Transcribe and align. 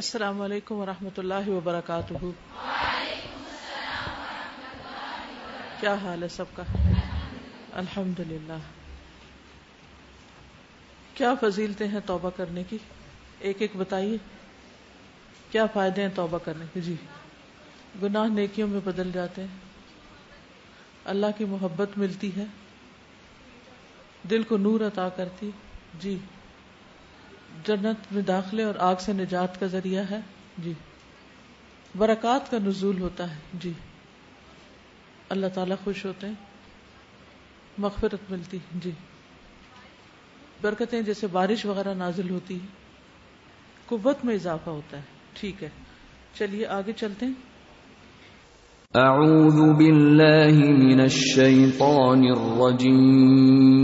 السلام 0.00 0.40
علیکم 0.42 0.74
ورحمۃ 0.78 1.18
اللہ 1.18 1.48
وبرکاتہ 1.48 2.28
کیا 5.80 5.92
حال 6.04 6.22
ہے 6.22 6.28
سب 6.36 6.54
کا 6.54 6.62
الحمد 7.82 8.20
للہ 8.30 8.56
کیا 11.20 11.32
فضیلتیں 11.42 11.86
ہیں 11.92 12.00
توبہ 12.06 12.30
کرنے 12.36 12.62
کی 12.70 12.78
ایک 13.50 13.62
ایک 13.62 13.76
بتائیے 13.84 14.16
کیا 15.52 15.66
فائدے 15.74 16.02
ہیں 16.02 16.08
توبہ 16.14 16.38
کرنے 16.44 16.64
کے 16.72 16.80
جی 16.88 16.94
گناہ 18.02 18.26
نیکیوں 18.40 18.68
میں 18.68 18.80
بدل 18.84 19.12
جاتے 19.14 19.42
ہیں 19.42 20.32
اللہ 21.14 21.38
کی 21.38 21.44
محبت 21.54 21.96
ملتی 22.04 22.30
ہے 22.36 22.44
دل 24.30 24.42
کو 24.50 24.56
نور 24.66 24.86
عطا 24.92 25.08
کرتی 25.20 25.50
جی 26.00 26.18
جنت 27.66 28.12
میں 28.12 28.22
داخلے 28.28 28.64
اور 28.64 28.74
آگ 28.90 28.94
سے 29.04 29.12
نجات 29.12 29.58
کا 29.60 29.66
ذریعہ 29.74 30.02
ہے 30.10 30.20
جی 30.64 30.72
برکات 31.98 32.50
کا 32.50 32.58
نزول 32.64 33.00
ہوتا 33.00 33.30
ہے 33.32 33.58
جی 33.62 33.72
اللہ 35.34 35.52
تعالیٰ 35.54 35.76
خوش 35.84 36.04
ہوتے 36.06 36.26
ہیں 36.26 36.34
مغفرت 37.84 38.30
ملتی 38.30 38.58
جی 38.82 38.90
برکتیں 40.62 41.00
جیسے 41.08 41.26
بارش 41.32 41.64
وغیرہ 41.66 41.94
نازل 42.02 42.30
ہوتی 42.30 42.54
ہے 42.60 42.66
قوت 43.86 44.24
میں 44.24 44.34
اضافہ 44.34 44.70
ہوتا 44.70 44.96
ہے 44.96 45.02
ٹھیک 45.40 45.62
ہے 45.62 45.68
چلیے 46.38 46.66
آگے 46.78 46.92
چلتے 47.00 47.26
ہیں 47.26 49.02
اعوذ 49.04 49.60
باللہ 49.78 50.58
من 50.82 51.00
الشیطان 51.08 52.22
الرجیم 52.34 53.83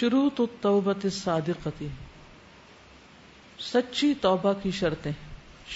شروط 0.00 0.40
التوبة 0.48 0.96
الصادقة 1.14 1.88
سچی 3.72 4.10
توبہ 4.20 4.52
کی 4.62 4.70
شرطیں 4.80 5.12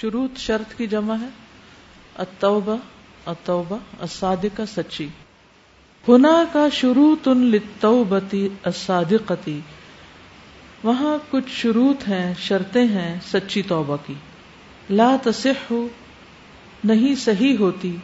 شروط 0.01 0.37
شرط 0.47 0.75
کی 0.79 0.87
جمع 0.93 1.15
ہے 1.21 1.29
التوبہ 2.25 2.77
التوبہ 3.33 3.77
الصادقہ 4.05 4.63
سچی 4.75 5.07
ہنا 6.09 6.43
کا 6.53 6.69
شروع 6.79 7.15
تن 7.25 7.51
الصادقتی 7.83 9.61
وہاں 10.83 11.17
کچھ 11.31 11.51
شروط 11.61 12.07
ہیں 12.09 12.27
شرطیں 12.47 12.87
ہیں 12.89 13.11
سچی 13.33 13.63
توبہ 13.73 13.97
کی 14.07 14.15
لا 14.91 15.09
تصح 15.23 15.73
نہیں 16.91 17.15
صحیح 17.25 17.57
ہوتی 17.59 17.97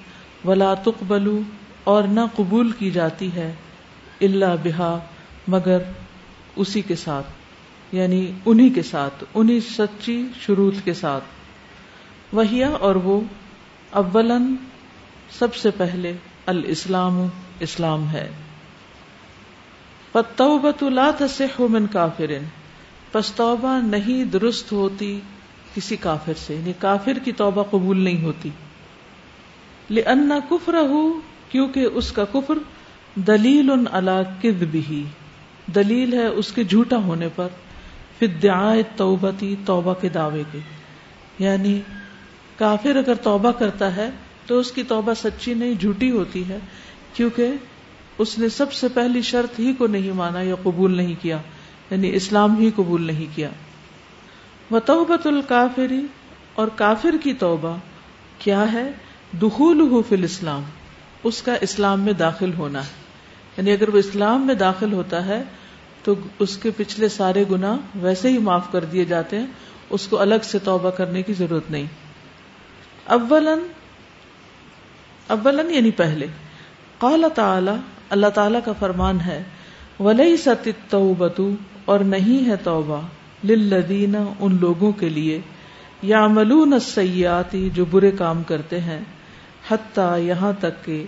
ولا 0.44 0.72
تقبلو 0.84 1.38
اور 1.92 2.04
نہ 2.12 2.20
قبول 2.36 2.70
کی 2.78 2.90
جاتی 2.90 3.28
ہے 3.34 3.52
اللہ 4.26 4.54
بہا 4.64 4.98
مگر 5.54 5.82
اسی 6.64 6.80
کے 6.90 6.96
ساتھ 7.04 7.94
یعنی 7.94 8.22
انہی 8.52 8.68
کے 8.74 8.82
ساتھ 8.92 9.24
انہی 9.42 9.58
سچی 9.68 10.20
شروط 10.40 10.82
کے 10.84 10.94
ساتھ 11.02 12.34
وہیا 12.34 12.68
اور 12.86 12.94
وہ 13.04 13.20
اولن 14.00 14.54
سب 15.38 15.54
سے 15.54 15.70
پہلے 15.76 16.12
الاسلام 16.52 17.22
اسلام 17.66 18.04
ہے 18.12 18.28
پتوبت 20.12 20.82
لا 20.96 21.10
تصح 21.18 21.60
من 21.70 21.86
کافر 21.92 22.32
پس 23.12 23.30
توبہ 23.36 23.78
نہیں 23.86 24.24
درست 24.32 24.72
ہوتی 24.72 25.18
کسی 25.74 25.96
کافر 26.00 26.32
سے 26.46 26.54
یعنی 26.54 26.72
کافر 26.78 27.18
کی 27.24 27.32
توبہ 27.40 27.62
قبول 27.70 28.00
نہیں 28.04 28.22
ہوتی 28.24 28.50
لأن 29.98 30.28
کفر 30.50 30.74
کیونکہ 31.50 31.84
اس 32.00 32.10
کا 32.12 32.24
کفر 32.32 32.58
دلیل 33.26 33.70
علی 33.90 34.18
کذبہ 34.42 35.02
دلیل 35.74 36.12
ہے 36.18 36.26
اس 36.40 36.52
کے 36.52 36.64
جھوٹا 36.64 36.96
ہونے 37.06 37.28
پر 37.36 37.46
فدعاء 38.18 38.74
توبتی 38.96 39.54
توبہ 39.66 39.94
کے 40.00 40.08
دعوے 40.18 40.42
کے 40.52 40.58
یعنی 41.38 41.80
کافر 42.58 42.96
اگر 42.96 43.14
توبہ 43.24 43.50
کرتا 43.58 43.94
ہے 43.96 44.08
تو 44.46 44.58
اس 44.58 44.70
کی 44.78 44.82
توبہ 44.92 45.12
سچی 45.22 45.52
نہیں 45.62 45.74
جھوٹی 45.80 46.10
ہوتی 46.10 46.42
ہے 46.48 46.58
کیونکہ 47.14 48.20
اس 48.24 48.38
نے 48.38 48.48
سب 48.54 48.72
سے 48.72 48.88
پہلی 48.94 49.20
شرط 49.28 49.58
ہی 49.60 49.72
کو 49.78 49.86
نہیں 49.96 50.12
مانا 50.20 50.40
یا 50.42 50.54
قبول 50.62 50.96
نہیں 50.96 51.14
کیا 51.22 51.38
یعنی 51.90 52.14
اسلام 52.20 52.56
ہی 52.60 52.70
قبول 52.76 53.02
نہیں 53.10 53.26
کیا 53.36 53.48
الکافری 54.70 56.00
اور 56.62 56.68
کافر 56.80 57.16
کی 57.22 57.32
توبہ 57.44 57.76
کیا 58.38 58.64
ہے 58.72 58.90
دخول 59.42 59.84
الاسلام 60.18 60.62
اس 61.30 61.40
کا 61.48 61.54
اسلام 61.68 62.00
میں 62.08 62.12
داخل 62.24 62.52
ہونا 62.58 62.82
ہے 62.88 63.56
یعنی 63.56 63.72
اگر 63.72 63.88
وہ 63.94 63.98
اسلام 64.06 64.46
میں 64.46 64.54
داخل 64.64 64.92
ہوتا 64.92 65.24
ہے 65.26 65.42
تو 66.04 66.14
اس 66.46 66.56
کے 66.64 66.70
پچھلے 66.82 67.08
سارے 67.20 67.44
گنا 67.50 67.76
ویسے 68.08 68.32
ہی 68.32 68.38
معاف 68.50 68.70
کر 68.72 68.84
دیے 68.92 69.04
جاتے 69.14 69.38
ہیں 69.40 69.46
اس 69.98 70.06
کو 70.10 70.20
الگ 70.28 70.50
سے 70.50 70.58
توبہ 70.70 70.90
کرنے 71.00 71.22
کی 71.30 71.34
ضرورت 71.42 71.70
نہیں 71.76 71.86
اولن 73.16 73.60
اولن 75.34 75.70
یعنی 75.74 75.90
پہلے 76.00 76.26
قال 77.04 77.24
تعالی 77.34 77.76
اللہ 78.16 78.32
تعالی 78.38 78.58
کا 78.64 78.72
فرمان 78.78 79.20
ہے 79.26 79.42
ولی 80.00 80.36
ستی 80.42 80.72
اور 81.92 82.00
نہیں 82.14 82.48
ہے 82.48 82.56
توبہ 82.64 83.00
للذین 83.50 84.16
ان 84.16 84.56
لوگوں 84.60 84.90
کے 85.00 85.08
لیے 85.16 85.38
یا 86.10 86.26
ملون 86.34 86.78
سیاتی 86.88 87.68
جو 87.74 87.84
برے 87.90 88.10
کام 88.18 88.42
کرتے 88.52 88.80
ہیں 88.90 89.00
حتیٰ 89.70 90.10
یہاں 90.26 90.52
تک 90.60 90.84
کہ 90.84 91.02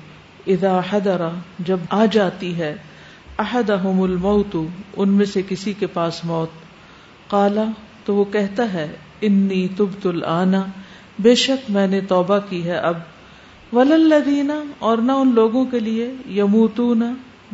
ادا 0.54 0.78
حیدرا 0.92 1.28
جب 1.68 1.80
آ 2.02 2.04
جاتی 2.16 2.54
ہے 2.60 2.74
عہد 3.44 3.70
الموت 3.70 4.50
تو 4.52 4.66
ان 5.02 5.08
میں 5.20 5.26
سے 5.34 5.42
کسی 5.48 5.72
کے 5.82 5.86
پاس 5.98 6.24
موت 6.32 6.60
کالا 7.30 7.64
تو 8.04 8.14
وہ 8.16 8.24
کہتا 8.36 8.72
ہے 8.72 8.88
انی 9.28 9.66
تبت 9.76 10.02
تل 10.02 10.24
بے 11.24 11.34
شک 11.40 11.70
میں 11.70 11.86
نے 11.92 12.00
توبہ 12.08 12.38
کی 12.48 12.62
ہے 12.64 12.76
اب 12.90 12.96
وللدینہ 13.72 14.52
اور 14.90 14.98
نہ 15.08 15.12
ان 15.22 15.32
لوگوں 15.34 15.64
کے 15.70 15.80
لیے 15.88 16.06
یموتون 16.36 17.02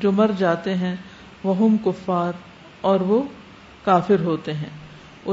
جو 0.02 0.12
مر 0.18 0.30
جاتے 0.38 0.74
ہیں 0.82 0.94
وہم 1.44 1.76
کفار 1.84 2.38
اور 2.90 3.00
وہ 3.08 3.20
کافر 3.84 4.22
ہوتے 4.24 4.52
ہیں 4.60 4.68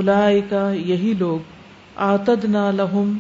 الائکا 0.02 0.64
یہی 0.92 1.14
لوگ 1.20 1.52
آتد 2.08 2.46
نہ 2.56 2.66
لہم 2.78 3.18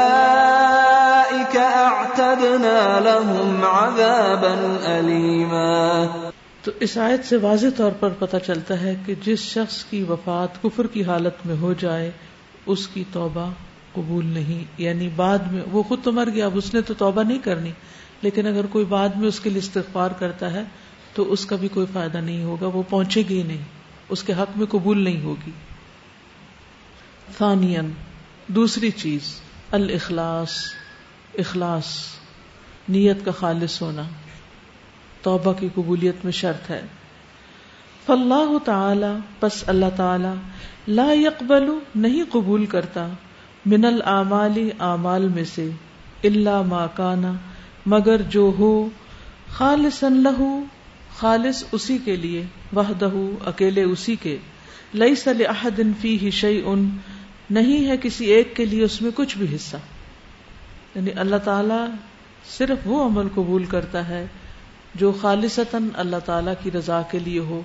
تو 6.63 6.71
اس 6.85 6.97
آیت 7.05 7.25
سے 7.25 7.37
واضح 7.41 7.67
طور 7.77 7.91
پر 7.99 8.13
پتہ 8.19 8.37
چلتا 8.45 8.79
ہے 8.81 8.93
کہ 9.05 9.13
جس 9.25 9.39
شخص 9.55 9.83
کی 9.89 10.01
وفات 10.09 10.61
کفر 10.61 10.87
کی 10.95 11.03
حالت 11.09 11.45
میں 11.47 11.55
ہو 11.61 11.73
جائے 11.83 12.09
اس 12.73 12.87
کی 12.93 13.03
توبہ 13.13 13.45
قبول 13.93 14.25
نہیں 14.37 14.63
یعنی 14.87 15.09
بعد 15.15 15.47
میں 15.51 15.63
وہ 15.71 15.83
خود 15.91 16.03
تو 16.03 16.11
مر 16.19 16.29
گیا 16.35 16.45
اب 16.45 16.57
اس 16.61 16.73
نے 16.73 16.81
تو 16.89 16.93
توبہ 17.03 17.23
نہیں 17.29 17.39
کرنی 17.47 17.71
لیکن 18.21 18.47
اگر 18.47 18.65
کوئی 18.75 18.85
بعد 18.95 19.17
میں 19.21 19.27
اس 19.27 19.39
کے 19.39 19.49
لیے 19.49 19.59
استغفار 19.65 20.11
کرتا 20.19 20.51
ہے 20.53 20.63
تو 21.15 21.31
اس 21.35 21.45
کا 21.51 21.55
بھی 21.63 21.67
کوئی 21.77 21.85
فائدہ 21.93 22.17
نہیں 22.17 22.43
ہوگا 22.49 22.67
وہ 22.73 22.83
پہنچے 22.89 23.23
گی 23.29 23.41
نہیں 23.47 23.61
اس 24.15 24.23
کے 24.29 24.33
حق 24.41 24.57
میں 24.61 24.65
قبول 24.75 25.03
نہیں 25.07 25.23
ہوگی 25.23 25.57
دوسری 28.57 28.89
چیز 29.01 29.33
الاخلاص 29.77 30.55
اخلاص 31.43 31.91
نیت 32.95 33.23
کا 33.25 33.31
خالص 33.39 33.81
ہونا 33.81 34.03
توبہ 35.23 35.51
کی 35.59 35.67
قبولیت 35.73 36.23
میں 36.25 36.31
شرط 36.37 36.69
ہے 36.69 36.81
تعالی 38.05 38.57
تعالی 38.65 39.11
پس 39.39 39.63
اللہ 39.73 40.25
لا 40.99 41.13
نہیں 42.03 42.23
قبول 42.31 42.65
کرتا 42.73 43.07
من 43.73 43.85
منل 44.29 44.71
اعمال 44.87 45.27
میں 45.35 45.43
سے 45.53 45.69
ما 46.71 46.85
کانا 47.01 47.31
مگر 47.95 48.21
جو 48.37 48.51
ہو 48.59 48.71
خالص 49.59 50.03
خالص 51.21 51.63
اسی 51.77 51.97
کے 52.05 52.15
لیے 52.25 52.43
وحدہ 52.75 53.09
اکیلے 53.53 53.83
اسی 53.93 54.15
کے 54.27 54.37
لئی 55.01 55.15
سل 55.27 55.43
احدن 55.55 55.91
فی 56.01 56.17
ہی 56.21 56.29
شعی 56.41 56.61
ان 56.71 56.89
نہیں 57.57 57.87
ہے 57.89 57.95
کسی 58.03 58.25
ایک 58.37 58.55
کے 58.55 58.65
لیے 58.75 58.83
اس 58.83 59.01
میں 59.01 59.11
کچھ 59.15 59.37
بھی 59.37 59.55
حصہ 59.55 59.77
یعنی 60.95 61.11
اللہ 61.25 61.43
تعالی 61.49 61.83
صرف 62.57 62.87
وہ 62.91 63.03
عمل 63.05 63.27
قبول 63.35 63.65
کرتا 63.73 64.07
ہے 64.07 64.25
جو 65.01 65.11
خالصتاً 65.21 65.87
اللہ 66.03 66.23
تعالی 66.25 66.51
کی 66.63 66.71
رضا 66.77 67.01
کے 67.11 67.19
لیے 67.25 67.39
ہو 67.49 67.61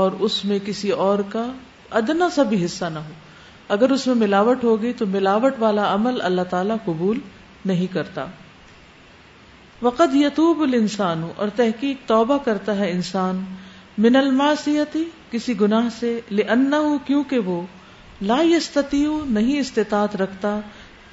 اور 0.00 0.12
اس 0.28 0.34
میں 0.50 0.58
کسی 0.64 0.90
اور 1.06 1.18
کا 1.34 1.44
ادنا 2.00 2.28
سا 2.34 2.42
بھی 2.50 2.64
حصہ 2.64 2.90
نہ 2.94 2.98
ہو 3.06 3.12
اگر 3.76 3.90
اس 3.94 4.06
میں 4.06 4.14
ملاوٹ 4.24 4.64
ہوگی 4.64 4.92
تو 5.00 5.06
ملاوٹ 5.14 5.54
والا 5.58 5.92
عمل 5.94 6.20
اللہ 6.28 6.48
تعالیٰ 6.54 6.76
قبول 6.84 7.18
نہیں 7.70 7.92
کرتا 7.92 8.26
وقت 9.86 10.14
یتوب 10.14 10.62
انسان 10.80 11.22
اور 11.42 11.48
تحقیق 11.56 12.06
توبہ 12.08 12.36
کرتا 12.48 12.76
ہے 12.78 12.90
انسان 12.90 13.42
من 14.06 14.16
الماسیتی 14.22 15.04
کسی 15.30 15.58
گناہ 15.60 15.88
سے 15.98 16.12
لے 16.38 16.42
کیونکہ 16.48 16.76
وہ 16.76 16.84
ہو 16.88 16.98
کیوں 17.06 17.24
کہ 17.30 17.38
وہ 19.10 19.24
نہیں 19.40 19.58
استطاعت 19.60 20.16
رکھتا 20.24 20.58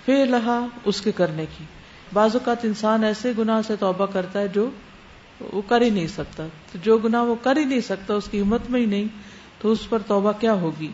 فی 0.05 0.23
لہا 0.35 0.59
اس 0.93 1.01
کے 1.07 1.11
کرنے 1.21 1.45
کی 1.57 1.63
بعض 2.13 2.35
اوقات 2.35 2.63
انسان 2.65 3.03
ایسے 3.03 3.31
گنا 3.37 3.61
سے 3.67 3.75
توبہ 3.79 4.05
کرتا 4.13 4.39
ہے 4.39 4.47
جو 4.53 4.69
وہ 5.53 5.61
کر 5.67 5.81
ہی 5.81 5.89
نہیں 5.89 6.07
سکتا 6.07 6.45
تو 6.71 6.77
جو 6.83 6.97
گنا 7.03 7.21
وہ 7.23 7.35
کر 7.43 7.57
ہی 7.57 7.63
نہیں 7.65 7.81
سکتا 7.87 8.13
اس 8.13 8.27
کی 8.31 8.41
ہمت 8.41 8.69
میں 8.71 8.79
ہی 8.81 8.85
نہیں 8.93 9.05
تو 9.61 9.71
اس 9.71 9.87
پر 9.89 10.01
توبہ 10.07 10.31
کیا 10.39 10.53
ہوگی 10.61 10.87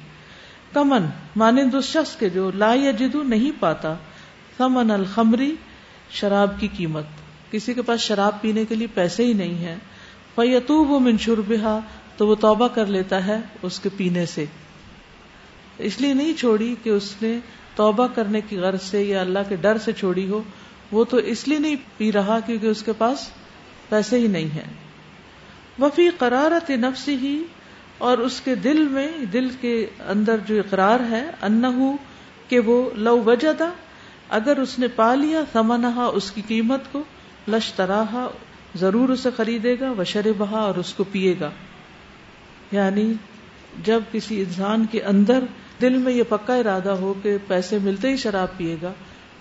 کمن 0.74 1.69
شخص 1.83 2.15
کے 2.19 2.30
جو 2.30 2.50
لا 2.63 2.74
یا 2.81 2.92
جدو 3.00 3.21
نہیں 3.33 3.51
پاتا 3.60 3.94
ثمن 4.57 4.92
الخمری 4.92 5.54
شراب 6.19 6.60
کی 6.60 6.68
قیمت 6.77 7.21
کسی 7.51 7.74
کے 7.74 7.81
پاس 7.88 8.00
شراب 8.01 8.42
پینے 8.42 8.65
کے 8.69 8.75
لیے 8.75 8.88
پیسے 8.94 9.25
ہی 9.25 9.33
نہیں 9.44 9.57
ہے 9.65 9.75
فیتو 10.36 10.83
وہ 10.86 11.00
منشور 11.10 11.38
بہا 11.48 11.80
تو 12.18 12.27
وہ 12.27 12.36
توبہ 12.42 12.68
کر 12.74 12.86
لیتا 12.95 13.25
ہے 13.27 13.39
اس 13.69 13.80
کے 13.80 13.89
پینے 13.98 14.25
سے 14.33 14.45
اس 15.89 16.00
لیے 16.01 16.13
نہیں 16.13 16.33
چھوڑی 16.39 16.74
کہ 16.83 16.89
اس 16.89 17.15
نے 17.21 17.38
توبہ 17.75 18.07
کرنے 18.15 18.42
کی 18.50 18.57
غرض 18.65 18.81
سے 18.89 19.04
یا 19.04 19.21
اللہ 19.21 19.48
کے 19.50 19.56
ڈر 19.62 19.77
سے 19.86 19.92
چھوڑی 20.01 20.30
ہو 20.30 20.42
وہ 20.93 21.03
تو 21.09 21.17
اس 21.33 21.47
لیے 21.47 21.59
نہیں 21.59 21.75
پی 21.97 22.11
رہا 22.11 22.39
کیونکہ 22.45 22.67
اس 22.71 22.81
کے 22.87 22.91
پاس 22.97 23.27
پیسے 23.89 24.19
ہی 24.23 24.27
نہیں 24.37 24.47
ہیں 24.55 24.71
وہ 25.83 25.89
فی 25.95 26.09
قرارت 26.17 26.69
نفس 26.85 27.07
ہی 27.21 27.35
اور 28.09 28.17
اس 28.27 28.39
کے 28.47 28.55
دل 28.65 28.81
میں 28.97 29.07
دل 29.33 29.47
کے 29.61 29.71
اندر 30.13 30.43
جو 30.47 30.59
اقرار 30.59 31.05
ہے 31.11 31.23
ان 31.49 31.61
لو 33.07 33.17
وجدا 33.29 33.69
اگر 34.37 34.59
اس 34.63 34.77
نے 34.79 34.87
پا 34.95 35.13
لیا 35.21 35.41
سمنہا 35.51 36.05
اس 36.19 36.29
کی 36.31 36.41
قیمت 36.47 36.91
کو 36.91 37.01
لشتراہا 37.53 38.27
ضرور 38.81 39.09
اسے 39.15 39.29
خریدے 39.37 39.75
گا 39.79 39.91
وشر 39.97 40.31
بہا 40.37 40.59
اور 40.67 40.75
اس 40.83 40.93
کو 40.99 41.03
پیے 41.11 41.33
گا 41.39 41.49
یعنی 42.77 43.07
جب 43.89 44.03
کسی 44.11 44.39
انسان 44.41 44.85
کے 44.91 45.01
اندر 45.13 45.43
دل 45.81 45.97
میں 46.05 46.13
یہ 46.13 46.29
پکا 46.29 46.55
ارادہ 46.63 46.95
ہو 47.03 47.13
کہ 47.23 47.35
پیسے 47.47 47.79
ملتے 47.89 48.09
ہی 48.11 48.17
شراب 48.27 48.57
پیے 48.57 48.75
گا 48.81 48.91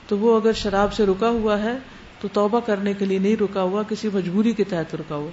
تو 0.08 0.18
وہ 0.18 0.36
اگر 0.40 0.52
شراب 0.62 0.92
سے 0.92 1.06
رکا 1.06 1.28
ہوا 1.40 1.58
ہے 1.62 1.76
تو 2.20 2.28
توبہ 2.32 2.60
کرنے 2.66 2.92
کے 2.98 3.04
لیے 3.10 3.18
نہیں 3.18 3.36
رکا 3.42 3.62
ہوا 3.68 3.82
کسی 3.88 4.08
مجبوری 4.14 4.52
کے 4.58 4.64
تحت 4.72 4.94
رکا 5.00 5.14
ہوا 5.22 5.30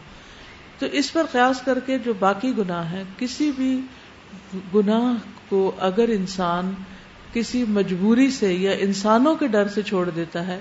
تو 0.79 0.85
اس 0.99 1.11
پر 1.13 1.25
قیاس 1.31 1.61
کر 1.65 1.79
کے 1.85 1.97
جو 2.05 2.13
باقی 2.19 2.51
گناہ 2.57 2.91
ہے 2.91 3.03
کسی 3.17 3.51
بھی 3.55 3.75
گناہ 4.75 5.13
کو 5.49 5.69
اگر 5.89 6.09
انسان 6.17 6.73
کسی 7.33 7.63
مجبوری 7.77 8.29
سے 8.35 8.53
یا 8.53 8.71
انسانوں 8.87 9.35
کے 9.39 9.47
ڈر 9.55 9.67
سے 9.73 9.81
چھوڑ 9.89 10.09
دیتا 10.15 10.45
ہے 10.47 10.59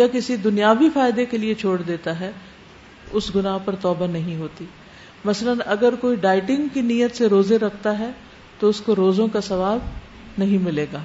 یا 0.00 0.06
کسی 0.12 0.36
دنیاوی 0.44 0.88
فائدے 0.94 1.24
کے 1.32 1.38
لیے 1.44 1.54
چھوڑ 1.62 1.76
دیتا 1.88 2.18
ہے 2.20 2.30
اس 3.20 3.34
گناہ 3.34 3.58
پر 3.64 3.74
توبہ 3.86 4.06
نہیں 4.12 4.36
ہوتی 4.40 4.64
مثلا 5.30 5.52
اگر 5.76 5.94
کوئی 6.00 6.16
ڈائٹنگ 6.26 6.68
کی 6.74 6.80
نیت 6.92 7.16
سے 7.16 7.28
روزے 7.34 7.58
رکھتا 7.58 7.98
ہے 7.98 8.10
تو 8.58 8.68
اس 8.68 8.80
کو 8.86 8.94
روزوں 8.96 9.28
کا 9.36 9.40
ثواب 9.50 10.38
نہیں 10.38 10.64
ملے 10.64 10.86
گا 10.92 11.00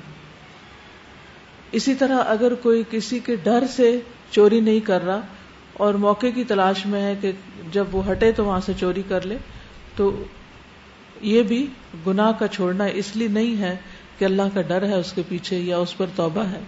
اسی 1.78 1.94
طرح 1.96 2.22
اگر 2.28 2.54
کوئی 2.62 2.84
کسی 2.92 3.18
کے 3.26 3.36
ڈر 3.44 3.64
سے 3.76 3.90
چوری 4.32 4.60
نہیں 4.68 4.80
کر 4.86 5.04
رہا 5.06 5.20
اور 5.86 5.94
موقع 6.06 6.28
کی 6.36 6.44
تلاش 6.52 6.86
میں 6.94 7.02
ہے 7.04 7.14
کہ 7.22 7.32
جب 7.72 7.96
وہ 7.96 8.10
ہٹے 8.12 8.32
تو 8.40 8.46
وہاں 8.46 8.60
سے 8.66 8.74
چوری 8.80 9.02
کر 9.08 9.26
لے 9.28 9.38
تو 9.96 10.10
یہ 11.34 11.44
بھی 11.52 11.66
گناہ 12.08 12.32
کا 12.40 12.48
چھوڑنا 12.56 12.86
اس 13.02 13.16
لیے 13.16 13.28
نہیں 13.38 13.62
ہے 13.62 13.76
کہ 14.18 14.26
اللہ 14.26 14.54
کا 14.54 14.62
ڈر 14.72 14.88
ہے 14.90 14.98
اس 15.00 15.12
کے 15.14 15.22
پیچھے 15.30 15.58
یا 15.60 15.78
اس 15.86 15.96
پر 15.98 16.06
توبہ 16.16 16.44
ہے 16.52 16.60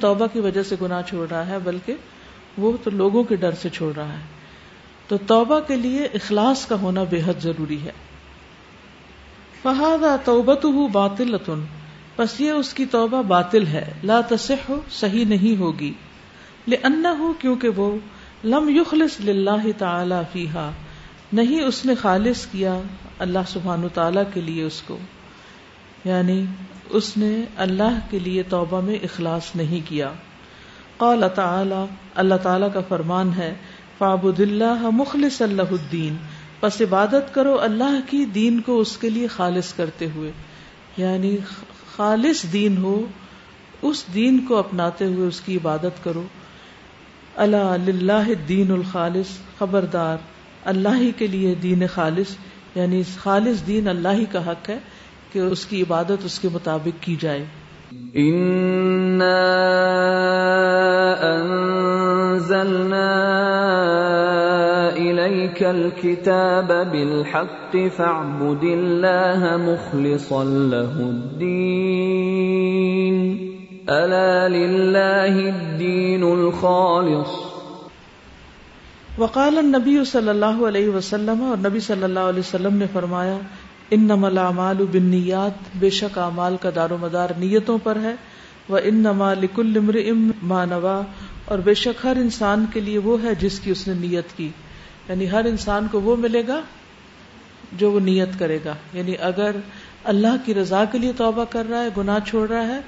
توبہ 0.00 0.26
کی 0.32 0.40
وجہ 0.46 0.62
سے 0.68 0.76
گنا 0.82 1.02
چھوڑ 1.08 1.26
رہا 1.30 1.46
ہے 1.46 1.58
بلکہ 1.64 2.60
وہ 2.62 2.72
تو 2.84 2.90
لوگوں 3.02 3.22
کے 3.32 3.36
ڈر 3.44 3.52
سے 3.62 3.68
چھوڑ 3.76 3.92
رہا 3.96 4.12
ہے 4.12 4.22
تو 5.08 5.16
توبہ 5.32 5.58
کے 5.68 5.76
لیے 5.76 6.04
اخلاص 6.20 6.64
کا 6.66 6.76
ہونا 6.82 7.02
بے 7.10 7.20
حد 7.26 7.40
ضروری 7.42 7.80
ہے 7.84 7.92
فہادہ 9.62 10.16
توبت 10.24 10.66
باطل 10.92 11.34
پس 12.16 12.34
یہ 12.40 12.50
اس 12.62 12.72
کی 12.78 12.84
توبہ 12.90 13.20
باطل 13.28 13.66
ہے 13.66 13.84
لا 14.10 14.20
تصح 14.32 14.70
صحیح 14.98 15.24
نہیں 15.34 15.56
ہوگی 15.60 15.92
لأنه 16.72 17.30
کیونکہ 17.40 17.78
وہ 17.82 17.86
لم 18.52 18.68
یخلص 18.74 19.16
للہ 19.30 19.56
تعالی 19.78 20.20
فیہا 20.32 20.70
نہیں 21.38 21.64
اس 21.70 21.84
نے 21.86 21.94
خالص 22.02 22.44
کیا 22.52 22.76
اللہ 23.26 23.48
سبحان 23.52 23.86
تعالی 23.94 24.20
کے 24.34 24.40
لیے 24.50 24.62
اس 24.70 24.80
کو 24.90 24.98
یعنی 26.10 26.38
اس 27.00 27.10
نے 27.16 27.32
اللہ 27.66 27.98
کے 28.10 28.18
لیے 28.28 28.42
توبہ 28.54 28.80
میں 28.90 28.94
اخلاص 29.10 29.50
نہیں 29.62 29.86
کیا 29.88 30.10
قال 30.96 31.28
تعالی 31.34 31.84
اللہ 32.24 32.42
تعالی 32.46 32.66
کا 32.74 32.80
فرمان 32.88 33.30
ہے 33.38 33.52
فعبد 33.98 34.40
اللہ 34.46 34.88
مخلص 35.02 35.42
اللہ 35.50 35.72
الدین 35.80 36.16
پس 36.60 36.80
عبادت 36.88 37.34
کرو 37.34 37.58
اللہ 37.70 38.00
کی 38.10 38.24
دین 38.38 38.60
کو 38.70 38.78
اس 38.80 38.96
کے 39.04 39.10
لیے 39.18 39.26
خالص 39.38 39.72
کرتے 39.80 40.08
ہوئے 40.16 40.30
یعنی 41.04 41.36
خالص 41.96 42.42
دین 42.52 42.76
ہو 42.84 42.94
اس 43.88 44.04
دین 44.14 44.38
کو 44.46 44.56
اپناتے 44.58 45.06
ہوئے 45.14 45.26
اس 45.32 45.40
کی 45.48 45.56
عبادت 45.56 46.02
کرو 46.04 46.22
اللہ 47.44 48.32
دین 48.48 48.70
الخالص 48.76 49.34
خبردار 49.58 50.16
اللہ 50.72 50.96
ہی 51.04 51.10
کے 51.18 51.26
لیے 51.36 51.54
دین 51.62 51.86
خالص 51.94 52.34
یعنی 52.80 53.02
خالص 53.26 53.66
دین 53.66 53.88
اللہ 53.94 54.18
ہی 54.22 54.24
کا 54.32 54.46
حق 54.50 54.68
ہے 54.70 54.78
کہ 55.32 55.38
اس 55.56 55.64
کی 55.72 55.82
عبادت 55.88 56.24
اس 56.30 56.38
کے 56.42 56.48
مطابق 56.58 57.02
کی 57.02 57.16
جائے 57.26 57.44
إليك 64.96 65.62
الكتاب 65.70 66.68
بالحق 66.92 67.72
فاعبد 67.96 68.64
الله 68.72 69.50
مخلصا 69.62 70.42
له 70.50 71.06
الدين 71.08 73.18
ألا 73.96 74.30
لله 74.56 75.42
الدين 75.54 76.28
الخالص 76.30 77.34
وقال 79.18 79.58
النبي 79.64 79.98
صلى 80.12 80.30
الله 80.30 80.66
عليه 80.68 80.88
وسلم 80.98 81.42
اور 81.48 81.56
نبی 81.66 81.80
صلی 81.88 82.02
اللہ 82.10 82.28
علیہ 82.32 82.46
وسلم 82.46 82.76
نے 82.84 82.88
فرمایا 82.92 83.34
انما 83.98 84.26
الاعمال 84.28 84.78
بالنیات 84.92 85.66
بے 85.82 85.88
شک 85.98 86.14
اعمال 86.28 86.54
کا 86.60 86.70
دار 86.78 86.90
و 86.90 86.96
مدار 87.00 87.30
نیتوں 87.44 87.78
پر 87.88 87.98
ہے 88.06 88.14
و 88.70 88.74
انما 88.82 89.32
لكل 89.42 89.76
امرئ 89.82 90.10
ما 90.54 90.64
نوا 90.74 90.98
اور 91.54 91.58
بے 91.70 91.74
شک 91.84 92.04
ہر 92.04 92.16
انسان 92.24 92.64
کے 92.72 92.80
لیے 92.88 92.98
وہ 93.08 93.14
ہے 93.22 93.32
جس 93.44 93.54
کی 93.60 93.68
اس 93.70 93.82
نے 93.88 93.94
نیت 94.00 94.28
کی 94.36 94.48
یعنی 95.08 95.30
ہر 95.30 95.44
انسان 95.48 95.86
کو 95.92 96.00
وہ 96.04 96.16
ملے 96.20 96.42
گا 96.48 96.60
جو 97.80 97.90
وہ 97.92 98.00
نیت 98.04 98.38
کرے 98.38 98.58
گا 98.64 98.74
یعنی 98.92 99.14
اگر 99.30 99.56
اللہ 100.12 100.36
کی 100.44 100.54
رضا 100.54 100.84
کے 100.92 100.98
لیے 100.98 101.12
توبہ 101.16 101.44
کر 101.56 101.68
رہا 101.70 101.82
ہے 101.82 101.88
گنا 101.96 102.18
چھوڑ 102.28 102.48
رہا 102.48 102.66
ہے 102.68 102.80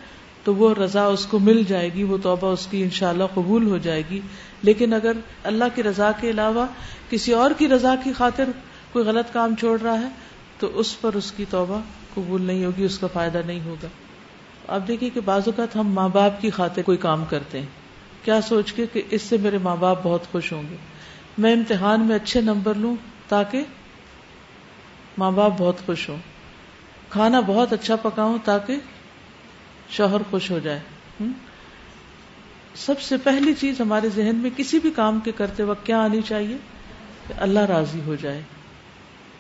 تو 0.44 0.54
وہ 0.54 0.72
رضا 0.78 1.04
اس 1.14 1.24
کو 1.26 1.38
مل 1.48 1.62
جائے 1.68 1.88
گی 1.94 2.02
وہ 2.10 2.16
توبہ 2.22 2.50
اس 2.56 2.66
کی 2.70 2.82
انشاءاللہ 2.82 3.24
قبول 3.34 3.66
ہو 3.70 3.78
جائے 3.86 4.02
گی 4.10 4.20
لیکن 4.68 4.92
اگر 4.98 5.20
اللہ 5.52 5.74
کی 5.74 5.82
رضا 5.82 6.10
کے 6.20 6.30
علاوہ 6.30 6.66
کسی 7.10 7.32
اور 7.40 7.50
کی 7.58 7.68
رضا 7.68 7.94
کی 8.04 8.12
خاطر 8.20 8.50
کوئی 8.92 9.04
غلط 9.04 9.32
کام 9.32 9.54
چھوڑ 9.62 9.76
رہا 9.82 10.00
ہے 10.00 10.08
تو 10.58 10.70
اس 10.82 10.94
پر 11.00 11.14
اس 11.22 11.30
کی 11.36 11.44
توبہ 11.50 11.80
قبول 12.14 12.42
نہیں 12.42 12.64
ہوگی 12.64 12.84
اس 12.84 12.98
کا 12.98 13.06
فائدہ 13.12 13.42
نہیں 13.46 13.60
ہوگا 13.64 13.88
آپ 14.74 14.86
دیکھیے 14.88 15.10
کہ 15.16 15.20
بعض 15.24 15.48
اوقات 15.50 15.76
ہم 15.76 15.90
ماں 15.98 16.08
باپ 16.18 16.40
کی 16.42 16.50
خاطر 16.60 16.82
کوئی 16.92 16.98
کام 17.08 17.24
کرتے 17.34 17.60
ہیں 17.60 18.24
کیا 18.24 18.40
سوچ 18.48 18.72
کے 18.78 18.86
کہ 18.92 19.02
اس 19.16 19.22
سے 19.32 19.36
میرے 19.42 19.58
ماں 19.66 19.76
باپ 19.86 19.98
بہت 20.04 20.30
خوش 20.32 20.52
ہوں 20.52 20.62
گے 20.70 20.76
میں 21.44 21.52
امتحان 21.52 22.06
میں 22.08 22.16
اچھے 22.16 22.40
نمبر 22.40 22.74
لوں 22.82 22.94
تاکہ 23.28 23.62
ماں 25.18 25.30
باپ 25.38 25.52
بہت 25.58 25.84
خوش 25.86 26.08
ہوں 26.08 26.16
کھانا 27.08 27.40
بہت 27.48 27.72
اچھا 27.72 27.96
پکاؤں 28.02 28.38
تاکہ 28.44 28.76
شوہر 29.96 30.22
خوش 30.30 30.50
ہو 30.50 30.58
جائے 30.66 31.26
سب 32.86 33.00
سے 33.08 33.16
پہلی 33.24 33.52
چیز 33.60 33.80
ہمارے 33.80 34.08
ذہن 34.14 34.36
میں 34.42 34.50
کسی 34.56 34.78
بھی 34.86 34.90
کام 34.96 35.20
کے 35.24 35.32
کرتے 35.42 35.62
وقت 35.72 35.84
کیا 35.86 36.02
آنی 36.04 36.20
چاہیے 36.30 36.56
کہ 37.26 37.34
اللہ 37.48 37.64
راضی 37.74 38.00
ہو 38.06 38.14
جائے 38.22 38.40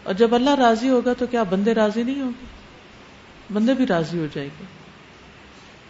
اور 0.04 0.14
جب 0.22 0.34
اللہ 0.34 0.54
راضی 0.64 0.88
ہوگا 0.90 1.12
تو 1.18 1.26
کیا 1.30 1.42
بندے 1.52 1.74
راضی 1.74 2.02
نہیں 2.02 2.20
ہوں 2.22 2.32
گے 2.40 3.54
بندے 3.54 3.74
بھی 3.80 3.86
راضی 3.86 4.18
ہو 4.18 4.26
جائے 4.34 4.48
گے 4.58 4.64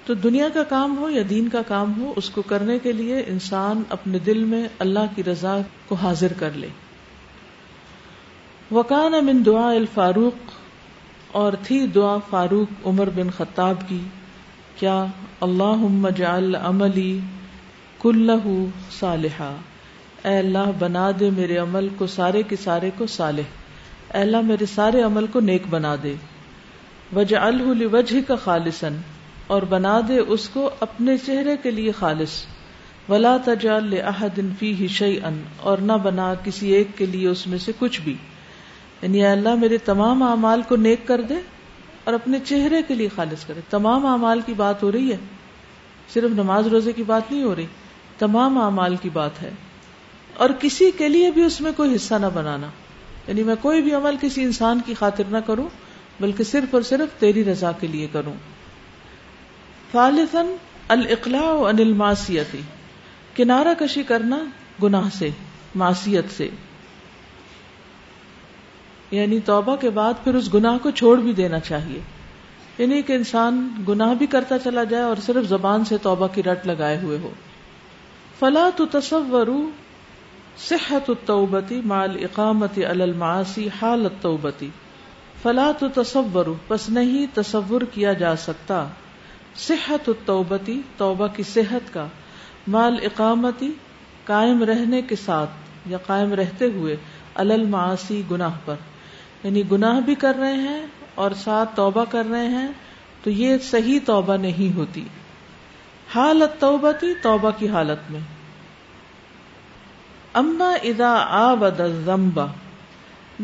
تو 0.06 0.14
دنیا 0.24 0.46
کا 0.54 0.62
کام 0.70 0.94
ہو 0.96 1.08
یا 1.10 1.22
دین 1.30 1.48
کا 1.52 1.60
کام 1.68 1.92
ہو 2.00 2.12
اس 2.20 2.28
کو 2.34 2.42
کرنے 2.50 2.78
کے 2.82 2.90
لیے 2.98 3.22
انسان 3.30 3.82
اپنے 3.94 4.18
دل 4.26 4.42
میں 4.50 4.62
اللہ 4.84 5.06
کی 5.14 5.22
رضا 5.28 5.54
کو 5.88 5.94
حاضر 6.02 6.32
کر 6.42 6.58
لے 6.64 6.68
وکان 8.76 9.12
دعا 9.46 9.68
الفاروق 9.70 10.52
اور 11.40 11.52
تھی 11.62 11.78
دعا 11.94 12.16
فاروق 12.28 12.86
عمر 12.90 13.10
بن 13.16 13.30
خطاب 13.38 13.80
کی 13.88 13.98
کیا 14.78 14.96
اللہ 15.48 15.82
عملی 16.68 17.10
اے 19.34 20.36
اللہ 20.38 20.70
بنا 20.78 21.10
دے 21.20 21.30
میرے 21.40 21.56
عمل 21.64 21.88
کو 21.98 22.06
سارے 22.14 22.42
کے 22.52 22.56
سارے 22.68 22.90
کو 22.98 23.06
صالح 23.18 24.14
اے 24.16 24.20
اللہ 24.20 24.40
میرے 24.54 24.66
سارے 24.74 25.02
عمل 25.10 25.26
کو 25.36 25.40
نیک 25.50 25.66
بنا 25.76 25.94
دے 26.02 26.14
وجہ 27.16 27.36
الہلی 27.50 28.20
کا 28.26 28.36
خالصن 28.48 28.96
اور 29.54 29.62
بنا 29.70 29.98
دے 30.08 30.18
اس 30.34 30.48
کو 30.52 30.68
اپنے 30.86 31.16
چہرے 31.24 31.56
کے 31.62 31.70
لیے 31.70 31.90
خالص 31.98 32.32
ولاح 33.08 34.22
دن 34.36 34.48
فی 34.58 34.72
ہش 34.84 35.02
ان 35.06 35.40
اور 35.70 35.78
نہ 35.90 35.98
بنا 36.06 36.32
کسی 36.44 36.70
ایک 36.78 36.88
کے 36.98 37.06
لیے 37.12 37.28
اس 37.28 37.46
میں 37.52 37.58
سے 37.64 37.72
کچھ 37.78 38.00
بھی 38.06 38.14
یعنی 39.02 39.24
اللہ 39.26 39.54
میرے 39.60 39.76
تمام 39.90 40.22
اعمال 40.30 40.62
کو 40.68 40.76
نیک 40.86 41.06
کر 41.08 41.20
دے 41.28 41.34
اور 42.04 42.14
اپنے 42.14 42.38
چہرے 42.44 42.80
کے 42.88 42.94
لیے 42.94 43.08
خالص 43.14 43.44
کرے 43.46 43.60
تمام 43.70 44.06
اعمال 44.06 44.40
کی 44.46 44.54
بات 44.62 44.82
ہو 44.82 44.90
رہی 44.92 45.12
ہے 45.12 45.16
صرف 46.14 46.30
نماز 46.40 46.66
روزے 46.74 46.92
کی 46.98 47.02
بات 47.12 47.30
نہیں 47.30 47.42
ہو 47.42 47.54
رہی 47.56 47.66
تمام 48.18 48.58
اعمال 48.64 48.96
کی 49.02 49.08
بات 49.20 49.40
ہے 49.42 49.50
اور 50.44 50.50
کسی 50.60 50.90
کے 50.98 51.08
لیے 51.08 51.30
بھی 51.38 51.42
اس 51.44 51.60
میں 51.66 51.72
کوئی 51.76 51.94
حصہ 51.94 52.14
نہ 52.26 52.32
بنانا 52.34 52.68
یعنی 53.26 53.42
میں 53.50 53.54
کوئی 53.62 53.82
بھی 53.82 53.94
عمل 54.02 54.16
کسی 54.20 54.42
انسان 54.42 54.80
کی 54.86 54.94
خاطر 55.04 55.30
نہ 55.36 55.38
کروں 55.46 55.68
بلکہ 56.20 56.44
صرف 56.54 56.74
اور 56.74 56.82
صرف 56.92 57.18
تیری 57.20 57.44
رضا 57.44 57.72
کے 57.80 57.86
لیے 57.96 58.06
کروں 58.12 58.34
الاقلاع 60.02 61.52
عن 61.68 61.80
واسی 62.00 62.38
کنارہ 63.36 63.72
کشی 63.78 64.02
کرنا 64.08 64.38
گناہ 64.82 65.08
سے 65.18 65.30
سے 66.36 66.48
یعنی 69.16 69.38
توبہ 69.50 69.74
کے 69.80 69.90
بعد 70.00 70.22
پھر 70.24 70.34
اس 70.34 70.52
گناہ 70.54 70.78
کو 70.82 70.90
چھوڑ 71.00 71.16
بھی 71.26 71.32
دینا 71.40 71.58
چاہیے 71.68 72.00
یعنی 72.78 73.00
کہ 73.08 73.12
انسان 73.12 73.60
گناہ 73.88 74.14
بھی 74.22 74.26
کرتا 74.36 74.58
چلا 74.64 74.84
جائے 74.92 75.02
اور 75.10 75.22
صرف 75.26 75.48
زبان 75.54 75.84
سے 75.92 75.98
توبہ 76.08 76.26
کی 76.34 76.42
رٹ 76.50 76.66
لگائے 76.66 76.98
ہوئے 77.02 77.18
ہو 77.22 77.30
فلا 78.38 78.68
تو 78.76 78.86
تصور 78.98 79.52
صحت 80.68 81.10
التوبتی 81.16 81.80
مال 81.94 82.16
اقامت 82.30 82.78
الماسی 82.98 83.68
حالت 83.80 84.26
فلا 85.42 85.70
تو 85.78 85.88
تصور 86.02 86.52
بس 86.68 86.88
نہیں 86.98 87.34
تصور 87.34 87.82
کیا 87.96 88.12
جا 88.24 88.34
سکتا 88.44 88.86
صحت 89.64 90.08
و 90.08 90.12
توبتی 90.26 90.80
توبہ 90.96 91.26
کی 91.36 91.42
صحت 91.50 91.92
کا 91.92 92.06
مال 92.74 92.98
اقامتی 93.04 93.70
قائم 94.24 94.62
رہنے 94.70 95.00
کے 95.12 95.16
ساتھ 95.24 95.88
یا 95.90 95.98
قائم 96.06 96.32
رہتے 96.40 96.64
ہوئے 96.74 96.96
معاسی 97.70 98.20
گناہ 98.30 98.56
پر 98.64 98.74
یعنی 99.42 99.62
گناہ 99.72 100.00
بھی 100.04 100.14
کر 100.20 100.36
رہے 100.40 100.54
ہیں 100.66 100.84
اور 101.24 101.30
ساتھ 101.42 101.74
توبہ 101.76 102.04
کر 102.10 102.24
رہے 102.30 102.46
ہیں 102.48 102.66
تو 103.22 103.30
یہ 103.30 103.56
صحیح 103.70 103.98
توبہ 104.06 104.36
نہیں 104.44 104.76
ہوتی 104.76 105.04
حالت 106.14 106.60
توبہ 106.60 107.50
کی 107.58 107.68
حالت 107.76 108.10
میں 108.10 108.20
اما 110.42 110.70
ادا 110.92 111.12
آبد 111.40 111.80
زمبا 112.04 112.46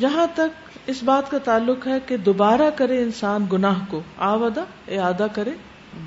جہاں 0.01 0.27
تک 0.35 0.89
اس 0.95 1.03
بات 1.13 1.31
کا 1.31 1.39
تعلق 1.51 1.87
ہے 1.87 1.99
کہ 2.07 2.17
دوبارہ 2.29 2.71
کرے 2.77 3.03
انسان 3.03 3.47
گناہ 3.53 3.85
کو 3.91 4.01
آبدا 4.31 4.65
ادا 5.11 5.27
کرے 5.35 5.51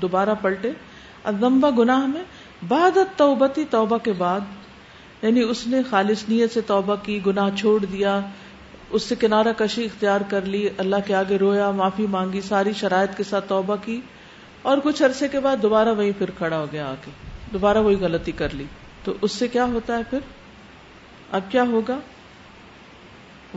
دوبارہ 0.00 0.34
پلٹے 0.42 0.70
گناہ 1.78 2.06
میں 2.06 2.22
بعد 2.68 2.98
توبتی 3.16 3.64
توبہ 3.70 3.96
کے 4.02 4.12
بعد 4.18 4.40
یعنی 5.24 5.42
اس 5.42 5.66
نے 5.66 5.82
خالص 5.90 6.24
نیت 6.28 6.52
سے 6.52 6.60
توبہ 6.66 6.94
کی 7.02 7.18
گناہ 7.26 7.48
چھوڑ 7.58 7.78
دیا 7.84 8.18
اس 8.96 9.02
سے 9.02 9.14
کنارہ 9.20 9.52
کشی 9.58 9.84
اختیار 9.84 10.20
کر 10.30 10.44
لی 10.54 10.68
اللہ 10.84 11.06
کے 11.06 11.14
آگے 11.14 11.38
رویا 11.38 11.70
معافی 11.80 12.06
مانگی 12.10 12.40
ساری 12.48 12.72
شرائط 12.80 13.16
کے 13.16 13.24
ساتھ 13.30 13.48
توبہ 13.48 13.76
کی 13.84 14.00
اور 14.70 14.78
کچھ 14.84 15.02
عرصے 15.08 15.28
کے 15.28 15.40
بعد 15.40 15.62
دوبارہ 15.62 15.94
وہی 15.98 16.12
پھر 16.18 16.30
کھڑا 16.38 16.58
ہو 16.58 16.66
گیا 16.72 16.88
آگے 16.90 17.10
دوبارہ 17.52 17.78
وہی 17.82 17.96
غلطی 18.00 18.32
کر 18.42 18.54
لی 18.60 18.64
تو 19.04 19.12
اس 19.26 19.32
سے 19.42 19.48
کیا 19.48 19.64
ہوتا 19.72 19.96
ہے 19.98 20.02
پھر 20.10 20.18
اب 21.36 21.50
کیا 21.50 21.62
ہوگا 21.72 21.98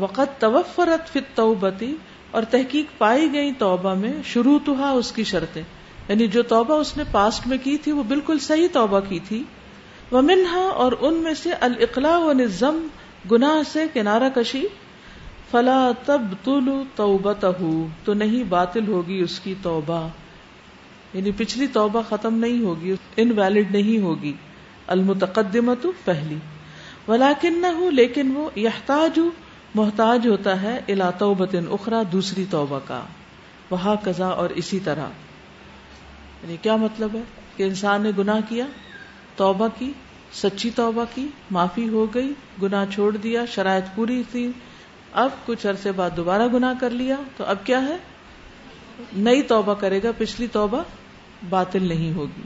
وقت 0.01 0.39
توفرت 0.41 1.09
فت 1.13 1.35
توبتی 1.37 1.93
اور 2.37 2.43
تحقیق 2.49 2.97
پائی 2.97 3.31
گئی 3.33 3.51
توبہ 3.59 3.93
میں 4.03 4.13
شروع 4.33 4.57
تو 4.65 4.75
اس 4.97 5.11
کی 5.11 5.23
شرطیں 5.33 5.61
یعنی 6.09 6.27
جو 6.33 6.41
توبہ 6.51 6.73
اس 6.83 6.95
نے 6.97 7.03
پاسٹ 7.11 7.47
میں 7.47 7.57
کی 7.63 7.75
تھی 7.85 7.91
وہ 7.95 8.03
بالکل 8.11 8.39
صحیح 8.43 8.67
توبہ 8.73 8.99
کی 9.09 9.17
تھی 9.27 9.41
وہ 10.11 10.21
منہا 10.29 10.61
اور 10.85 10.91
ان 11.09 11.19
میں 11.25 11.33
سے 11.41 11.49
و 12.11 12.31
نظم 12.39 12.77
گنا 13.31 13.51
سے 13.71 13.85
کنارہ 13.93 14.29
کشی 14.35 14.63
فلا 15.51 15.75
تب 16.05 16.33
فلاں 16.45 17.33
تو 18.05 18.13
نہیں 18.23 18.43
باطل 18.55 18.87
ہوگی 18.87 19.19
اس 19.27 19.39
کی 19.45 19.53
توبہ 19.67 19.99
یعنی 21.13 21.31
پچھلی 21.37 21.67
توبہ 21.77 22.01
ختم 22.09 22.33
نہیں 22.47 22.63
ہوگی 22.63 22.95
انویلڈ 23.25 23.71
نہیں 23.75 24.01
ہوگی 24.09 24.33
المتقدمت 24.97 25.85
پہلی 26.05 26.37
ولاکن 27.07 27.61
نہ 27.61 27.71
ہوں 27.77 27.91
لیکن 28.01 28.35
وہ 28.35 28.49
یحتاج 28.65 29.19
محتاج 29.77 30.27
ہوتا 30.27 30.61
ہے 30.61 30.79
الا 30.93 31.09
توبت 31.23 31.55
اخرا 31.79 32.01
دوسری 32.11 32.45
توبہ 32.59 32.79
کا 32.87 33.01
وہاں 33.71 33.95
کزا 34.03 34.27
اور 34.43 34.59
اسی 34.63 34.79
طرح 34.89 35.09
یعنی 36.43 36.55
کیا 36.61 36.75
مطلب 36.85 37.15
ہے 37.15 37.21
کہ 37.55 37.63
انسان 37.63 38.01
نے 38.07 38.11
گناہ 38.17 38.39
کیا 38.49 38.65
توبہ 39.35 39.67
کی 39.77 39.91
سچی 40.41 40.69
توبہ 40.75 41.03
کی 41.13 41.27
معافی 41.57 41.87
ہو 41.89 42.05
گئی 42.13 42.33
گناہ 42.61 42.85
چھوڑ 42.93 43.11
دیا 43.17 43.45
شرائط 43.55 43.95
پوری 43.95 44.21
تھی 44.31 44.51
اب 45.23 45.41
کچھ 45.45 45.65
عرصے 45.67 45.91
بعد 45.99 46.15
دوبارہ 46.17 46.47
گناہ 46.53 46.73
کر 46.79 46.89
لیا 46.99 47.15
تو 47.37 47.43
اب 47.53 47.65
کیا 47.65 47.81
ہے 47.87 47.97
نئی 49.27 49.41
توبہ 49.53 49.73
کرے 49.83 50.01
گا 50.03 50.11
پچھلی 50.17 50.47
توبہ 50.53 50.81
باطل 51.49 51.87
نہیں 51.87 52.13
ہوگی 52.15 52.41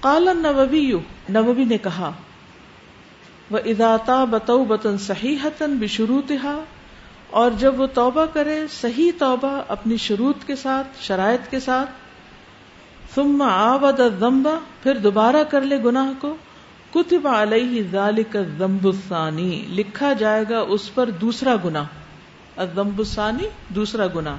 کالا 0.00 0.32
نبی 0.40 0.78
یو 0.78 0.98
نوبی 1.36 1.64
نے 1.74 1.78
کہا 1.86 2.10
وہ 3.50 3.58
ادا 3.72 3.94
بتو 3.94 4.26
بتا 4.30 4.56
بتن 4.74 4.98
صحیح 5.06 5.36
حتن 5.44 5.76
بشروتہ 5.80 6.58
اور 7.42 7.50
جب 7.58 7.80
وہ 7.80 7.86
توبہ 7.94 8.24
کرے 8.34 8.58
صحیح 8.80 9.10
توبہ 9.18 9.60
اپنی 9.76 9.96
شروط 10.04 10.44
کے 10.50 10.56
ساتھ 10.56 11.02
شرائط 11.06 11.50
کے 11.50 11.60
ساتھ 11.68 11.90
تم 13.18 13.40
الذنب 13.42 14.46
پھر 14.82 14.98
دوبارہ 15.04 15.42
کر 15.50 15.62
لے 15.70 15.76
گناہ 15.84 16.10
کو 16.20 16.28
کتب 16.92 17.26
علیہ 17.28 17.82
ذالک 17.92 18.36
الثانی 18.40 19.48
لکھا 19.78 20.12
جائے 20.20 20.44
گا 20.50 20.58
اس 20.76 20.82
پر 20.94 21.10
دوسرا 21.24 21.54
گنا 21.64 21.82
دوسرا 23.80 24.06
گنا 24.16 24.34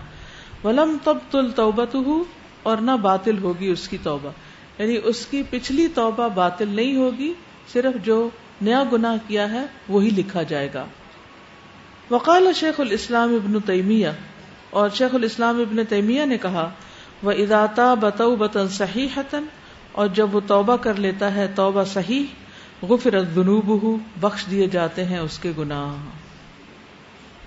ولم 0.64 0.96
تبطل 1.08 1.52
توبته 1.60 2.16
اور 2.70 2.86
نہ 2.92 2.96
باطل 3.10 3.44
ہوگی 3.48 3.74
اس 3.78 3.88
کی 3.90 3.98
توبہ 4.10 4.32
یعنی 4.78 4.98
اس 5.12 5.26
کی 5.34 5.44
پچھلی 5.50 5.88
توبہ 6.02 6.28
باطل 6.42 6.74
نہیں 6.82 6.96
ہوگی 7.04 7.32
صرف 7.74 8.00
جو 8.10 8.18
نیا 8.70 8.84
گناہ 8.94 9.22
کیا 9.28 9.50
ہے 9.56 9.66
وہی 9.96 10.16
لکھا 10.22 10.44
جائے 10.54 10.70
گا 10.74 10.86
وقال 12.16 12.54
شیخ 12.66 12.80
الاسلام 12.90 13.36
ابن 13.44 13.60
تیمیہ 13.74 14.16
اور 14.84 15.00
شیخ 15.02 15.20
الاسلام 15.22 15.60
ابن 15.70 15.86
تیمیہ 15.96 16.34
نے 16.36 16.46
کہا 16.48 16.70
وہ 17.28 17.32
اداتا 17.44 17.94
بتو 18.02 18.36
بتا 18.42 18.68
صحیح 18.78 19.08
حتن 19.16 19.46
اور 20.02 20.08
جب 20.20 20.36
وہ 20.36 20.40
توبہ 20.48 20.76
کر 20.82 21.00
لیتا 21.06 21.34
ہے 21.36 21.48
توبہ 21.56 21.84
صحیح 21.94 22.86
ہو 22.92 23.60
بخش 24.22 24.46
دیے 24.52 24.68
جاتے 24.78 25.04
ہیں 25.06 25.18
اس 25.20 25.38
کے 25.46 25.52
گناہ 25.58 25.96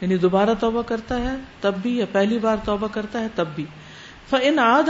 یعنی 0.00 0.16
دوبارہ 0.24 0.54
توبہ 0.60 0.82
کرتا 0.86 1.18
ہے 1.24 1.34
تب 1.60 1.74
بھی 1.82 1.96
یا 1.98 2.04
پہلی 2.12 2.38
بار 2.44 2.56
توبہ 2.64 2.86
کرتا 2.92 3.20
ہے 3.20 3.28
تب 3.34 3.54
بھی 3.54 3.64
فن 4.30 4.58
آد 4.62 4.88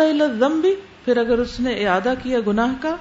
بھی 0.62 0.74
پھر 1.04 1.16
اگر 1.26 1.38
اس 1.44 1.58
نے 1.66 1.72
ارادہ 1.84 2.14
کیا 2.22 2.38
گناہ 2.46 2.72
کا 2.82 2.96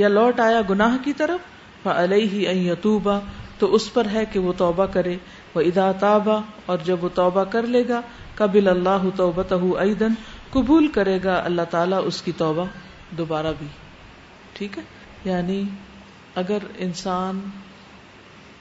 یا 0.00 0.08
لوٹ 0.08 0.40
آیا 0.40 0.60
گناہ 0.70 0.96
کی 1.04 1.12
طرف 1.22 1.86
یتوبہ 1.86 3.18
تو 3.58 3.74
اس 3.74 3.92
پر 3.92 4.06
ہے 4.12 4.24
کہ 4.32 4.38
وہ 4.46 4.52
توبہ 4.58 4.86
کرے 4.92 5.16
وہ 5.54 5.60
ادا 5.70 5.90
تابا 6.04 6.38
اور 6.72 6.78
جب 6.84 7.04
وہ 7.04 7.08
توبہ 7.14 7.44
کر 7.56 7.66
لے 7.76 7.82
گا 7.88 8.00
قبل 8.36 8.68
اللہ 8.68 9.08
تو 9.16 9.30
بتا 9.34 9.56
قبول 10.54 10.86
کرے 10.94 11.18
گا 11.22 11.36
اللہ 11.44 11.66
تعالیٰ 11.70 11.98
اس 12.08 12.20
کی 12.22 12.32
توبہ 12.40 12.64
دوبارہ 13.20 13.52
بھی 13.58 13.66
ٹھیک 14.58 14.76
ہے 14.78 14.82
یعنی 15.28 15.62
اگر 16.42 16.66
انسان 16.86 17.40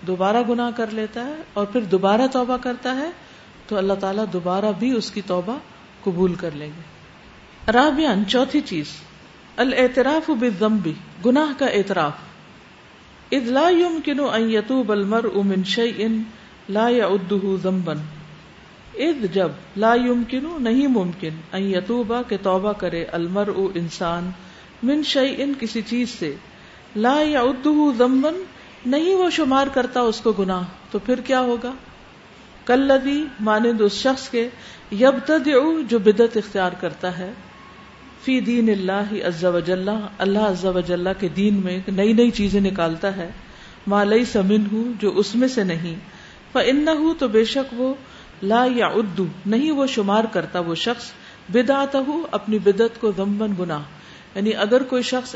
دوبارہ 0.08 0.42
گناہ 0.50 0.70
کر 0.78 0.94
لیتا 1.00 1.26
ہے 1.26 1.36
اور 1.60 1.66
پھر 1.76 1.84
دوبارہ 1.92 2.28
توبہ 2.38 2.58
کرتا 2.64 2.96
ہے 3.02 3.10
تو 3.68 3.78
اللہ 3.82 4.00
تعالیٰ 4.06 4.26
دوبارہ 4.38 4.72
بھی 4.80 4.92
اس 5.02 5.12
کی 5.18 5.22
توبہ 5.34 5.58
قبول 6.04 6.34
کر 6.46 6.58
لیں 6.64 6.70
گے 6.78 7.72
رابان 7.78 8.24
چوتھی 8.36 8.62
چیز 8.72 8.96
الاعتراف 9.66 10.30
بالذنب 10.40 10.88
گناہ 11.26 11.54
کا 11.60 11.66
اعتراف 11.80 12.26
اذ 13.40 13.46
لا 13.58 13.68
يمكن 13.70 14.26
ان 14.40 14.50
يتوب 14.56 14.92
المرء 14.96 15.32
من 15.52 15.64
شيء 15.76 16.10
لا 16.80 16.90
يعده 16.96 17.54
ذنبا 17.68 17.96
جب 19.34 19.52
لا 19.84 19.94
نہیں 19.96 20.88
ممکن 20.88 21.62
کے 22.30 22.38
توبہ 22.44 22.72
کرے 22.80 23.04
المر 23.20 23.48
او 23.56 23.68
انسان 23.82 24.30
لا 27.06 27.16
یا 27.30 27.44
زمبن 27.98 28.42
نہیں 28.96 29.16
وہ 29.24 29.30
شمار 29.40 29.68
کرتا 29.74 30.00
اس 30.12 30.20
کو 30.22 30.32
گناہ 30.40 30.64
تو 30.92 31.00
پھر 31.06 31.22
کیا 31.30 31.40
ہوگا 31.50 31.74
کل 32.66 32.88
لدی 32.92 33.24
مانند 33.50 33.82
اس 33.86 33.94
شخص 34.02 34.28
کے 34.36 34.48
یب 35.00 35.18
تد 35.28 35.48
بدت 36.04 36.38
اختیار 36.38 36.72
کرتا 36.82 37.18
ہے 37.18 37.32
فی 38.24 38.40
دین 38.40 38.70
اللہ 38.70 39.14
اللہ 39.22 40.46
ازا 40.50 40.70
وجل 40.76 41.08
کے 41.20 41.28
دین 41.38 41.56
میں 41.64 41.80
نئی 41.96 42.14
نئی 42.22 42.32
چیزیں 42.42 42.62
نکالتا 42.62 43.16
ہے 43.18 43.30
مالئی 43.94 44.26
سمن 44.32 44.66
ہوں 44.72 44.92
جو 45.00 45.12
اس 45.20 45.36
میں 45.40 45.48
سے 45.56 45.64
نہیں 45.72 45.96
پن 46.52 46.78
نہ 46.86 46.90
ہوں 47.00 47.14
تو 47.20 47.28
بے 47.34 47.44
شک 47.52 47.74
وہ 47.78 47.94
لا 48.52 48.62
یا 48.76 48.88
ادو 49.00 49.26
نہیں 49.52 49.72
وہ 49.80 49.86
شمار 49.98 50.24
کرتا 50.32 50.60
وہ 50.70 50.76
شخص 50.86 51.12
بدعت 51.58 51.96
ہو 52.08 52.16
اپنی 52.38 52.58
بدعت 52.66 53.00
کو 53.02 53.12
ضمن 53.18 53.54
گنا 53.60 53.78
یعنی 54.36 54.54
اگر 54.66 54.84
کوئی 54.94 55.04
شخص 55.12 55.36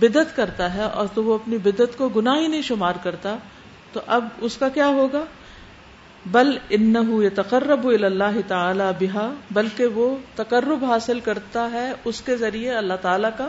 بدت 0.00 0.34
کرتا 0.36 0.72
ہے 0.74 0.82
اور 1.02 1.06
تو 1.14 1.24
وہ 1.28 1.34
اپنی 1.42 1.58
بدعت 1.66 1.96
کو 2.00 2.08
گناہ 2.16 2.38
ہی 2.40 2.46
نہیں 2.54 2.62
شمار 2.70 2.98
کرتا 3.06 3.36
تو 3.92 4.00
اب 4.16 4.28
اس 4.48 4.56
کا 4.62 4.68
کیا 4.78 4.86
ہوگا 4.98 5.22
بل 6.36 6.50
ان 6.76 6.96
تقرب 7.34 7.86
اللہ 7.88 8.38
تعالی 8.48 8.88
بہا 9.00 9.28
بلکہ 9.58 10.00
وہ 10.00 10.06
تقرب 10.40 10.84
حاصل 10.90 11.20
کرتا 11.28 11.66
ہے 11.72 11.86
اس 12.10 12.20
کے 12.26 12.36
ذریعے 12.42 12.74
اللہ 12.80 13.00
تعالیٰ 13.06 13.30
کا 13.38 13.48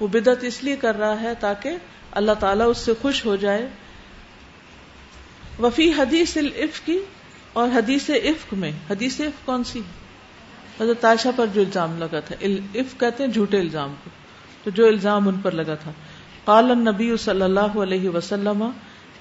وہ 0.00 0.08
بدعت 0.16 0.44
اس 0.50 0.62
لیے 0.64 0.76
کر 0.86 0.98
رہا 1.02 1.20
ہے 1.20 1.34
تاکہ 1.46 2.16
اللہ 2.22 2.40
تعالیٰ 2.46 2.68
اس 2.70 2.84
سے 2.88 2.92
خوش 3.02 3.24
ہو 3.30 3.36
جائے 3.46 3.68
وفی 5.66 5.88
حدیث 5.98 6.36
کی 6.90 6.98
اور 7.60 7.68
حدیث 7.74 8.08
عفق 8.10 8.52
میں 8.62 8.70
حدیث 8.90 9.20
عفق 9.20 9.46
کون 9.46 9.62
سی 9.72 9.80
حضرت 10.80 11.04
عائشہ 11.04 11.28
پر 11.36 11.46
جو 11.54 11.60
الزام 11.60 11.96
لگا 11.98 12.20
تھا 12.26 12.34
عفق 12.46 12.98
کہتے 13.00 13.24
ہیں 13.24 13.30
جھوٹے 13.30 13.60
الزام 13.60 13.94
کو 14.04 14.10
تو 14.64 14.70
جو 14.78 14.86
الزام 14.86 15.28
ان 15.28 15.38
پر 15.42 15.50
لگا 15.60 15.74
تھا 15.82 15.92
قال 16.44 16.70
النبی 16.70 17.10
صلی 17.24 17.42
اللہ 17.42 17.76
علیہ 17.84 18.08
وسلم 18.16 18.64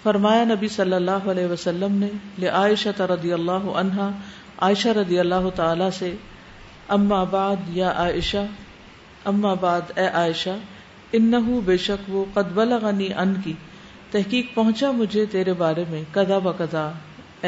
فرمایا 0.03 0.43
نبی 0.53 0.67
صلی 0.75 0.93
اللہ 0.93 1.29
علیہ 1.31 1.45
وسلم 1.51 1.95
نے 2.03 2.09
لعائشہ 2.43 3.01
رضی 3.13 3.31
اللہ 3.33 3.69
عنہا 3.81 4.09
عائشہ 4.67 4.89
رضی 4.97 5.19
اللہ 5.19 5.49
تعالی 5.55 5.89
سے 5.97 6.15
اما 6.97 7.23
بعد 7.31 7.69
یا 7.77 7.91
عائشہ 8.05 8.45
اما 9.31 9.53
بعد 9.65 9.97
اے 9.99 10.07
عائشہ 10.19 10.49
انہو 11.19 11.59
بے 11.65 11.77
شک 11.87 12.09
وہ 12.13 12.23
قد 12.33 12.51
بلغنی 12.53 13.09
ان 13.23 13.33
کی 13.43 13.53
تحقیق 14.11 14.53
پہنچا 14.55 14.91
مجھے 15.01 15.25
تیرے 15.31 15.53
بارے 15.63 15.83
میں 15.89 16.01
کدا 16.13 16.37
بکدا 16.49 16.89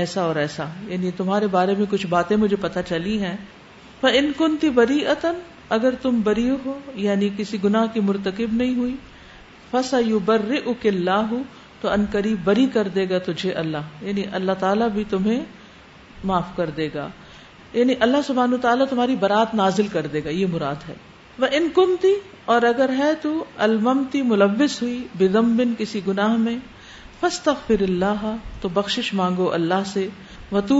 ایسا 0.02 0.22
اور 0.24 0.36
ایسا 0.36 0.66
یعنی 0.88 1.12
تمہارے 1.18 1.48
بارے 1.58 1.76
میں 1.78 1.86
کچھ 1.90 2.06
باتیں 2.10 2.36
مجھے 2.38 2.56
پتہ 2.62 2.80
چلی 2.88 3.18
ہیں 3.22 3.36
پر 4.02 4.14
ان 4.16 4.32
کنتی 4.38 4.70
بری 4.76 5.06
اطن 5.14 5.40
اگر 5.78 5.96
تم 6.02 6.20
بری 6.24 6.50
ہو 6.66 6.78
یعنی 7.06 7.30
کسی 7.38 7.58
گناہ 7.64 7.86
کی 7.94 8.00
مرتکب 8.10 8.54
نہیں 8.56 8.76
ہوئی 8.76 8.96
فسا 9.72 10.00
یو 10.00 10.20
بر 10.26 10.42
اک 10.66 10.86
اللہ 10.88 11.34
تو 11.82 11.90
قریب 12.12 12.38
بری 12.44 12.66
کر 12.74 12.88
دے 12.96 13.10
گا 13.10 13.18
تجھے 13.26 13.52
اللہ 13.64 14.04
یعنی 14.06 14.24
اللہ 14.40 14.52
تعالیٰ 14.60 14.88
بھی 14.94 15.04
تمہیں 15.10 15.40
معاف 16.30 16.56
کر 16.56 16.70
دے 16.78 16.88
گا 16.94 17.08
یعنی 17.74 17.94
اللہ 18.08 18.22
سبحان 18.28 18.56
تعالیٰ 18.62 18.86
تمہاری 18.90 19.16
برات 19.20 19.54
نازل 19.56 19.88
کر 19.98 20.08
دے 20.14 20.22
گا 20.26 20.30
یہ 20.40 20.46
مراد 20.52 20.90
ہے 20.90 20.94
وہ 21.40 21.48
ان 21.60 21.68
کنتی 21.76 22.14
اور 22.54 22.62
اگر 22.70 22.90
ہے 22.98 23.12
تو 23.22 23.32
الممتی 23.68 24.22
ملوث 24.32 24.82
ہوئی 24.82 24.98
بدم 25.20 25.56
بن 25.58 25.74
کسی 25.80 26.02
گناہ 26.08 26.36
میں 26.48 26.58
فسط 27.22 27.48
پھر 27.68 27.82
اللہ 27.84 28.22
تو 28.62 28.70
بخش 28.74 29.14
مانگو 29.20 29.52
اللہ 29.54 29.82
سے 29.94 30.08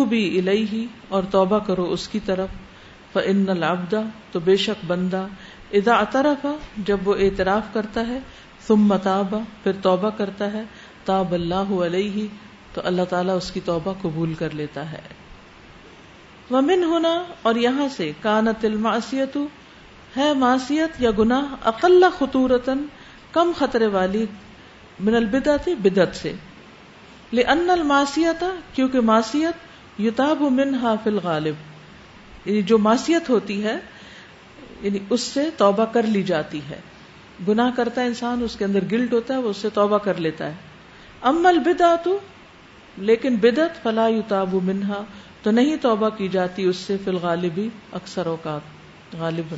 وی 0.10 0.22
علیہ 0.40 0.86
اور 1.18 1.24
توبہ 1.32 1.58
کرو 1.70 1.90
اس 1.94 2.08
کی 2.14 2.20
طرف 2.26 3.16
لابدا 3.64 4.02
تو 4.32 4.40
بے 4.46 4.56
شک 4.66 4.86
بندہ 4.88 5.26
ادا 5.80 5.96
اطرف 6.06 6.46
جب 6.88 7.08
وہ 7.08 7.16
اعتراف 7.26 7.74
کرتا 7.74 8.06
ہے 8.08 8.20
پھر 8.68 9.72
توبہ 9.82 10.10
کرتا 10.18 10.52
ہے 10.54 10.64
تاب 11.06 11.34
اللہ 11.34 11.74
علیہ 11.86 12.26
تو 12.74 12.82
اللہ 12.92 13.08
تعالیٰ 13.14 13.36
اس 13.38 13.52
کی 13.52 13.60
توبہ 13.66 13.94
قبول 14.02 14.34
کر 14.42 14.56
لیتا 14.64 14.92
ہے 14.92 15.02
ومن 16.52 16.84
ہونا 16.94 17.14
اور 17.50 17.56
یہاں 17.68 17.88
سے 17.98 18.12
کانت 18.22 18.66
نہ 18.86 18.98
تل 19.34 19.48
ہے 20.18 20.34
معاسیت 20.46 21.02
یا 21.02 21.12
گناہ 21.20 21.56
اقل 21.74 22.04
خطورتن 22.20 22.86
کم 23.34 23.52
خطرے 23.58 23.88
والی 23.98 24.26
من 25.08 25.16
البدا 25.18 25.56
تھی 25.64 25.74
بدت 25.84 26.16
سے 26.16 26.32
لن 27.38 27.70
الماسیت 27.70 28.44
کیونکہ 28.76 28.98
کہ 28.98 29.02
ماسیت 29.10 30.00
یوتاب 30.02 30.42
منہا 30.58 30.88
حافل 30.90 31.20
غالب 31.24 32.46
یعنی 32.48 32.62
جو 32.72 32.78
ماسیت 32.88 33.30
ہوتی 33.30 33.64
ہے 33.64 33.78
یعنی 34.82 35.00
اس 35.16 35.22
سے 35.36 35.44
توبہ 35.58 35.86
کر 35.94 36.08
لی 36.16 36.24
جاتی 36.32 36.60
ہے 36.70 36.80
گناہ 37.48 37.70
کرتا 37.76 38.02
ہے 38.02 38.08
انسان 38.08 38.44
اس 38.44 38.56
کے 38.60 38.66
اندر 38.66 38.84
گلٹ 38.92 39.14
ہوتا 39.14 39.34
ہے 39.34 39.40
وہ 39.40 39.50
اس 39.50 39.58
سے 39.66 39.70
توبہ 39.74 39.98
کر 40.08 40.20
لیتا 40.28 40.48
ہے 40.52 40.56
امل 41.30 41.60
بدا 41.66 41.96
تو 42.04 42.18
لیکن 43.10 43.36
بدت 43.44 43.82
فلا 43.84 44.08
یوتاب 44.08 44.54
منہا 44.70 45.02
تو 45.44 45.52
نہیں 45.52 45.76
توبہ 45.82 46.10
کی 46.18 46.28
جاتی 46.32 46.64
اس 46.72 46.78
سے 46.90 46.98
فی 47.04 47.10
الغالبی 47.10 47.68
اکثر 48.02 48.26
اوقات 48.36 49.16
غالب 49.20 49.54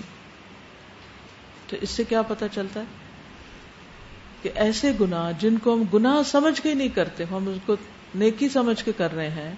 تو 1.68 1.78
اس 1.82 1.90
سے 2.00 2.04
کیا 2.14 2.22
پتا 2.34 2.48
چلتا 2.58 2.80
ہے 2.80 3.10
کہ 4.42 4.50
ایسے 4.64 4.92
گنا 5.00 5.30
جن 5.40 5.58
کو 5.64 5.74
ہم 5.74 5.84
گنا 5.94 6.14
سمجھ 6.26 6.60
کے 6.62 6.74
نہیں 6.74 6.88
کرتے 6.96 7.24
ہم 7.32 7.48
اس 7.50 7.58
کو 7.66 7.76
نیکی 8.22 8.50
سمجھ 8.54 8.84
کے 8.86 8.92
کر 8.98 9.14
رہے 9.16 9.30
ہیں 9.42 9.54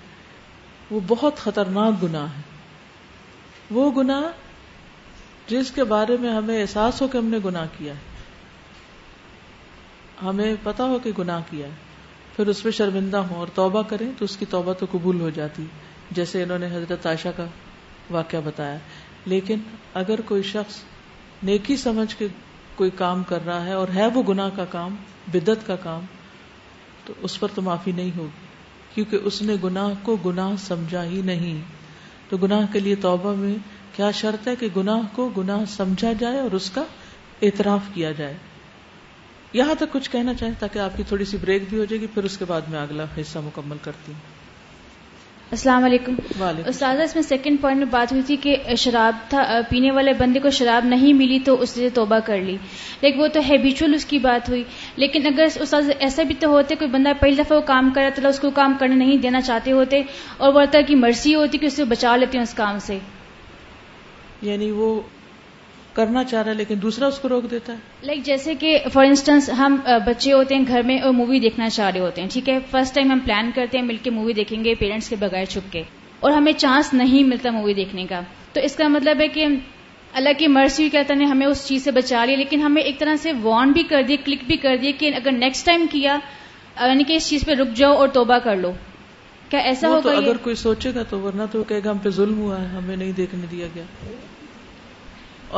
وہ 0.92 1.00
بہت 1.08 1.38
خطرناک 1.44 2.02
گنا 2.04 2.26
ہے 2.36 2.42
وہ 3.78 3.90
گنا 3.98 4.22
جس 5.48 5.72
کے 5.76 5.84
بارے 5.94 6.18
میں 6.22 6.34
ہمیں 6.34 6.60
احساس 6.62 7.02
ہو 7.02 7.08
کہ 7.14 7.18
ہم 7.18 7.26
نے 7.36 7.38
گنا 7.46 7.66
کیا 7.78 7.94
ہے 7.94 8.12
ہمیں 10.26 10.54
پتا 10.64 10.84
ہو 10.90 11.00
کہ 11.04 11.12
گنا 11.18 11.40
کیا 11.50 11.68
ہے 11.68 11.92
پھر 12.36 12.48
اس 12.52 12.62
پہ 12.64 12.72
شرمندہ 12.78 13.18
ہوں 13.30 13.38
اور 13.40 13.48
توبہ 13.56 13.82
کریں 13.90 14.08
تو 14.18 14.26
اس 14.26 14.36
کی 14.38 14.46
توبہ 14.50 14.74
تو 14.80 14.86
قبول 14.92 15.20
ہو 15.22 15.30
جاتی 15.40 15.66
جیسے 16.20 16.44
انہوں 16.44 16.60
نے 16.60 16.68
حضرت 16.76 17.06
عائشہ 17.08 17.30
کا 17.38 17.46
واقعہ 18.12 18.40
بتایا 18.46 18.78
لیکن 19.34 19.60
اگر 20.04 20.22
کوئی 20.32 20.42
شخص 20.54 20.78
نیکی 21.50 21.76
سمجھ 21.84 22.16
کے 22.18 22.28
کوئی 22.76 22.90
کام 22.98 23.22
کر 23.28 23.46
رہا 23.46 23.66
ہے 23.66 23.74
اور 23.82 23.88
ہے 23.96 24.08
وہ 24.14 24.24
گناہ 24.28 24.50
کا 24.56 24.66
کام 24.70 24.96
بدت 25.34 25.66
کا 25.68 25.76
کام 25.84 26.06
تو 27.06 27.14
اس 27.28 27.40
پر 27.40 27.48
تو 27.56 27.62
معافی 27.62 27.92
نہیں 27.96 28.12
ہوگی 28.18 28.52
کیونکہ 28.94 29.28
اس 29.30 29.42
نے 29.42 29.56
گناہ 29.64 29.94
کو 30.04 30.16
گناہ 30.26 30.56
سمجھا 30.66 31.04
ہی 31.06 31.22
نہیں 31.26 31.62
تو 32.30 32.38
گناہ 32.44 32.66
کے 32.74 32.80
لیے 32.80 32.96
توبہ 33.06 33.34
میں 33.38 33.56
کیا 33.96 34.10
شرط 34.20 34.48
ہے 34.48 34.56
کہ 34.60 34.68
گناہ 34.78 35.02
کو 35.16 35.30
گناہ 35.38 35.66
سمجھا 35.78 36.12
جائے 36.20 36.40
اور 36.40 36.52
اس 36.60 36.70
کا 36.76 36.84
اعتراف 37.48 37.94
کیا 37.94 38.12
جائے 38.22 38.34
یہاں 39.62 39.74
تک 39.80 39.92
کچھ 39.94 40.10
کہنا 40.12 40.34
چاہیں 40.34 40.54
تاکہ 40.60 40.80
آپ 40.86 40.96
کی 40.98 41.04
تھوڑی 41.08 41.26
سی 41.32 41.38
بریک 41.42 41.70
بھی 41.70 41.80
ہو 41.80 41.86
جائے 41.90 42.02
گی 42.02 42.08
پھر 42.14 42.24
اس 42.30 42.38
کے 42.38 42.46
بعد 42.54 42.70
میں 42.70 42.80
اگلا 42.82 43.06
حصہ 43.20 43.40
مکمل 43.48 43.78
کرتی 43.82 44.12
ہوں 44.12 44.33
السلام 45.54 45.84
علیکم 45.84 46.14
استاذہ 46.68 47.02
اس 47.02 47.14
میں 47.16 47.22
سیکنڈ 47.24 47.60
پوائنٹ 47.62 47.78
میں 47.80 47.86
بات 47.92 48.12
ہوئی 48.12 48.22
تھی 48.28 48.36
کہ 48.46 48.56
شراب 48.84 49.16
تھا 49.30 49.44
پینے 49.70 49.92
والے 49.98 50.14
بندے 50.22 50.40
کو 50.46 50.50
شراب 50.60 50.86
نہیں 50.94 51.14
ملی 51.18 51.38
تو 51.50 51.56
اس 51.62 51.76
نے 51.78 51.90
توبہ 51.98 52.20
کر 52.26 52.38
لی 52.48 52.56
لیکن 53.02 53.20
وہ 53.22 53.28
تو 53.34 53.40
ہیبیچل 53.50 53.94
اس 53.96 54.06
کی 54.14 54.20
بات 54.26 54.50
ہوئی 54.50 54.64
لیکن 55.04 55.28
اگر 55.34 55.48
استاد 55.62 55.90
ایسا 56.08 56.24
بھی 56.32 56.36
تو 56.40 56.48
ہوتے 56.56 56.76
کوئی 56.80 56.90
بندہ 56.98 57.12
پہلی 57.20 57.36
دفعہ 57.42 57.58
وہ 57.58 57.68
کام 57.68 57.90
کر 57.96 58.02
رہا 58.02 58.16
تھا 58.22 58.28
اس 58.30 58.40
کو 58.40 58.50
کام 58.62 58.74
کرنے 58.80 58.96
نہیں 59.06 59.18
دینا 59.28 59.42
چاہتے 59.52 59.72
ہوتے 59.82 60.02
اور 60.38 60.54
وہ 60.54 60.64
کی 60.88 60.96
مرضی 61.06 61.36
ہوتی 61.36 61.58
کہ 61.58 61.66
اسے 61.74 61.84
بچا 61.94 62.16
لیتے 62.18 62.38
ہیں 62.38 62.44
اس 62.44 62.54
کام 62.64 62.80
سے 62.88 62.98
یعنی 64.50 64.72
وہ 64.82 64.92
کرنا 65.96 66.24
چاہ 66.30 66.42
رہا 66.42 66.52
ہے 66.52 66.56
لیکن 66.58 66.76
دوسرا 66.82 67.08
اس 67.08 67.18
کو 67.20 67.30
روک 67.30 67.50
دیتا 67.52 67.74
ہے 67.74 67.78
لائک 68.06 68.10
like 68.18 68.26
جیسے 68.28 68.54
کہ 68.64 68.78
فار 68.94 69.06
انسٹنس 69.06 69.50
ہم 69.58 69.76
بچے 70.06 70.34
ہوتے 70.34 70.56
ہیں 70.56 70.64
گھر 70.68 70.84
میں 70.90 71.00
اور 71.10 71.14
مووی 71.20 71.40
دیکھنا 71.40 71.70
چاہ 71.78 71.90
رہے 71.90 72.00
ہوتے 72.00 72.22
ہیں 72.22 72.30
ٹھیک 72.34 72.50
ہے 72.50 72.58
فرسٹ 72.72 72.96
ٹائم 72.96 73.12
ہم 73.12 73.20
پلان 73.26 73.52
کرتے 73.56 73.78
ہیں 73.78 73.86
مل 73.86 73.98
کے 74.04 74.10
مووی 74.20 74.34
دیکھیں 74.40 74.64
گے 74.64 74.74
پیرنٹس 74.80 75.10
کے 75.10 75.16
بغیر 75.26 75.46
چھپ 75.54 75.72
کے 75.74 75.84
اور 76.20 76.32
ہمیں 76.32 76.52
چانس 76.58 76.94
نہیں 76.94 77.24
ملتا 77.34 77.50
مووی 77.58 77.74
دیکھنے 77.82 78.06
کا 78.10 78.22
تو 78.54 78.62
اس 78.70 78.76
کا 78.76 78.88
مطلب 78.96 79.22
ہے 79.22 79.28
کہ 79.38 79.46
اللہ 80.20 80.38
کی 80.38 80.48
مرضی 80.56 80.90
کہتا 80.96 81.14
نے 81.20 81.26
ہمیں 81.26 81.46
اس 81.46 81.66
چیز 81.68 81.84
سے 81.84 81.92
بچا 81.92 82.24
لیا 82.26 82.38
لیکن 82.38 82.62
ہمیں 82.62 82.82
ایک 82.82 83.00
طرح 83.00 83.16
سے 83.22 83.32
وارن 83.44 83.72
بھی 83.78 83.84
کر 83.92 84.04
دی 84.08 84.18
کلک 84.26 84.44
بھی 84.48 84.58
کر 84.66 84.78
دی 84.82 84.92
کہ 85.00 85.12
اگر 85.22 85.32
نیکسٹ 85.46 85.66
ٹائم 85.66 85.86
کیا 85.92 86.18
یعنی 86.82 87.04
کہ 87.08 87.14
اس 87.14 87.30
چیز 87.30 87.46
پہ 87.46 87.52
رک 87.62 87.74
جاؤ 87.78 87.96
اور 88.04 88.08
توبہ 88.20 88.38
کر 88.44 88.56
لو 88.66 88.72
کیا 89.50 89.60
ایسا 89.72 89.90
ہوگا 89.96 90.12
اگر 90.18 90.38
کوئی 90.44 90.56
سوچے 90.66 90.92
گا 90.96 91.04
تو 91.10 91.20
ورنہ 91.22 91.44
تو 91.52 91.64
کہے 91.72 91.84
گا 91.86 91.92
ہم 91.92 91.98
پہ 92.04 92.10
ظلم 92.20 92.40
ہوا 92.40 92.62
ہے 92.62 92.68
ہمیں 92.76 92.96
نہیں 92.96 93.12
دیکھنے 93.18 93.46
دیا 93.52 93.68
گیا 93.76 93.84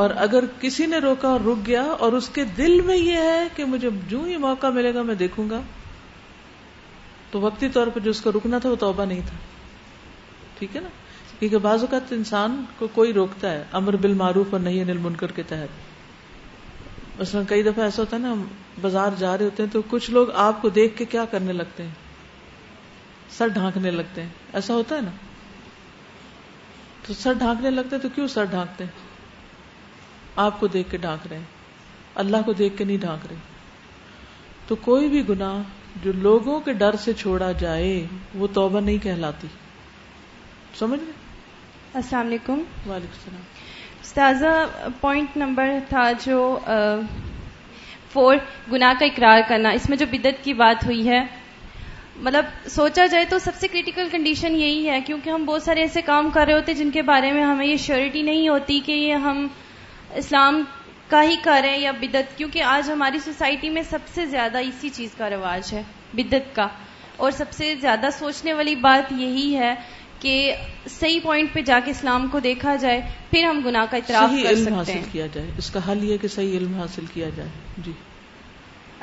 اور 0.01 0.09
اگر 0.23 0.43
کسی 0.61 0.85
نے 0.93 0.97
روکا 1.03 1.27
اور 1.29 1.41
رک 1.47 1.59
گیا 1.67 1.81
اور 2.05 2.13
اس 2.13 2.27
کے 2.37 2.43
دل 2.57 2.79
میں 2.87 2.95
یہ 2.97 3.21
ہے 3.31 3.43
کہ 3.55 3.65
مجھے 3.73 3.89
جو 4.13 4.21
موقع 4.45 4.67
ملے 4.77 4.93
گا 4.93 5.01
میں 5.09 5.13
دیکھوں 5.21 5.49
گا 5.49 5.59
تو 7.31 7.41
وقتی 7.43 7.69
طور 7.77 7.87
پر 7.97 8.03
جو 8.07 8.11
اس 8.15 8.21
کا 8.25 8.31
رکنا 8.35 8.57
تھا 8.65 8.69
وہ 8.71 8.79
توبہ 8.81 9.05
نہیں 9.11 9.21
تھا 9.29 9.37
ٹھیک 10.57 10.75
ہے 10.75 10.81
نا 10.81 10.89
کیونکہ 11.39 11.57
بعض 11.67 11.83
اوقات 11.87 12.11
انسان 12.17 12.59
کو 12.79 12.87
کوئی 12.97 13.13
روکتا 13.19 13.51
ہے 13.53 13.63
امر 13.81 13.95
بال 14.07 14.13
معروف 14.23 14.53
اور 14.53 14.59
نہیں 14.65 14.81
انل 14.81 14.97
منکر 15.05 15.31
کے 15.39 15.43
تحت 15.53 17.21
اس 17.25 17.33
میں 17.39 17.43
کئی 17.53 17.63
دفعہ 17.69 17.83
ایسا 17.87 18.01
ہوتا 18.03 18.17
ہے 18.17 18.21
نا 18.27 18.31
ہم 18.35 18.43
بازار 18.87 19.17
جا 19.25 19.37
رہے 19.37 19.45
ہوتے 19.53 19.63
ہیں 19.63 19.69
تو 19.77 19.81
کچھ 19.95 20.09
لوگ 20.19 20.31
آپ 20.49 20.61
کو 20.65 20.69
دیکھ 20.81 20.95
کے 20.97 21.05
کیا 21.15 21.25
کرنے 21.37 21.53
لگتے 21.61 21.83
ہیں 21.87 23.33
سر 23.39 23.55
ڈھانکنے 23.59 23.91
لگتے 24.01 24.21
ہیں 24.27 24.61
ایسا 24.61 24.73
ہوتا 24.81 24.95
ہے 25.01 25.09
نا 25.09 25.17
تو 27.07 27.13
سر 27.25 27.33
ڈھانکنے 27.45 27.69
لگتے 27.79 27.95
ہیں 27.99 28.03
تو 28.09 28.15
کیوں 28.19 28.27
سر 28.37 28.45
ڈھانکتے 28.59 28.83
ہیں 28.91 29.04
آپ 30.43 30.59
کو 30.59 30.67
دیکھ 30.67 30.89
کے 30.91 30.97
ڈھانک 31.03 31.25
رہے 31.29 31.37
ہیں 31.37 32.23
اللہ 32.23 32.37
کو 32.45 32.53
دیکھ 32.61 32.77
کے 32.77 32.83
نہیں 32.85 32.97
ڈھانک 33.01 33.25
رہے 33.29 33.35
تو 34.67 34.75
کوئی 34.87 35.07
بھی 35.09 35.27
گنا 35.29 35.51
جو 36.03 36.11
لوگوں 36.21 36.59
کے 36.65 36.73
ڈر 36.81 36.95
سے 37.03 37.13
چھوڑا 37.19 37.51
جائے 37.59 37.91
وہ 38.39 38.47
توبہ 38.53 38.79
نہیں 38.79 38.97
کہلاتی 39.03 39.47
سمجھ 40.79 40.99
السلام 41.09 42.25
علیکم 42.25 42.63
وعلیکم 42.89 42.91
السلام 42.91 43.41
استاذہ 44.03 44.65
پوائنٹ 45.01 45.37
نمبر 45.37 45.69
تھا 45.89 46.09
جو 46.25 46.37
فور 48.13 48.35
گنا 48.71 48.91
کا 48.99 49.05
اقرار 49.05 49.39
کرنا 49.49 49.69
اس 49.77 49.89
میں 49.89 49.97
جو 49.97 50.05
بدت 50.11 50.43
کی 50.43 50.53
بات 50.63 50.85
ہوئی 50.85 51.07
ہے 51.07 51.23
مطلب 52.25 52.45
سوچا 52.71 53.05
جائے 53.11 53.25
تو 53.29 53.39
سب 53.43 53.55
سے 53.59 53.67
کریٹیکل 53.67 54.07
کنڈیشن 54.11 54.55
یہی 54.55 54.89
ہے 54.89 54.99
کیونکہ 55.05 55.29
ہم 55.29 55.45
بہت 55.45 55.63
سارے 55.63 55.81
ایسے 55.81 56.01
کام 56.11 56.29
کر 56.33 56.45
رہے 56.45 56.53
ہوتے 56.53 56.73
جن 56.73 56.91
کے 56.91 57.01
بارے 57.11 57.31
میں 57.33 57.43
ہمیں 57.43 57.65
یہ 57.65 57.75
شیورٹی 57.85 58.21
نہیں 58.31 58.47
ہوتی 58.49 58.79
کہ 58.85 58.91
یہ 58.91 59.23
ہم 59.29 59.47
اسلام 60.21 60.61
کا 61.09 61.21
ہی 61.29 61.35
کریں 61.43 61.75
یا 61.79 61.91
بدعت 61.99 62.37
کیونکہ 62.37 62.63
آج 62.75 62.89
ہماری 62.91 63.19
سوسائٹی 63.23 63.69
میں 63.77 63.81
سب 63.89 64.07
سے 64.13 64.25
زیادہ 64.35 64.57
اسی 64.69 64.89
چیز 64.99 65.09
کا 65.17 65.29
رواج 65.29 65.73
ہے 65.73 65.83
بدعت 66.19 66.55
کا 66.55 66.67
اور 67.25 67.31
سب 67.41 67.51
سے 67.57 67.73
زیادہ 67.81 68.07
سوچنے 68.19 68.53
والی 68.53 68.75
بات 68.87 69.11
یہی 69.17 69.47
ہے 69.57 69.73
کہ 70.19 70.33
صحیح 70.95 71.19
پوائنٹ 71.23 71.53
پہ 71.53 71.61
جا 71.69 71.79
کے 71.85 71.91
اسلام 71.91 72.27
کو 72.31 72.39
دیکھا 72.45 72.75
جائے 72.83 73.01
پھر 73.31 73.43
ہم 73.45 73.59
گناہ 73.65 73.85
کا 73.91 73.97
اطراف 73.97 74.35
کیا 75.13 75.27
جائے 75.33 75.49
اس 75.63 75.69
کا 75.71 75.79
حل 75.87 76.03
یہ 76.09 76.17
کہ 76.21 76.27
صحیح 76.37 76.57
علم 76.57 76.77
حاصل 76.79 77.05
کیا 77.13 77.29
جائے 77.35 77.83
جی 77.87 77.91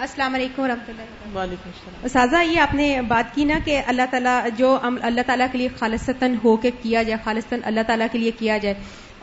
السلام 0.07 0.35
علیکم 0.35 0.63
و 0.63 0.65
اللہ 0.65 1.35
وعلیکم 1.35 1.71
السلام 1.73 2.07
سازا 2.15 2.41
یہ 2.51 2.61
آپ 2.61 2.75
نے 2.75 2.87
بات 3.09 3.35
کی 3.35 3.45
نا 3.53 3.59
کہ 3.65 3.81
اللہ 3.95 4.09
تعالیٰ 4.11 4.39
جو 4.59 4.77
اللہ 4.91 5.27
تعالیٰ 5.27 5.47
کے 5.53 5.59
لیے 5.59 5.69
خالصتاً 5.83 6.35
ہو 6.45 6.57
کے 6.67 6.71
کیا 6.83 7.03
جائے 7.11 7.21
خالصتاً 7.25 7.61
اللہ 7.73 7.89
تعالیٰ 7.93 8.07
کے 8.13 8.19
لیے 8.25 8.31
کیا 8.39 8.57
جائے 8.67 8.75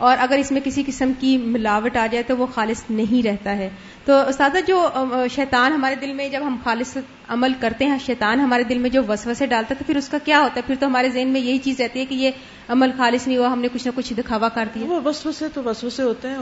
اور 0.08 0.18
اگر 0.22 0.38
اس 0.42 0.50
میں 0.56 0.62
کسی 0.64 0.82
قسم 0.88 1.10
کی 1.20 1.30
ملاوٹ 1.54 1.96
آ 1.98 2.02
جائے 2.12 2.24
تو 2.28 2.36
وہ 2.38 2.46
خالص 2.56 2.82
نہیں 3.00 3.24
رہتا 3.26 3.56
ہے 3.58 3.66
تو 4.06 4.20
استاذہ 4.30 4.58
جو 4.68 4.78
شیطان 5.36 5.74
ہمارے 5.74 5.96
دل 6.04 6.12
میں 6.20 6.28
جب 6.36 6.42
ہم 6.48 6.56
خالص 6.64 6.92
عمل 7.36 7.54
کرتے 7.62 7.86
ہیں 7.86 7.98
شیطان 8.06 8.36
ہمارے 8.40 8.64
دل 8.70 8.78
میں 8.86 8.90
جو 8.94 9.02
وسوسے 9.08 9.46
ڈالتا 9.56 9.76
ہے 9.80 9.86
پھر 9.88 9.96
اس 10.02 10.08
کا 10.14 10.18
کیا 10.26 10.40
ہوتا 10.44 10.56
ہے 10.60 10.66
پھر 10.68 10.76
تو 10.80 10.86
ہمارے 10.88 11.08
ذہن 11.18 11.30
میں 11.34 11.42
یہی 11.42 11.58
چیز 11.68 11.76
رہتی 11.82 11.98
ہے 12.00 12.06
کہ 12.14 12.18
یہ 12.22 12.30
عمل 12.78 12.92
خالص 12.98 13.24
نہیں 13.28 13.38
ہوا 13.38 13.52
ہم 13.54 13.62
نے 13.62 13.68
کچھ 13.74 13.86
نہ 13.88 13.92
کچھ 13.96 14.12
دکھاوا 14.22 14.50
کر 14.60 14.66
دیا 14.76 14.84
وسو 15.10 15.30
سے 15.42 15.48
تو 15.54 15.60
وسو 15.68 15.88
سے 15.98 16.04
ہوتے 16.04 16.26
ہیں 16.36 16.40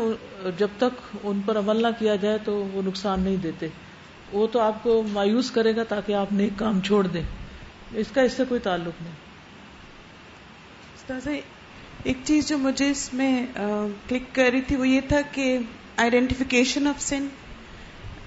جب 0.61 0.71
تک 0.85 0.93
ان 1.23 1.41
پر 1.49 1.59
عمل 1.65 1.81
نہ 1.87 1.91
کیا 1.99 2.15
جائے 2.27 2.37
تو 2.51 2.55
وہ 2.73 2.81
نقصان 2.91 3.21
نہیں 3.29 3.35
دیتے 3.49 3.67
وہ 4.33 4.47
تو 4.53 4.59
آپ 4.69 4.77
کو 4.83 5.01
مایوس 5.11 5.51
کرے 5.59 5.75
گا 5.75 5.83
تاکہ 5.97 6.11
آپ 6.23 6.29
نیک 6.43 6.55
کام 6.63 6.79
چھوڑ 6.91 7.03
دیں 7.07 7.23
اس 8.05 8.11
کا 8.15 8.25
اس 8.29 8.33
سے 8.37 8.43
کوئی 8.49 8.59
تعلق 8.69 8.95
نہیں 9.01 9.15
ایک 12.03 12.17
چیز 12.23 12.47
جو 12.47 12.57
مجھے 12.57 12.89
اس 12.91 13.07
میں 13.19 13.31
کلک 14.07 14.23
کر 14.35 14.49
رہی 14.51 14.61
تھی 14.67 14.75
وہ 14.75 14.87
یہ 14.87 15.01
تھا 15.07 15.19
کہ 15.31 15.57
آئیڈینٹیفیکیشن 16.03 16.87
آف 16.87 17.01
سین 17.01 17.27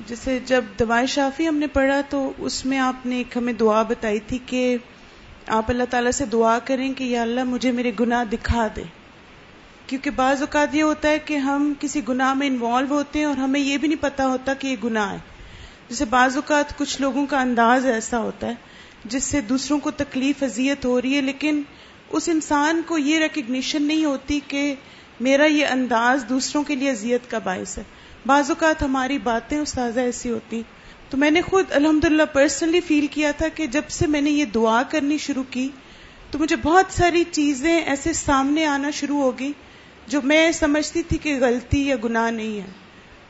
جیسے 0.07 0.39
جب 0.47 0.65
دوائی 0.79 1.07
شافی 1.15 1.49
ہم 1.49 1.57
نے 1.59 1.67
پڑھا 1.73 2.01
تو 2.11 2.31
اس 2.49 2.65
میں 2.67 2.79
آپ 2.79 3.05
نے 3.07 3.17
ایک 3.17 3.37
ہمیں 3.37 3.53
دعا 3.63 3.83
بتائی 3.89 4.19
تھی 4.29 4.39
کہ 4.53 4.65
آپ 5.59 5.71
اللہ 5.71 5.85
تعالیٰ 5.91 6.11
سے 6.19 6.25
دعا 6.33 6.59
کریں 6.65 6.93
کہ 6.95 7.05
یا 7.05 7.23
اللہ 7.23 7.45
مجھے 7.47 7.71
میرے 7.73 7.91
گناہ 8.01 8.25
دکھا 8.33 8.67
دے 8.77 8.83
کیونکہ 9.87 10.11
بعض 10.17 10.41
اوقات 10.43 10.75
یہ 10.75 10.83
ہوتا 10.83 11.09
ہے 11.09 11.19
کہ 11.25 11.37
ہم 11.49 11.73
کسی 11.81 12.01
گناہ 12.09 12.33
میں 12.43 12.47
انوالو 12.47 12.95
ہوتے 12.95 13.19
ہیں 13.19 13.27
اور 13.27 13.37
ہمیں 13.37 13.61
یہ 13.61 13.77
بھی 13.77 13.89
نہیں 13.89 14.03
پتا 14.03 14.27
ہوتا 14.27 14.55
کہ 14.59 14.67
یہ 14.69 14.77
گناہ 14.85 15.13
ہے 15.13 15.19
جیسے 15.89 16.05
بعض 16.11 16.37
اوقات 16.37 16.77
کچھ 16.79 17.01
لوگوں 17.03 17.27
کا 17.31 17.41
انداز 17.41 17.87
ایسا 17.93 18.19
ہوتا 18.23 18.47
ہے 18.49 19.09
جس 19.15 19.25
سے 19.25 19.41
دوسروں 19.49 19.79
کو 19.87 19.91
تکلیف 20.03 20.43
اذیت 20.43 20.85
ہو 20.85 21.01
رہی 21.01 21.15
ہے 21.17 21.21
لیکن 21.21 21.63
اس 22.19 22.29
انسان 22.29 22.81
کو 22.87 22.97
یہ 22.99 23.19
ریکگنیشن 23.19 23.83
نہیں 23.87 24.05
ہوتی 24.05 24.39
کہ 24.49 24.63
میرا 25.29 25.45
یہ 25.45 25.67
انداز 25.73 26.25
دوسروں 26.29 26.63
کے 26.71 26.75
لیے 26.77 26.91
اذیت 26.91 27.31
کا 27.31 27.39
باعث 27.45 27.77
ہے 27.79 27.83
بعض 28.27 28.51
اوقات 28.51 28.83
ہماری 28.83 29.19
باتیں 29.27 29.59
استاذہ 29.59 30.01
ایسی 30.11 30.31
ہوتی 30.31 30.63
تو 31.11 31.17
میں 31.25 31.31
نے 31.31 31.43
خود 31.43 31.73
الحمد 31.79 32.05
للہ 32.05 32.23
پرسنلی 32.33 32.81
فیل 32.87 33.07
کیا 33.17 33.31
تھا 33.39 33.49
کہ 33.55 33.67
جب 33.77 33.89
سے 33.99 34.07
میں 34.15 34.21
نے 34.21 34.31
یہ 34.31 34.45
دعا 34.55 34.83
کرنی 34.91 35.19
شروع 35.27 35.43
کی 35.51 35.69
تو 36.31 36.39
مجھے 36.39 36.57
بہت 36.63 36.93
ساری 36.97 37.23
چیزیں 37.31 37.77
ایسے 37.81 38.13
سامنے 38.23 38.67
آنا 38.75 38.91
شروع 39.01 39.21
ہوگی 39.23 39.53
جو 40.13 40.21
میں 40.33 40.43
سمجھتی 40.59 41.03
تھی 41.09 41.19
کہ 41.27 41.37
غلطی 41.41 41.87
یا 41.87 41.97
گناہ 42.05 42.31
نہیں 42.31 42.59
ہے 42.61 42.67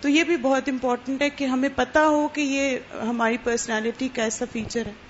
تو 0.00 0.08
یہ 0.08 0.24
بھی 0.32 0.36
بہت 0.48 0.68
امپورٹنٹ 0.68 1.22
ہے 1.22 1.30
کہ 1.38 1.44
ہمیں 1.54 1.68
پتہ 1.76 1.98
ہو 2.16 2.26
کہ 2.32 2.40
یہ 2.56 2.98
ہماری 3.08 3.36
پرسنالٹی 3.44 4.08
کا 4.14 4.22
ایسا 4.22 4.44
فیچر 4.52 4.86
ہے 4.86 5.09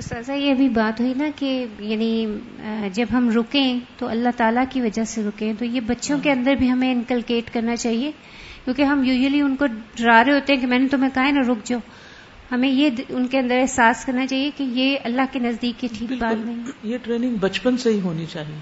سزا 0.00 0.34
یہ 0.34 0.50
ابھی 0.52 0.68
بات 0.76 1.00
ہوئی 1.00 1.12
نا 1.16 1.24
کہ 1.36 1.48
یعنی 1.78 2.88
جب 2.94 3.06
ہم 3.12 3.28
رکیں 3.36 3.78
تو 3.98 4.06
اللہ 4.08 4.28
تعالیٰ 4.36 4.62
کی 4.72 4.80
وجہ 4.80 5.04
سے 5.08 5.22
رکیں 5.22 5.52
تو 5.58 5.64
یہ 5.64 5.80
بچوں 5.86 6.18
کے 6.22 6.30
اندر 6.32 6.54
بھی 6.58 6.70
ہمیں 6.70 6.90
انکلکیٹ 6.90 7.52
کرنا 7.54 7.76
چاہیے 7.76 8.10
کیونکہ 8.64 8.82
ہم 8.90 9.02
یوزلی 9.04 9.40
ان 9.40 9.56
کو 9.56 9.66
ڈرا 9.96 10.22
رہے 10.24 10.32
ہوتے 10.34 10.52
ہیں 10.52 10.60
کہ 10.60 10.66
میں 10.66 10.78
نے 10.78 10.88
تمہیں 10.90 11.10
کہا 11.14 11.26
ہے 11.26 11.32
نا 11.32 11.40
رک 11.52 11.64
جاؤ 11.68 11.80
ہمیں 12.52 12.68
یہ 12.68 13.02
ان 13.08 13.26
کے 13.34 13.38
اندر 13.38 13.58
احساس 13.58 14.04
کرنا 14.04 14.26
چاہیے 14.26 14.50
کہ 14.56 14.62
یہ 14.80 14.96
اللہ 15.10 15.28
کے 15.32 15.38
نزدیک 15.38 15.78
کی 15.80 15.88
ٹھیک 15.98 16.12
بات 16.22 16.44
نہیں 16.44 16.64
یہ 16.92 16.98
ٹریننگ 17.04 17.36
بچپن 17.40 17.76
سے 17.84 17.90
ہی 17.92 18.00
ہونی 18.00 18.26
چاہیے 18.32 18.56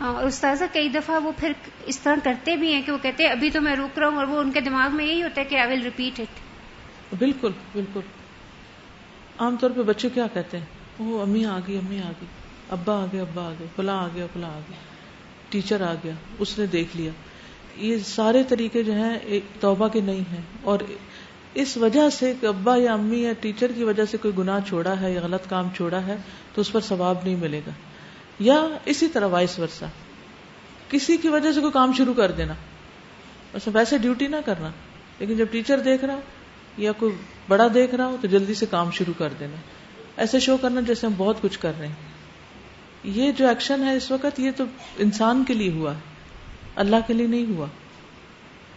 ہاں، 0.00 0.12
اور 0.14 0.24
استاذہ 0.26 0.64
کئی 0.72 0.88
دفعہ 0.94 1.20
وہ 1.24 1.32
پھر 1.38 1.52
اس 1.92 1.98
طرح 2.00 2.24
کرتے 2.24 2.56
بھی 2.62 2.72
ہیں 2.74 2.82
کہ 2.86 2.92
وہ 2.92 2.98
کہتے 3.02 3.24
ہیں 3.24 3.30
ابھی 3.30 3.50
تو 3.50 3.60
میں 3.68 3.74
رک 3.76 3.98
رہا 3.98 4.08
ہوں 4.08 4.16
اور 4.18 4.26
وہ 4.28 4.38
ان 4.40 4.50
کے 4.52 4.60
دماغ 4.70 4.94
میں 4.96 5.04
یہی 5.04 5.22
ہوتا 5.22 5.40
ہے 5.40 5.46
کہ 5.50 5.58
آئی 5.58 5.70
ول 5.72 5.82
ریپیٹ 5.84 6.20
اٹ 6.20 7.14
بالکل 7.18 7.50
بالکل 7.74 8.00
عام 9.44 9.56
طور 9.60 9.70
پہ 9.76 9.82
بچے 9.92 10.08
کیا 10.14 10.26
کہتے 10.34 10.58
ہیں 10.58 10.74
وہ 10.98 11.20
امی 11.22 11.44
آ 11.44 11.58
گئی 11.66 11.76
امی 11.76 11.98
آ 12.00 12.10
گئی 12.20 12.26
ابا 12.76 12.94
آ 13.02 13.04
گیا 13.12 13.22
ابا 13.22 13.42
آ 13.46 13.50
گیا 13.58 13.66
پلا 13.76 13.96
آ 14.02 14.06
گیا 14.14 14.24
آ 14.24 14.38
گیا 14.68 14.78
ٹیچر 15.50 15.80
آ 15.88 15.92
گیا 16.04 16.12
اس 16.44 16.58
نے 16.58 16.66
دیکھ 16.76 16.96
لیا 16.96 17.10
یہ 17.86 17.96
سارے 18.06 18.42
طریقے 18.48 18.82
جو 18.82 18.92
ہیں 18.94 19.40
توبہ 19.60 19.88
کے 19.96 20.00
نہیں 20.10 20.20
ہیں 20.30 20.40
اور 20.72 20.80
اس 21.62 21.76
وجہ 21.82 22.08
سے 22.18 22.32
ابا 22.48 22.76
یا 22.76 22.92
امی 22.92 23.18
یا 23.22 23.32
ٹیچر 23.40 23.72
کی 23.76 23.84
وجہ 23.90 24.04
سے 24.10 24.16
کوئی 24.22 24.34
گناہ 24.38 24.58
چھوڑا 24.68 24.94
ہے 25.00 25.12
یا 25.12 25.20
غلط 25.24 25.48
کام 25.50 25.68
چھوڑا 25.76 26.00
ہے 26.06 26.16
تو 26.54 26.60
اس 26.60 26.72
پر 26.72 26.80
ثواب 26.88 27.18
نہیں 27.24 27.36
ملے 27.40 27.60
گا 27.66 27.70
یا 28.48 28.58
اسی 28.94 29.08
طرح 29.12 29.26
وائس 29.36 29.58
ورثہ 29.58 29.84
کسی 30.88 31.16
کی 31.22 31.28
وجہ 31.36 31.52
سے 31.52 31.60
کوئی 31.60 31.72
کام 31.72 31.92
شروع 31.98 32.14
کر 32.14 32.30
دینا 32.40 32.54
ویسے 33.74 33.98
ڈیوٹی 33.98 34.26
نہ 34.32 34.36
کرنا 34.46 34.70
لیکن 35.18 35.36
جب 35.36 35.46
ٹیچر 35.52 35.78
دیکھ 35.84 36.04
رہا 36.04 36.18
یا 36.84 36.92
کوئی 37.02 37.12
بڑا 37.48 37.66
دیکھ 37.74 37.94
رہا 37.94 38.06
ہو 38.06 38.16
تو 38.20 38.28
جلدی 38.36 38.54
سے 38.54 38.66
کام 38.70 38.90
شروع 38.98 39.14
کر 39.18 39.32
دینا 39.40 39.56
ایسے 40.24 40.38
شو 40.40 40.56
کرنا 40.60 40.80
جیسے 40.86 41.06
ہم 41.06 41.12
بہت 41.16 41.40
کچھ 41.42 41.58
کر 41.60 41.72
رہے 41.78 41.86
ہیں 41.86 43.12
یہ 43.16 43.32
جو 43.38 43.46
ایکشن 43.48 43.82
ہے 43.86 43.94
اس 43.96 44.10
وقت 44.10 44.38
یہ 44.40 44.50
تو 44.56 44.64
انسان 45.04 45.42
کے 45.48 45.54
لیے 45.54 45.70
ہوا 45.72 45.92
ہے 45.94 46.14
اللہ 46.84 47.04
کے 47.06 47.14
لیے 47.14 47.26
نہیں 47.34 47.56
ہوا 47.56 47.66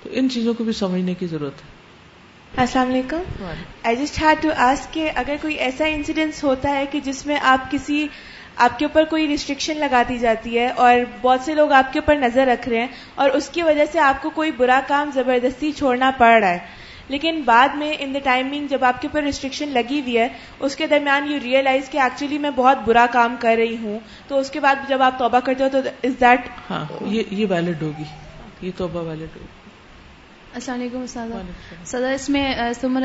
تو 0.04 0.10
ان 0.20 0.30
چیزوں 0.34 0.54
کو 0.58 0.64
بھی 0.64 0.74
سمجھنے 0.80 1.14
کی 1.20 1.28
ضرورت 1.34 1.62
ہے 1.64 1.78
السلام 2.62 2.90
علیکم 2.90 3.44
I 3.48 3.96
just 3.96 4.20
had 4.22 4.42
to 4.44 4.50
ask 4.66 4.94
کے 4.94 5.10
اگر 5.24 5.36
کوئی 5.42 5.56
ایسا 5.68 5.86
انسیڈنس 5.96 6.44
ہوتا 6.44 6.70
ہے 6.78 6.86
کہ 6.92 7.00
جس 7.08 7.26
میں 7.26 7.38
آپ 7.54 7.70
کسی 7.72 8.06
آپ 8.66 8.78
کے 8.80 8.86
اوپر 8.86 9.04
کوئی 9.10 9.28
ریسٹرکشن 9.28 9.78
لگا 9.80 10.02
دی 10.10 10.18
جاتی 10.20 10.58
ہے 10.58 10.68
اور 10.86 10.94
بہت 11.22 11.42
سے 11.46 11.54
لوگ 11.56 11.72
آپ 11.82 11.94
کے 11.94 12.00
اوپر 12.00 12.16
نظر 12.26 12.48
رکھ 12.52 12.68
رہے 12.70 12.80
ہیں 12.82 12.88
اور 13.24 13.30
اس 13.40 13.50
کی 13.58 13.64
وجہ 13.70 13.86
سے 13.92 14.00
آپ 14.10 14.22
کو 14.24 14.30
کوئی 14.40 14.52
برا 14.58 14.80
کام 14.88 15.12
زبردستی 15.16 15.72
چھوڑنا 15.78 16.12
پڑ 16.18 16.32
رہا 16.44 16.50
ہے 16.54 16.60
لیکن 17.10 17.42
بعد 17.46 17.76
میں 17.78 17.92
ان 18.00 18.14
دا 18.14 18.20
ٹائمنگ 18.24 18.68
جب 18.70 18.84
آپ 18.86 19.02
کے 19.02 19.08
اوپر 19.08 19.24
ریسٹرکشن 19.24 19.70
لگی 19.74 20.00
ہوئی 20.02 20.18
ہے 20.18 20.28
اس 20.68 20.76
کے 20.82 20.88
درمیان 20.88 21.32
یو 21.32 21.40
ریئلائز 21.44 21.90
کہ 21.92 22.00
ایکچولی 22.02 22.38
میں 22.46 22.50
بہت 22.56 22.84
برا 22.88 23.06
کام 23.14 23.36
کر 23.40 23.56
رہی 23.62 23.78
ہوں 23.84 24.00
تو 24.28 24.40
اس 24.40 24.52
کے 24.52 24.60
بعد 24.66 24.88
جب 24.90 25.02
آپ 25.10 25.20
توبہ 25.20 25.40
کرتے 25.50 25.64
ہو 25.64 25.70
تو 25.72 25.78
از 26.10 26.20
دیٹ 26.22 26.50
ہاں 26.70 26.84
یہ 27.16 27.46
ویلڈ 27.50 27.82
ہوگی 27.82 28.10
یہ 28.62 28.72
توبہ 28.78 29.08
ویلڈ 29.10 29.36
ہوگی 29.36 29.58
السلام 30.56 30.80
علیکم 30.80 31.84
سدا 31.86 32.10
اس 32.12 32.28
میں 32.34 32.72
سمر 32.80 33.04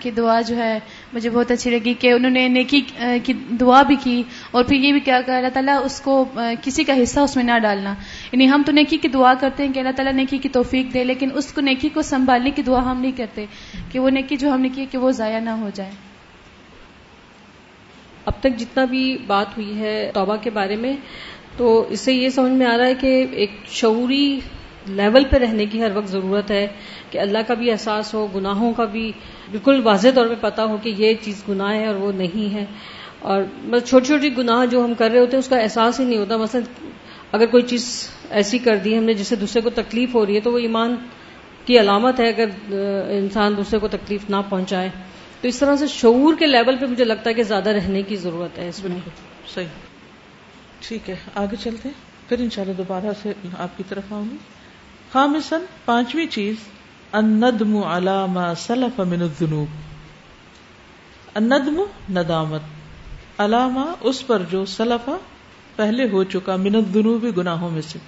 کی 0.00 0.10
دعا 0.16 0.40
جو 0.48 0.56
ہے 0.56 0.78
مجھے 1.14 1.30
بہت 1.30 1.50
اچھی 1.50 1.70
لگی 1.70 1.92
کہ 2.00 2.12
انہوں 2.12 2.30
نے 2.36 2.46
نیکی 2.48 2.80
کی 3.24 3.32
دعا 3.60 3.80
بھی 3.88 3.96
کی 4.02 4.22
اور 4.50 4.64
پھر 4.68 4.74
یہ 4.76 4.92
بھی 4.92 5.00
کیا 5.08 5.16
اللہ 5.26 5.48
تعالیٰ 5.54 5.76
اس 5.84 6.00
کو 6.04 6.14
کسی 6.62 6.84
کا 6.90 6.96
حصہ 7.02 7.20
اس 7.28 7.36
میں 7.36 7.44
نہ 7.44 7.58
ڈالنا 7.62 7.94
یعنی 8.32 8.48
ہم 8.50 8.62
تو 8.66 8.72
نیکی 8.78 8.96
کی 9.02 9.08
دعا 9.18 9.34
کرتے 9.40 9.66
ہیں 9.66 9.72
کہ 9.72 9.78
اللہ 9.80 9.96
تعالیٰ 9.96 10.12
نیکی 10.14 10.38
کی 10.44 10.48
توفیق 10.58 10.92
دے 10.94 11.04
لیکن 11.12 11.30
اس 11.42 11.52
کو 11.52 11.60
نیکی 11.70 11.88
کو 11.94 12.02
سنبھالنے 12.14 12.50
کی 12.56 12.62
دعا 12.72 12.82
ہم 12.90 13.00
نہیں 13.00 13.12
کرتے 13.16 13.44
کہ 13.92 13.98
وہ 14.00 14.10
نیکی 14.18 14.36
جو 14.44 14.52
ہم 14.54 14.60
نے 14.60 14.68
کی 14.74 14.86
کہ 14.90 14.98
وہ 15.04 15.10
ضائع 15.22 15.40
نہ 15.50 15.58
ہو 15.62 15.70
جائے 15.74 15.90
اب 18.32 18.40
تک 18.40 18.56
جتنا 18.60 18.84
بھی 18.94 19.04
بات 19.26 19.56
ہوئی 19.56 19.78
ہے 19.80 19.94
توبہ 20.14 20.36
کے 20.46 20.50
بارے 20.60 20.76
میں 20.86 20.96
تو 21.56 21.80
اس 21.90 22.00
سے 22.00 22.12
یہ 22.12 22.28
سمجھ 22.40 22.52
میں 22.52 22.66
آ 22.72 22.76
رہا 22.76 22.86
ہے 22.86 22.94
کہ 23.00 23.16
ایک 23.42 23.52
شعوری 23.80 24.24
لیول 24.96 25.24
پہ 25.30 25.36
رہنے 25.42 25.64
کی 25.72 25.82
ہر 25.82 25.90
وقت 25.96 26.08
ضرورت 26.10 26.50
ہے 26.50 26.66
کہ 27.10 27.18
اللہ 27.20 27.46
کا 27.46 27.54
بھی 27.62 27.70
احساس 27.70 28.12
ہو 28.14 28.26
گناہوں 28.34 28.72
کا 28.76 28.84
بھی 28.94 29.10
بالکل 29.50 29.80
واضح 29.84 30.08
طور 30.14 30.26
پہ 30.26 30.34
پتا 30.40 30.64
ہو 30.72 30.76
کہ 30.82 30.92
یہ 30.98 31.14
چیز 31.24 31.42
گناہ 31.48 31.72
ہے 31.74 31.86
اور 31.86 31.94
وہ 32.04 32.12
نہیں 32.20 32.52
ہے 32.54 32.64
اور 33.30 33.42
مطلب 33.62 33.86
چھوٹی 33.86 34.06
چھوٹی 34.06 34.36
گناہ 34.36 34.64
جو 34.70 34.84
ہم 34.84 34.94
کر 34.98 35.10
رہے 35.10 35.20
ہوتے 35.20 35.36
ہیں 35.36 35.42
اس 35.44 35.48
کا 35.48 35.58
احساس 35.60 36.00
ہی 36.00 36.04
نہیں 36.04 36.18
ہوتا 36.18 36.36
مثلا 36.42 36.86
اگر 37.38 37.46
کوئی 37.56 37.62
چیز 37.70 37.86
ایسی 38.40 38.58
کر 38.66 38.76
دی 38.84 38.96
ہم 38.98 39.04
نے 39.10 39.14
جس 39.14 39.26
سے 39.28 39.36
دوسرے 39.36 39.60
کو 39.62 39.70
تکلیف 39.80 40.14
ہو 40.14 40.24
رہی 40.26 40.34
ہے 40.36 40.40
تو 40.48 40.52
وہ 40.52 40.58
ایمان 40.66 40.94
کی 41.64 41.78
علامت 41.80 42.20
ہے 42.20 42.28
اگر 42.28 42.74
انسان 43.18 43.56
دوسرے 43.56 43.78
کو 43.78 43.88
تکلیف 43.96 44.28
نہ 44.30 44.36
پہنچائے 44.48 44.88
تو 45.40 45.48
اس 45.48 45.58
طرح 45.58 45.76
سے 45.80 45.86
شعور 45.94 46.34
کے 46.38 46.46
لیول 46.46 46.76
پہ 46.80 46.86
مجھے 46.92 47.04
لگتا 47.04 47.30
ہے 47.30 47.34
کہ 47.34 47.42
زیادہ 47.52 47.70
رہنے 47.78 48.02
کی 48.08 48.16
ضرورت 48.26 48.58
ہے 48.58 48.68
اس 48.68 48.82
میں 48.84 48.96
صحیح 49.54 49.86
ٹھیک 50.88 51.10
ہے 51.10 51.14
آگے 51.42 51.56
چلتے 51.62 51.88
پھر 52.28 52.38
انشاءاللہ 52.44 52.74
دوبارہ 52.78 53.12
سے 53.22 53.32
آپ 53.66 53.76
کی 53.76 53.82
طرف 53.88 54.12
آؤں 54.12 54.24
گی 54.30 54.36
خامسن 55.12 55.62
پانچویں 55.84 56.26
چیز 56.32 56.64
اندم 57.18 57.76
علام 57.82 58.34
سلف 58.66 58.98
امن 59.00 59.22
الدنوب 59.26 61.36
اندم 61.40 61.76
ندامت 62.16 63.40
علامہ 63.44 63.84
اس 64.10 64.18
پر 64.26 64.42
جو 64.50 64.58
سلفا 64.72 65.14
پہلے 65.76 66.08
ہو 66.10 66.24
چکا 66.34 66.56
من 66.66 66.74
الدنوبی 66.80 67.30
گناہوں 67.36 67.70
میں 67.78 67.82
سے 67.92 67.98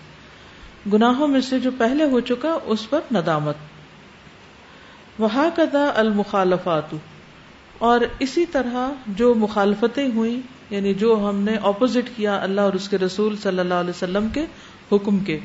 گناہوں 0.93 1.29
میں 1.37 1.41
سے 1.49 1.61
جو 1.69 1.73
پہلے 1.79 2.05
ہو 2.17 2.21
چکا 2.33 2.51
اس 2.75 2.85
پر 2.91 3.01
ندامت 3.19 3.63
وہا 5.19 5.47
کدا 5.57 5.85
المخالفات 6.03 6.91
اور 7.93 8.05
اسی 8.27 8.45
طرح 8.59 9.09
جو 9.23 9.31
مخالفتیں 9.47 10.05
ہوئیں 10.15 10.37
یعنی 10.75 10.93
جو 11.05 11.15
ہم 11.29 11.41
نے 11.49 11.57
اپوزٹ 11.73 12.11
کیا 12.17 12.37
اللہ 12.51 12.71
اور 12.73 12.79
اس 12.83 12.89
کے 12.93 12.99
رسول 13.07 13.37
صلی 13.47 13.59
اللہ 13.67 13.83
علیہ 13.87 13.97
وسلم 13.97 14.29
کے 14.39 14.45
حکم 14.93 15.19
کے 15.31 15.39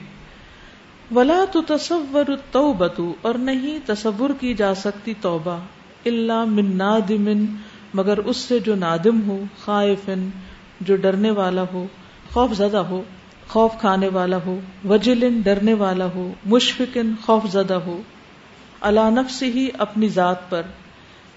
ولا 1.13 1.37
تو 1.53 1.61
تصور 1.69 2.29
تو 2.51 3.13
اور 3.29 3.35
نہیں 3.49 3.79
تصور 3.85 4.29
کی 4.39 4.53
جا 4.61 4.73
سکتی 4.83 5.13
توبہ 5.21 5.57
اللہ 6.11 6.43
من 6.53 6.75
نادم 6.77 7.27
مگر 7.97 8.17
اس 8.31 8.37
سے 8.51 8.59
جو 8.69 8.75
نادم 8.83 9.19
ہو 9.27 9.37
خائف 9.63 10.09
زدہ 12.57 12.77
ہو 12.89 13.01
خوف 13.49 13.75
کھانے 13.81 14.07
والا 14.15 14.37
ہو 14.45 14.57
وجلن 14.89 15.39
ڈرنے 15.47 15.73
والا 15.83 16.05
ہو 16.15 16.27
مشفقن 16.53 17.13
خوف 17.25 17.45
زدہ 17.51 17.77
ہو 17.85 18.01
اللہ 18.89 19.09
نفس 19.19 19.41
ہی 19.55 19.67
اپنی 19.87 20.07
ذات 20.15 20.49
پر 20.49 20.61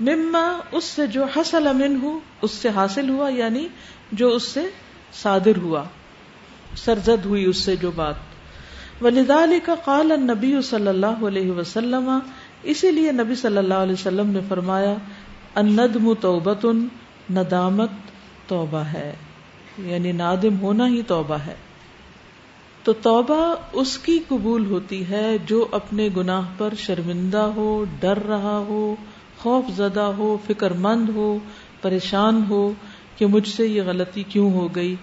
مما 0.09 0.47
اس 0.79 0.85
سے 0.85 1.07
جو 1.19 1.25
حسل 1.37 1.67
امن 1.75 1.99
ہو 2.03 2.19
اس 2.43 2.51
سے 2.63 2.69
حاصل 2.81 3.11
ہوا 3.11 3.29
یعنی 3.43 3.67
جو 4.23 4.29
اس 4.37 4.49
سے 4.57 4.65
صادر 5.23 5.57
ہوا 5.63 5.85
سرزد 6.85 7.27
ہوئی 7.27 7.45
اس 7.53 7.57
سے 7.65 7.77
جو 7.85 7.91
بات 7.97 8.27
ولیدہ 9.03 9.35
کا 9.65 9.75
قال 9.85 10.13
نبی 10.21 10.53
صلی 10.69 10.89
اللہ 10.89 11.21
علیہ 11.27 11.51
وسلم 11.59 12.09
اسی 12.73 12.91
لیے 12.91 13.13
نبی 13.19 13.35
صلی 13.43 13.59
اللہ 13.59 13.83
علیہ 13.87 13.93
وسلم 13.99 14.31
نے 14.37 14.41
فرمایا 14.49 14.95
اندم 15.63 16.13
توبت 16.21 16.67
ندامت 17.37 17.93
توبہ 18.49 18.83
ہے 18.93 19.11
یعنی 19.91 20.13
نادم 20.23 20.61
ہونا 20.61 20.87
ہی 20.95 21.03
توبہ 21.13 21.37
ہے 21.47 21.55
تو 22.85 22.93
توبہ 23.07 23.39
اس 23.83 23.97
کی 24.09 24.19
قبول 24.29 24.67
ہوتی 24.71 25.03
ہے 25.11 25.25
جو 25.47 25.67
اپنے 25.81 26.09
گناہ 26.17 26.51
پر 26.59 26.75
شرمندہ 26.85 27.47
ہو 27.57 27.67
ڈر 28.01 28.19
رہا 28.29 28.57
ہو 28.69 28.83
خوف 29.43 29.71
زدہ 29.77 30.11
ہو 30.19 30.37
فکر 30.47 30.73
مند 30.87 31.09
ہو 31.15 31.31
پریشان 31.83 32.43
ہو 32.51 32.63
کہ 33.19 33.27
مجھ 33.37 33.49
سے 33.49 33.67
یہ 33.67 33.83
غلطی 33.87 34.23
کیوں 34.35 34.51
ہو 34.53 34.67
گئی 34.75 34.95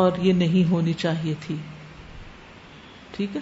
اور 0.00 0.22
یہ 0.28 0.32
نہیں 0.44 0.70
ہونی 0.70 0.92
چاہیے 1.06 1.34
تھی 1.46 1.56
ٹھیک 3.16 3.34
ہے 3.36 3.40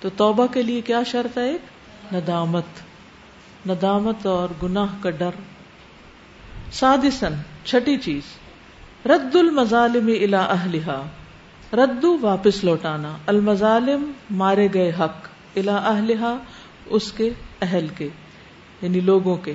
تو 0.00 0.08
توبہ 0.20 0.46
کے 0.52 0.62
لیے 0.68 0.80
کیا 0.92 1.02
شرط 1.10 1.36
ہے 1.38 1.48
ایک 1.48 2.12
ندامت 2.14 2.82
ندامت 3.68 4.26
اور 4.34 4.54
گناہ 4.62 4.94
کا 5.02 5.10
ڈر 5.22 5.36
چھٹی 7.08 7.96
چیز 8.04 8.30
رد 9.12 9.34
المظالم 9.42 10.06
الا 10.14 11.00
ردو 11.80 12.16
واپس 12.22 12.62
لوٹانا 12.68 13.12
المظالم 13.32 14.10
مارے 14.42 14.66
گئے 14.74 14.90
حق 14.98 15.28
الا 15.62 15.76
اہلہا 15.90 16.34
اس 16.98 17.10
کے 17.20 17.30
اہل 17.68 17.86
کے 17.98 18.08
یعنی 18.82 19.00
لوگوں 19.12 19.36
کے 19.46 19.54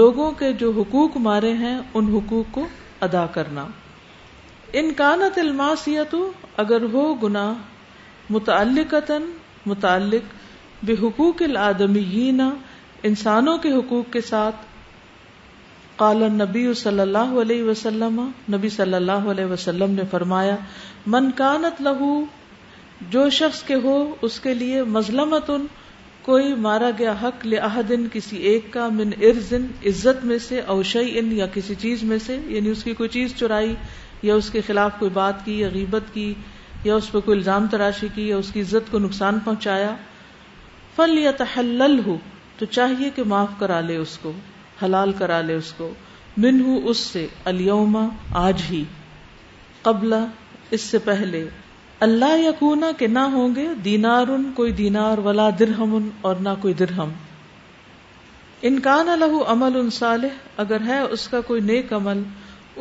لوگوں 0.00 0.30
کے 0.40 0.52
جو 0.62 0.70
حقوق 0.78 1.16
مارے 1.28 1.52
ہیں 1.64 1.76
ان 1.98 2.12
حقوق 2.14 2.52
کو 2.54 2.66
ادا 3.08 3.24
کرنا 3.38 3.66
انکانت 4.82 5.38
الماسیت 5.42 6.14
اگر 6.66 6.82
ہو 6.92 7.02
گنا 7.22 7.44
متعلق 8.36 8.94
متعلق 9.66 10.34
بے 10.88 10.94
حقوق 11.02 11.42
العادم 11.42 11.96
انسانوں 13.10 13.56
کے 13.58 13.70
حقوق 13.72 14.12
کے 14.12 14.20
ساتھ 14.30 14.56
قال 16.00 16.22
نبی 16.32 16.64
صلی 16.80 17.00
اللہ 17.00 17.32
علیہ 17.42 17.62
وسلم 17.68 18.20
نبی 18.54 18.68
صلی 18.78 18.94
اللہ 18.94 19.30
علیہ 19.32 19.44
وسلم 19.52 19.90
نے 19.94 20.02
فرمایا 20.10 20.56
من 21.14 21.30
کانت 21.40 21.80
لہو 21.82 22.12
جو 23.10 23.28
شخص 23.38 23.62
کے 23.66 23.74
ہو 23.84 23.96
اس 24.28 24.38
کے 24.40 24.54
لیے 24.62 24.82
مظلمت 24.98 25.50
کوئی 26.22 26.54
مارا 26.66 26.90
گیا 26.98 27.14
حق 27.22 27.46
لہدن 27.46 28.06
کسی 28.12 28.36
ایک 28.52 28.72
کا 28.72 28.88
من 29.00 29.10
ارزن 29.28 29.66
عزت 29.92 30.24
میں 30.30 30.38
سے 30.48 30.60
اوشی 30.76 31.18
ان 31.18 31.32
یا 31.36 31.46
کسی 31.54 31.74
چیز 31.86 32.02
میں 32.12 32.18
سے 32.26 32.38
یعنی 32.56 32.68
اس 32.70 32.84
کی 32.84 32.94
کوئی 33.02 33.08
چیز 33.18 33.34
چرائی 33.38 33.74
یا 34.28 34.34
اس 34.42 34.50
کے 34.50 34.60
خلاف 34.66 34.98
کوئی 34.98 35.10
بات 35.18 35.44
کی 35.44 35.58
یا 35.60 35.68
غیبت 35.72 36.14
کی 36.14 36.32
یا 36.84 36.94
اس 36.96 37.10
پہ 37.12 37.18
کوئی 37.24 37.36
الزام 37.36 37.66
تراشی 37.70 38.08
کی 38.14 38.28
یا 38.28 38.36
اس 38.38 38.50
کی 38.52 38.60
عزت 38.60 38.90
کو 38.90 38.98
نقصان 38.98 39.38
پہنچایا 39.44 39.94
فل 40.96 41.18
یا 41.18 41.30
تحل 41.38 41.98
ہو 42.06 42.16
تو 42.58 42.66
چاہیے 42.76 43.10
کہ 43.14 43.22
معاف 43.32 43.48
کرا 43.58 43.80
لے 43.88 43.96
اس 44.06 44.16
کو 44.22 44.32
حلال 44.82 45.12
کرا 45.18 45.40
لے 45.48 45.54
اس 45.62 45.72
کو 45.76 45.88
من 46.44 46.60
ہوں 46.64 46.80
اس 46.90 46.98
سے 47.14 47.26
الیوما 47.52 48.06
آج 48.42 48.62
ہی 48.70 48.82
قبل 49.82 50.14
اس 50.76 50.80
سے 50.80 50.98
پہلے 51.06 51.46
اللہ 52.06 52.36
یا 52.38 52.50
کہ 52.98 53.06
نہ 53.14 53.18
ہوں 53.32 53.54
گے 53.54 53.66
دینار 53.84 54.28
ان 54.34 54.50
کوئی 54.56 54.72
دینار 54.80 55.18
ولا 55.24 55.48
درہم 55.58 55.94
ان 55.96 56.08
اور 56.28 56.36
نہ 56.46 56.48
کوئی 56.60 56.74
درہم 56.82 57.10
انکان 58.70 59.08
الح 59.08 59.34
عمل 59.52 59.76
ان 59.80 59.90
سالح 59.98 60.60
اگر 60.66 60.84
ہے 60.86 60.98
اس 61.16 61.26
کا 61.34 61.40
کوئی 61.50 61.60
نیک 61.72 61.92
عمل 61.98 62.22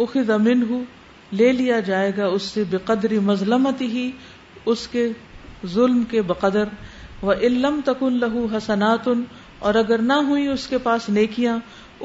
اخذ 0.05 0.29
امن 0.35 0.61
ہوں 0.69 0.83
لے 1.31 1.51
لیا 1.53 1.79
جائے 1.85 2.11
گا 2.17 2.25
اس 2.27 2.43
سے 2.53 2.63
بے 2.69 2.77
قدری 2.85 3.17
ہی 3.81 4.09
اس 4.71 4.87
کے 4.91 5.07
ظلم 5.73 6.03
کے 6.11 6.21
بقدر 6.29 6.67
و 7.23 7.31
علم 7.31 7.79
تک 7.85 8.03
لہو 8.21 8.45
حسنات 8.55 9.07
اور 9.67 9.75
اگر 9.75 10.01
نہ 10.07 10.13
ہوئی 10.27 10.47
اس 10.47 10.67
کے 10.67 10.77
پاس 10.83 11.07
نیکیاں 11.09 11.57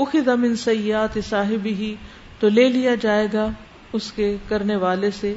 اخ 0.02 0.14
دم 0.26 0.42
ان 0.48 0.56
صاحب 1.28 1.66
ہی 1.78 1.94
تو 2.40 2.48
لے 2.48 2.68
لیا 2.68 2.94
جائے 3.00 3.26
گا 3.32 3.48
اس 3.98 4.10
کے 4.12 4.36
کرنے 4.48 4.76
والے 4.84 5.10
سے 5.20 5.34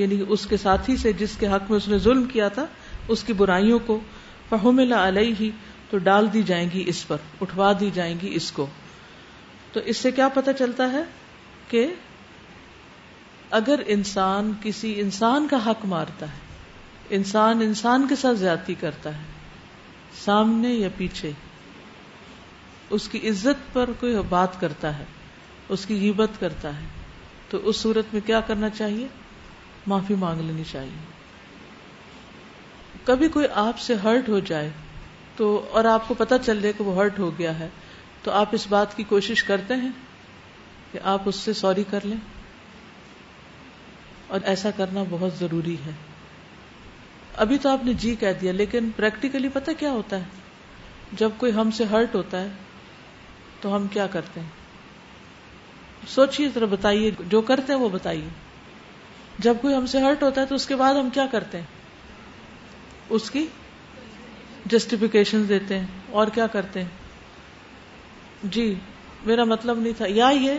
یعنی 0.00 0.20
اس 0.28 0.46
کے 0.50 0.56
ساتھی 0.62 0.96
سے 0.96 1.12
جس 1.18 1.36
کے 1.40 1.46
حق 1.52 1.70
میں 1.70 1.76
اس 1.76 1.88
نے 1.88 1.98
ظلم 2.06 2.24
کیا 2.32 2.48
تھا 2.58 2.64
اس 3.14 3.24
کی 3.24 3.32
برائیوں 3.40 3.78
کو 3.86 3.98
علیہ 4.52 5.48
تو 5.90 5.98
ڈال 6.08 6.32
دی 6.32 6.42
جائیں 6.46 6.66
گی 6.74 6.84
اس 6.88 7.06
پر 7.08 7.16
اٹھوا 7.42 7.72
دی 7.80 7.88
جائیں 7.94 8.14
گی 8.22 8.34
اس 8.34 8.50
کو 8.58 8.66
تو 9.72 9.80
اس 9.92 9.96
سے 10.02 10.10
کیا 10.20 10.28
پتہ 10.34 10.50
چلتا 10.58 10.90
ہے 10.92 11.02
کہ 11.68 11.86
اگر 13.58 13.80
انسان 13.94 14.50
کسی 14.62 14.88
انسان 15.00 15.46
کا 15.50 15.56
حق 15.64 15.84
مارتا 15.90 16.26
ہے 16.30 17.16
انسان 17.18 17.60
انسان 17.66 18.06
کے 18.08 18.16
ساتھ 18.22 18.38
زیادتی 18.38 18.74
کرتا 18.80 19.10
ہے 19.18 20.14
سامنے 20.22 20.72
یا 20.72 20.88
پیچھے 20.96 21.30
اس 22.98 23.08
کی 23.12 23.20
عزت 23.28 23.62
پر 23.74 23.90
کوئی 24.00 24.16
بات 24.28 24.58
کرتا 24.60 24.90
ہے 24.98 25.04
اس 25.76 25.86
کی 25.90 25.98
غیبت 26.00 26.40
کرتا 26.40 26.74
ہے 26.80 26.86
تو 27.50 27.60
اس 27.68 27.76
صورت 27.84 28.12
میں 28.14 28.20
کیا 28.26 28.40
کرنا 28.50 28.70
چاہیے 28.80 29.06
معافی 29.94 30.14
مانگ 30.24 30.40
لینی 30.48 30.64
چاہیے 30.72 31.00
کبھی 33.12 33.28
کوئی 33.38 33.46
آپ 33.66 33.78
سے 33.86 33.94
ہرٹ 34.04 34.28
ہو 34.36 34.38
جائے 34.52 34.68
تو 35.36 35.52
اور 35.78 35.84
آپ 35.94 36.08
کو 36.08 36.14
پتا 36.24 36.38
چل 36.50 36.60
جائے 36.62 36.72
کہ 36.82 36.90
وہ 36.90 36.96
ہرٹ 37.00 37.18
ہو 37.26 37.30
گیا 37.38 37.58
ہے 37.58 37.68
تو 38.26 38.30
آپ 38.44 38.58
اس 38.60 38.66
بات 38.76 38.96
کی 38.96 39.04
کوشش 39.16 39.44
کرتے 39.52 39.76
ہیں 39.86 39.94
کہ 40.92 41.06
آپ 41.16 41.28
اس 41.32 41.44
سے 41.48 41.52
سوری 41.64 41.84
کر 41.96 42.04
لیں 42.14 42.20
اور 44.32 44.40
ایسا 44.52 44.70
کرنا 44.76 45.02
بہت 45.10 45.32
ضروری 45.38 45.74
ہے 45.86 45.92
ابھی 47.44 47.58
تو 47.62 47.68
آپ 47.68 47.84
نے 47.84 47.92
جی 48.04 48.14
کہہ 48.20 48.32
دیا 48.40 48.52
لیکن 48.52 48.88
پریکٹیکلی 48.96 49.48
پتا 49.52 49.72
کیا 49.78 49.90
ہوتا 49.92 50.18
ہے 50.20 51.16
جب 51.22 51.30
کوئی 51.38 51.52
ہم 51.52 51.70
سے 51.78 51.84
ہرٹ 51.90 52.14
ہوتا 52.14 52.40
ہے 52.42 52.48
تو 53.60 53.74
ہم 53.74 53.86
کیا 53.92 54.06
کرتے 54.12 54.40
ہیں 54.40 56.06
سوچیے 56.14 56.48
ذرا 56.54 56.66
بتائیے 56.70 57.10
جو 57.30 57.40
کرتے 57.50 57.72
ہیں 57.72 57.80
وہ 57.80 57.88
بتائیے 57.92 58.28
جب 59.46 59.56
کوئی 59.60 59.74
ہم 59.74 59.86
سے 59.92 60.00
ہرٹ 60.00 60.22
ہوتا 60.22 60.40
ہے 60.40 60.46
تو 60.46 60.54
اس 60.54 60.66
کے 60.66 60.76
بعد 60.82 60.94
ہم 60.94 61.08
کیا 61.14 61.26
کرتے 61.30 61.58
ہیں 61.60 61.72
اس 63.18 63.30
کی 63.30 63.46
جسٹیفکیشن 64.74 65.48
دیتے 65.48 65.78
ہیں 65.78 65.86
اور 66.20 66.26
کیا 66.34 66.46
کرتے 66.52 66.82
ہیں 66.82 68.50
جی 68.56 68.72
میرا 69.26 69.44
مطلب 69.54 69.78
نہیں 69.80 69.92
تھا 69.96 70.06
یا 70.08 70.28
یہ 70.40 70.52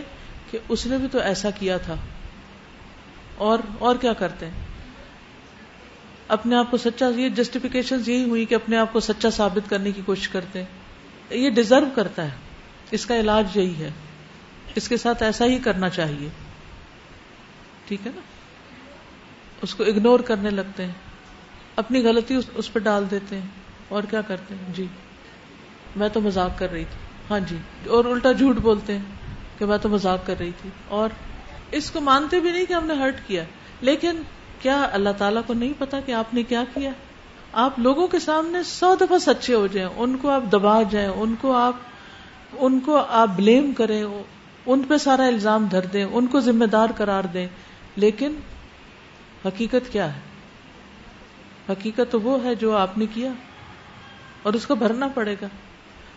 کہ 0.50 0.58
اس 0.74 0.86
نے 0.86 0.98
بھی 0.98 1.08
تو 1.12 1.18
ایسا 1.30 1.50
کیا 1.58 1.76
تھا 1.86 1.94
اور 3.44 3.58
اور 3.86 3.96
کیا 4.00 4.12
کرتے 4.22 4.46
ہیں 4.46 4.64
اپنے 6.36 6.56
آپ 6.56 6.70
کو 6.70 6.76
سچا 6.84 7.06
یہ 7.16 7.28
جسٹیفکیشن 7.40 8.00
یہی 8.06 8.24
ہوئی 8.28 8.44
کہ 8.50 8.54
اپنے 8.54 8.76
آپ 8.76 8.92
کو 8.92 9.00
سچا 9.08 9.30
ثابت 9.36 9.68
کرنے 9.70 9.92
کی 9.96 10.02
کوشش 10.06 10.28
کرتے 10.28 10.62
ہیں 10.62 11.36
یہ 11.42 11.50
ڈیزرو 11.58 11.86
کرتا 11.94 12.24
ہے 12.30 12.94
اس 12.96 13.06
کا 13.06 13.16
علاج 13.20 13.56
یہی 13.58 13.84
ہے 13.84 13.90
اس 14.80 14.88
کے 14.88 14.96
ساتھ 15.04 15.22
ایسا 15.22 15.44
ہی 15.52 15.58
کرنا 15.66 15.88
چاہیے 15.98 16.28
ٹھیک 17.88 18.06
ہے 18.06 18.10
نا 18.14 18.20
اس 19.62 19.74
کو 19.74 19.84
اگنور 19.92 20.20
کرنے 20.30 20.50
لگتے 20.50 20.84
ہیں 20.86 20.92
اپنی 21.82 22.02
غلطی 22.04 22.34
اس 22.60 22.72
پہ 22.72 22.78
ڈال 22.88 23.04
دیتے 23.10 23.38
ہیں 23.40 23.94
اور 23.96 24.02
کیا 24.10 24.20
کرتے 24.28 24.54
ہیں 24.54 24.72
جی 24.76 24.86
میں 26.02 26.08
تو 26.12 26.20
مزاق 26.20 26.58
کر 26.58 26.70
رہی 26.72 26.84
تھی 26.92 27.04
ہاں 27.30 27.38
جی 27.50 27.56
اور 27.98 28.04
الٹا 28.10 28.32
جھوٹ 28.38 28.56
بولتے 28.68 28.96
ہیں 28.98 29.38
کہ 29.58 29.66
میں 29.70 29.78
تو 29.82 29.88
مزاق 29.88 30.26
کر 30.26 30.38
رہی 30.38 30.50
تھی 30.62 30.70
اور 31.00 31.10
اس 31.78 31.90
کو 31.90 32.00
مانتے 32.10 32.40
بھی 32.40 32.50
نہیں 32.52 32.64
کہ 32.68 32.72
ہم 32.72 32.86
نے 32.86 32.94
ہرٹ 32.94 33.20
کیا 33.26 33.42
لیکن 33.88 34.20
کیا 34.62 34.80
اللہ 34.92 35.16
تعالیٰ 35.18 35.42
کو 35.46 35.54
نہیں 35.54 35.72
پتا 35.78 36.00
کہ 36.06 36.12
آپ 36.20 36.32
نے 36.34 36.42
کیا 36.52 36.62
کیا 36.74 36.90
آپ 37.64 37.78
لوگوں 37.78 38.06
کے 38.12 38.18
سامنے 38.18 38.62
سو 38.68 38.94
دفعہ 39.00 39.18
سچے 39.26 39.54
ہو 39.54 39.66
جائیں 39.72 39.88
ان 39.96 40.16
کو 40.22 40.30
آپ 40.30 40.42
دبا 40.52 40.80
جائیں 40.90 41.08
ان 41.08 41.34
کو 41.40 41.52
آپ 41.56 42.56
ان 42.66 42.78
کو 42.86 42.96
آپ 43.20 43.30
بلیم 43.36 43.72
کریں 43.76 44.02
ان 44.02 44.82
پہ 44.88 44.96
سارا 45.04 45.26
الزام 45.26 45.64
دھر 45.70 45.86
دیں 45.92 46.04
ان 46.04 46.26
کو 46.34 46.40
ذمہ 46.48 46.64
دار 46.72 46.92
قرار 46.96 47.24
دیں 47.34 47.46
لیکن 48.04 48.34
حقیقت 49.44 49.92
کیا 49.92 50.14
ہے 50.14 50.20
حقیقت 51.70 52.10
تو 52.12 52.20
وہ 52.20 52.38
ہے 52.44 52.54
جو 52.64 52.76
آپ 52.76 52.98
نے 52.98 53.06
کیا 53.14 53.30
اور 54.48 54.54
اس 54.54 54.66
کو 54.66 54.74
بھرنا 54.82 55.08
پڑے 55.14 55.34
گا 55.42 55.46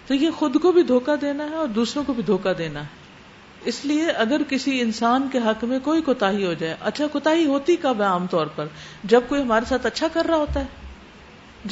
تو 0.07 0.13
یہ 0.13 0.31
خود 0.37 0.61
کو 0.61 0.71
بھی 0.71 0.83
دھوکہ 0.91 1.15
دینا 1.21 1.43
ہے 1.49 1.55
اور 1.63 1.67
دوسروں 1.79 2.03
کو 2.07 2.13
بھی 2.13 2.23
دھوکہ 2.27 2.53
دینا 2.59 2.81
ہے 2.81 2.97
اس 3.71 3.83
لیے 3.85 4.09
اگر 4.23 4.41
کسی 4.49 4.79
انسان 4.81 5.27
کے 5.31 5.37
حق 5.45 5.63
میں 5.69 5.79
کوئی 5.83 6.01
کوتا 6.01 6.29
ہی 6.31 6.45
ہو 6.45 6.53
جائے 6.59 6.75
اچھا 6.89 7.05
کوتا 7.11 7.31
ہی 7.35 7.45
ہوتی 7.45 7.75
کب 7.81 8.01
ہے 8.01 8.05
عام 8.07 8.27
طور 8.31 8.47
پر 8.55 8.65
جب 9.13 9.21
کوئی 9.29 9.41
ہمارے 9.41 9.65
ساتھ 9.69 9.85
اچھا 9.85 10.07
کر 10.13 10.25
رہا 10.29 10.35
ہوتا 10.43 10.59
ہے 10.59 10.77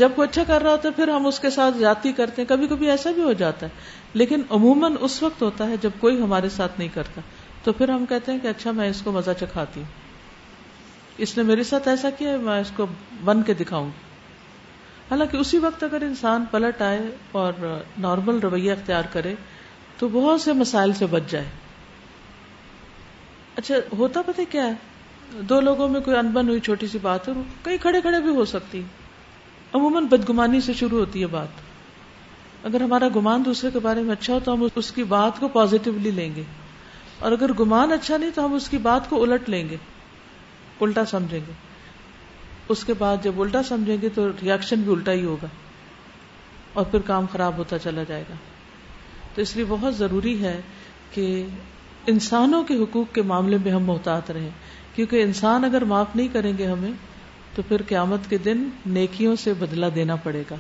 جب 0.02 0.10
کوئی 0.16 0.28
اچھا 0.28 0.44
کر 0.48 0.62
رہا 0.62 0.72
ہوتا 0.72 0.88
ہے 0.90 0.94
پھر 0.96 1.08
ہم 1.10 1.26
اس 1.28 1.40
کے 1.40 1.50
ساتھ 1.50 1.78
جاتی 1.80 2.12
کرتے 2.18 2.42
ہیں 2.42 2.48
کبھی 2.50 2.68
کبھی 2.68 2.90
ایسا 2.90 3.12
بھی 3.16 3.22
ہو 3.24 3.34
جاتا 3.42 3.66
ہے 3.66 4.16
لیکن 4.22 4.42
عموماً 4.58 4.96
اس 5.08 5.22
وقت 5.24 5.42
ہوتا 5.42 5.68
ہے 5.70 5.76
جب 5.82 5.92
کوئی 6.00 6.20
ہمارے 6.22 6.50
ساتھ 6.56 6.78
نہیں 6.80 6.90
کرتا 6.94 7.22
تو 7.64 7.74
پھر 7.80 7.90
ہم 7.90 8.06
کہتے 8.10 8.32
ہیں 8.32 8.40
کہ 8.44 8.48
اچھا 8.48 8.72
میں 8.82 8.90
اس 8.90 9.02
کو 9.04 9.12
مزہ 9.12 9.32
چکھاتی 9.40 9.80
ہوں 9.82 10.06
اس 11.26 11.36
نے 11.38 11.44
میرے 11.44 11.64
ساتھ 11.70 11.88
ایسا 11.88 12.10
کیا 12.18 12.36
میں 12.42 12.60
اس 12.62 12.72
کو 12.76 12.86
بن 13.30 13.42
کے 13.46 13.54
دکھاؤں 13.62 13.86
گی 13.86 14.06
حالانکہ 15.12 15.38
اسی 15.38 15.58
وقت 15.64 15.84
اگر 15.84 16.02
انسان 16.10 16.46
پلٹ 16.52 16.82
آئے 16.92 17.00
اور 17.46 17.54
نارمل 18.08 18.40
رویہ 18.44 18.72
اختیار 18.72 19.04
کرے 19.14 19.34
تو 20.00 20.08
بہت 20.20 20.42
سے 20.42 20.54
مسائل 20.64 20.94
سے 21.00 21.06
بچ 21.12 21.30
جائے 21.32 21.46
اچھا 23.62 23.76
ہوتا 23.98 24.22
پتہ 24.26 24.42
کیا 24.52 24.66
ہے 24.68 25.42
دو 25.50 25.60
لوگوں 25.62 25.88
میں 25.90 26.00
کوئی 26.08 26.16
انبن 26.18 26.50
ہوئی 26.50 26.60
چھوٹی 26.66 26.88
سی 26.88 26.98
بات 27.02 27.28
ہے 27.28 27.34
کہیں 27.64 27.78
کھڑے 27.82 28.00
کھڑے 28.02 28.20
بھی 28.22 28.36
ہو 28.36 28.44
سکتی 28.52 28.82
عموماً 29.80 30.06
بدگمانی 30.12 30.60
سے 30.66 30.74
شروع 30.82 31.00
ہوتی 31.00 31.22
ہے 31.22 31.28
بات 31.38 31.62
اگر 32.70 32.82
ہمارا 32.82 33.08
گمان 33.16 33.46
دوسرے 33.46 33.70
کے 33.74 33.80
بارے 33.88 34.02
میں 34.10 34.14
اچھا 34.14 34.34
ہو 34.34 34.40
تو 34.44 34.54
ہم 34.54 34.68
اس 34.82 34.92
کی 34.98 35.04
بات 35.16 35.40
کو 35.40 35.48
پازیٹیولی 35.56 36.12
لیں 36.20 36.30
گے 36.36 36.44
اور 37.28 37.32
اگر 37.38 37.54
گمان 37.60 37.92
اچھا 37.92 38.18
نہیں 38.18 38.32
تو 38.36 38.46
ہم 38.46 38.54
اس 38.58 38.68
کی 38.70 38.78
بات 38.90 39.10
کو 39.10 39.22
الٹ 39.24 39.50
لیں 39.54 39.68
گے 39.70 39.78
الٹا 40.86 41.06
سمجھیں 41.14 41.40
گے 41.48 41.52
اس 42.76 42.84
کے 42.90 42.94
بعد 43.00 43.24
جب 43.24 43.42
الٹا 43.42 43.64
سمجھیں 43.72 43.96
گے 44.02 44.10
تو 44.20 44.28
ریئیکشن 44.44 44.82
بھی 44.88 44.92
الٹا 44.94 45.12
ہی 45.22 45.24
ہوگا 45.26 45.48
اور 46.80 46.86
پھر 46.92 47.00
کام 47.10 47.26
خراب 47.32 47.58
ہوتا 47.64 47.80
چلا 47.88 48.04
جائے 48.08 48.24
گا 48.30 48.34
تو 49.36 49.42
اس 49.42 49.56
لیے 49.56 49.66
بہت 49.70 49.96
ضروری 49.98 50.36
ہے 50.44 50.56
کہ 51.14 51.26
انسانوں 52.12 52.62
کے 52.68 52.74
حقوق 52.82 53.14
کے 53.16 53.22
معاملے 53.30 53.58
میں 53.64 53.72
ہم 53.72 53.84
محتاط 53.86 54.30
رہیں 54.32 54.50
کیونکہ 54.96 55.22
انسان 55.24 55.64
اگر 55.66 55.84
معاف 55.94 56.16
نہیں 56.16 56.28
کریں 56.34 56.52
گے 56.58 56.68
ہمیں 56.68 56.92
تو 57.56 57.62
پھر 57.68 57.82
قیامت 57.88 58.30
کے 58.30 58.38
دن 58.46 58.64
نیکیوں 58.98 59.36
سے 59.44 59.54
بدلہ 59.64 59.86
دینا 59.96 60.16
پڑے 60.28 60.44
گا 60.52 60.56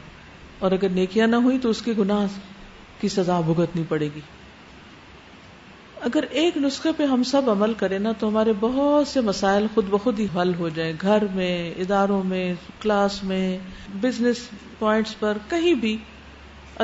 اور 0.65 0.71
اگر 0.77 0.89
نیکیاں 0.99 1.27
نہ 1.27 1.35
ہوئی 1.47 1.57
تو 1.65 1.69
اس 1.75 1.81
کے 1.81 1.93
گناہ 1.99 2.25
کی 3.01 3.07
سزا 3.15 3.39
بھگتنی 3.51 3.83
پڑے 3.89 4.09
گی 4.15 4.21
اگر 6.09 6.23
ایک 6.41 6.57
نسخے 6.63 6.91
پہ 6.97 7.05
ہم 7.11 7.23
سب 7.33 7.49
عمل 7.49 7.73
کریں 7.77 7.97
نا 7.99 8.11
تو 8.19 8.27
ہمارے 8.29 8.53
بہت 8.59 9.07
سے 9.07 9.21
مسائل 9.31 9.65
خود 9.73 9.89
بخود 9.91 10.19
ہی 10.19 10.25
حل 10.35 10.53
ہو 10.59 10.69
جائیں 10.75 10.91
گھر 11.01 11.25
میں 11.35 11.53
اداروں 11.85 12.21
میں 12.33 12.43
کلاس 12.81 13.23
میں 13.31 13.41
بزنس 14.01 14.47
پوائنٹس 14.79 15.19
پر 15.19 15.37
کہیں 15.49 15.73
بھی 15.85 15.97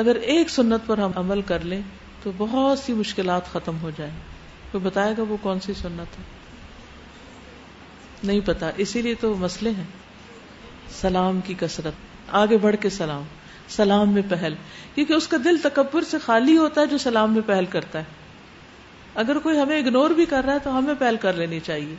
اگر 0.04 0.22
ایک 0.36 0.50
سنت 0.60 0.86
پر 0.86 0.98
ہم 1.06 1.10
عمل 1.24 1.42
کر 1.52 1.64
لیں 1.74 1.80
تو 2.22 2.30
بہت 2.38 2.78
سی 2.86 2.92
مشکلات 3.02 3.52
ختم 3.52 3.76
ہو 3.82 3.90
جائیں 3.98 4.12
کوئی 4.74 4.84
بتائے 4.84 5.12
گا 5.18 5.22
وہ 5.28 5.36
کون 5.42 5.60
سی 5.64 5.72
سنت 5.80 6.16
ہے 6.18 6.22
نہیں 8.28 8.40
پتا 8.44 8.70
اسی 8.84 9.02
لیے 9.02 9.14
تو 9.20 9.32
مسئلے 9.42 9.70
ہیں 9.76 9.84
سلام 11.00 11.40
کی 11.46 11.54
کثرت 11.58 12.32
آگے 12.38 12.56
بڑھ 12.64 12.76
کے 12.82 12.90
سلام 12.96 13.22
سلام 13.76 14.12
میں 14.12 14.22
پہل 14.28 14.54
کیونکہ 14.94 15.12
اس 15.14 15.28
کا 15.34 15.36
دل 15.44 15.56
تکبر 15.62 16.04
سے 16.10 16.18
خالی 16.24 16.56
ہوتا 16.56 16.80
ہے 16.80 16.86
جو 16.94 16.98
سلام 17.04 17.32
میں 17.34 17.42
پہل 17.50 17.64
کرتا 17.76 17.98
ہے 17.98 18.22
اگر 19.24 19.38
کوئی 19.44 19.58
ہمیں 19.60 19.76
اگنور 19.78 20.10
بھی 20.22 20.26
کر 20.34 20.44
رہا 20.46 20.54
ہے 20.54 20.58
تو 20.66 20.76
ہمیں 20.78 20.94
پہل 21.04 21.16
کر 21.26 21.36
لینی 21.42 21.60
چاہیے 21.70 21.94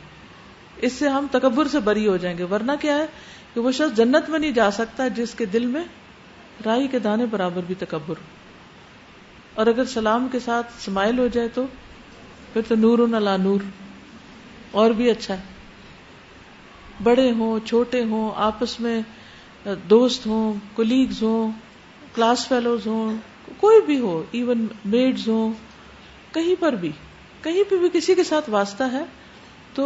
اس 0.86 0.92
سے 0.98 1.08
ہم 1.16 1.26
تکبر 1.38 1.68
سے 1.76 1.80
بری 1.88 2.06
ہو 2.08 2.16
جائیں 2.26 2.36
گے 2.38 2.44
ورنہ 2.52 2.72
کیا 2.80 2.96
ہے 2.98 3.06
کہ 3.54 3.60
وہ 3.68 3.72
شخص 3.80 3.96
جنت 4.02 4.28
میں 4.34 4.38
نہیں 4.44 4.52
جا 4.60 4.70
سکتا 4.82 5.08
جس 5.22 5.34
کے 5.40 5.44
دل 5.56 5.66
میں 5.78 5.84
رائی 6.66 6.88
کے 6.94 6.98
دانے 7.08 7.26
برابر 7.38 7.62
بھی 7.72 7.80
تکبر 7.86 8.20
اور 9.62 9.66
اگر 9.74 9.84
سلام 9.96 10.28
کے 10.32 10.40
ساتھ 10.50 10.72
سمائل 10.84 11.18
ہو 11.18 11.26
جائے 11.40 11.48
تو 11.58 11.64
پھر 12.56 12.64
تو 12.68 12.74
نور 12.80 12.98
نور 13.44 13.62
اور 14.82 14.90
بھی 15.00 15.08
اچھا 15.10 15.34
ہے 15.38 17.02
بڑے 17.02 17.30
ہوں 17.38 17.58
چھوٹے 17.66 18.02
ہوں 18.10 18.30
آپس 18.44 18.78
میں 18.80 19.00
دوست 19.90 20.26
ہوں 20.26 20.52
کولیگز 20.76 21.22
ہوں 21.22 21.50
کلاس 22.14 22.46
فیلوز 22.48 22.86
ہوں 22.86 23.16
کوئی 23.60 23.80
بھی 23.86 23.98
ہو 24.04 24.12
ایون 24.38 24.66
میڈز 24.94 25.28
ہوں 25.28 25.52
کہیں 26.34 26.54
پر 26.62 26.74
بھی 26.84 26.90
کہیں 27.42 27.62
پہ 27.70 27.76
بھی 27.84 27.88
کسی 27.98 28.14
کے 28.14 28.24
ساتھ 28.30 28.48
واسطہ 28.56 28.84
ہے 28.92 29.02
تو 29.74 29.84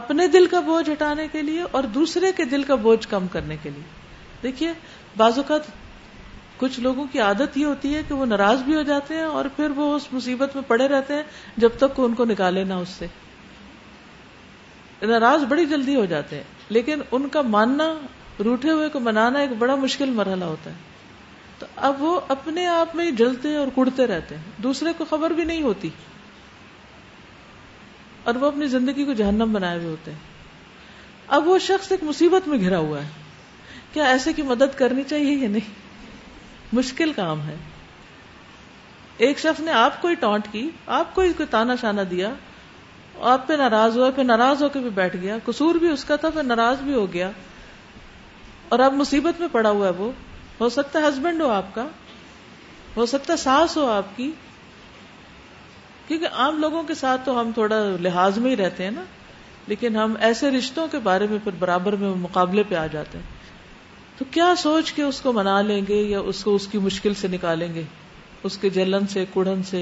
اپنے 0.00 0.26
دل 0.34 0.46
کا 0.54 0.60
بوجھ 0.70 0.88
ہٹانے 0.90 1.26
کے 1.32 1.42
لیے 1.50 1.62
اور 1.78 1.84
دوسرے 1.98 2.32
کے 2.36 2.44
دل 2.56 2.62
کا 2.72 2.74
بوجھ 2.88 3.06
کم 3.14 3.26
کرنے 3.36 3.56
کے 3.62 3.70
لیے 3.76 4.16
دیکھیے 4.42 4.72
بعض 5.22 5.38
اوقات 5.44 5.70
کچھ 6.62 6.78
لوگوں 6.80 7.04
کی 7.12 7.18
عادت 7.26 7.56
یہ 7.58 7.64
ہوتی 7.66 7.94
ہے 7.94 8.00
کہ 8.08 8.14
وہ 8.14 8.26
ناراض 8.32 8.60
بھی 8.62 8.74
ہو 8.74 8.82
جاتے 8.88 9.14
ہیں 9.14 9.24
اور 9.38 9.44
پھر 9.54 9.70
وہ 9.78 9.86
اس 9.94 10.06
مصیبت 10.12 10.54
میں 10.54 10.62
پڑے 10.66 10.86
رہتے 10.92 11.14
ہیں 11.14 11.22
جب 11.64 11.78
تک 11.82 11.94
کو 11.94 12.04
ان 12.06 12.14
کو 12.20 12.24
نکالے 12.32 12.62
نہ 12.64 12.74
اس 12.82 12.88
سے 12.98 13.06
ناراض 15.12 15.42
بڑی 15.54 15.64
جلدی 15.72 15.96
ہو 15.96 16.04
جاتے 16.12 16.36
ہیں 16.36 16.76
لیکن 16.76 17.00
ان 17.18 17.28
کا 17.38 17.42
ماننا 17.56 17.88
روٹے 18.48 18.70
ہوئے 18.70 18.88
کو 18.92 19.00
منانا 19.08 19.40
ایک 19.46 19.56
بڑا 19.64 19.74
مشکل 19.86 20.10
مرحلہ 20.20 20.44
ہوتا 20.52 20.70
ہے 20.76 21.10
تو 21.58 21.66
اب 21.90 22.02
وہ 22.02 22.12
اپنے 22.36 22.66
آپ 22.76 22.94
میں 22.96 23.10
جلتے 23.24 23.56
اور 23.64 23.74
کڑتے 23.80 24.06
رہتے 24.14 24.36
ہیں 24.38 24.62
دوسرے 24.68 24.92
کو 24.98 25.04
خبر 25.16 25.30
بھی 25.40 25.44
نہیں 25.52 25.62
ہوتی 25.62 25.90
اور 28.30 28.40
وہ 28.44 28.50
اپنی 28.54 28.66
زندگی 28.78 29.04
کو 29.10 29.20
جہنم 29.24 29.52
بنائے 29.60 29.78
ہوئے 29.78 29.90
ہوتے 29.90 30.12
ہیں 30.12 31.28
اب 31.40 31.48
وہ 31.48 31.58
شخص 31.68 31.92
ایک 31.96 32.04
مصیبت 32.14 32.48
میں 32.54 32.58
گھرا 32.68 32.78
ہوا 32.88 33.02
ہے 33.04 33.94
کیا 33.94 34.04
ایسے 34.16 34.32
کی 34.40 34.50
مدد 34.56 34.78
کرنی 34.84 35.02
چاہیے 35.14 35.34
یا 35.44 35.48
نہیں 35.60 35.80
مشکل 36.76 37.12
کام 37.16 37.40
ہے 37.46 37.54
ایک 39.26 39.38
شخص 39.38 39.60
نے 39.60 39.72
آپ 39.78 40.00
کو 40.02 40.08
ہی 40.08 40.14
ٹانٹ 40.20 40.46
کی 40.52 40.68
آپ 40.98 41.14
کو 41.14 41.20
ہی 41.22 41.32
کوئی 41.36 41.46
تانا 41.54 41.74
شانا 41.80 42.02
دیا 42.10 42.28
آپ 43.32 43.46
پہ 43.48 43.54
ناراض 43.62 43.96
ہوا 43.98 44.10
پھر 44.14 44.24
ناراض 44.24 44.62
ہو 44.62 44.68
کے 44.74 44.78
بھی 44.84 44.90
بیٹھ 45.00 45.16
گیا 45.22 45.36
قصور 45.44 45.74
بھی 45.82 45.88
اس 45.88 46.04
کا 46.04 46.16
تھا 46.22 46.30
پھر 46.34 46.42
ناراض 46.42 46.80
بھی 46.82 46.94
ہو 46.94 47.04
گیا 47.12 47.30
اور 48.74 48.78
اب 48.86 48.94
مصیبت 49.00 49.40
میں 49.40 49.48
پڑا 49.52 49.70
ہوا 49.70 49.86
ہے 49.86 49.92
وہ 49.98 50.10
ہو 50.60 50.68
سکتا 50.76 50.98
ہے 51.00 51.08
ہسبینڈ 51.08 51.42
ہو 51.42 51.50
آپ 51.52 51.74
کا 51.74 51.86
ہو 52.96 53.06
سکتا 53.12 53.32
ہے 53.32 53.36
ساس 53.42 53.76
ہو 53.76 53.86
آپ 53.90 54.16
کی 54.16 54.30
کیونکہ 56.06 56.40
عام 56.44 56.58
لوگوں 56.60 56.82
کے 56.88 56.94
ساتھ 57.04 57.24
تو 57.26 57.40
ہم 57.40 57.50
تھوڑا 57.54 57.78
لحاظ 58.08 58.38
میں 58.46 58.50
ہی 58.50 58.56
رہتے 58.62 58.84
ہیں 58.84 58.90
نا 58.90 59.04
لیکن 59.66 59.96
ہم 59.96 60.14
ایسے 60.30 60.50
رشتوں 60.50 60.86
کے 60.92 60.98
بارے 61.10 61.26
میں 61.30 61.38
پھر 61.44 61.52
برابر 61.58 61.96
میں 62.04 62.08
مقابلے 62.26 62.62
پہ 62.68 62.74
آ 62.74 62.86
جاتے 62.96 63.18
ہیں 63.18 63.41
تو 64.22 64.26
کیا 64.30 64.46
سوچ 64.58 64.90
کے 64.96 65.02
اس 65.02 65.20
کو 65.20 65.32
منا 65.32 65.60
لیں 65.68 65.80
گے 65.86 65.94
یا 66.08 66.18
اس 66.32 66.42
کو 66.44 66.54
اس 66.54 66.66
کی 66.72 66.78
مشکل 66.82 67.14
سے 67.20 67.28
نکالیں 67.28 67.66
گے 67.74 67.82
اس 68.48 68.56
کے 68.64 68.68
جلن 68.76 69.06
سے 69.14 69.24
کڑن 69.32 69.62
سے 69.70 69.80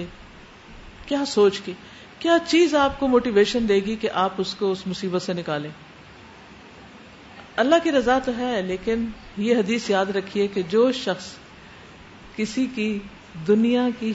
کیا 1.07 1.19
سوچ 1.33 1.59
کے 1.65 1.73
کیا 2.19 2.37
چیز 2.47 2.75
آپ 2.83 2.99
کو 3.01 3.09
موٹیویشن 3.15 3.69
دے 3.69 3.75
گی 3.87 3.97
کہ 4.05 4.11
آپ 4.23 4.41
اس 4.45 4.55
کو 4.61 4.71
اس 4.73 4.87
مصیبت 4.87 5.23
سے 5.23 5.33
نکالیں 5.41 5.69
اللہ 7.65 7.83
کی 7.85 7.93
رضا 7.93 8.19
تو 8.25 8.37
ہے 8.39 8.63
لیکن 8.71 9.05
یہ 9.49 9.57
حدیث 9.57 9.91
یاد 9.91 10.15
رکھیے 10.17 10.47
کہ 10.55 10.63
جو 10.77 10.91
شخص 11.03 11.27
کسی 12.37 12.67
کی 12.75 12.89
دنیا 13.49 13.87
کی 13.99 14.13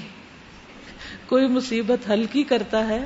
کوئی 1.28 1.48
مصیبت 1.60 2.10
ہلکی 2.12 2.44
کرتا 2.54 2.88
ہے 2.88 3.04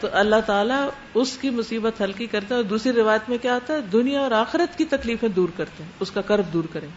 تو 0.00 0.08
اللہ 0.22 0.40
تعالیٰ 0.46 0.84
اس 1.22 1.36
کی 1.40 1.50
مصیبت 1.58 2.00
ہلکی 2.00 2.26
کرتے 2.26 2.54
ہیں 2.54 2.56
اور 2.60 2.64
دوسری 2.70 2.92
روایت 2.92 3.28
میں 3.30 3.38
کیا 3.42 3.54
آتا 3.56 3.74
ہے 3.74 3.80
دنیا 3.92 4.20
اور 4.20 4.30
آخرت 4.44 4.78
کی 4.78 4.84
تکلیفیں 4.94 5.28
دور 5.36 5.48
کرتے 5.56 5.82
ہیں 5.82 5.90
اس 6.06 6.10
کا 6.10 6.20
کرب 6.30 6.52
دور 6.52 6.64
کریں 6.72 6.88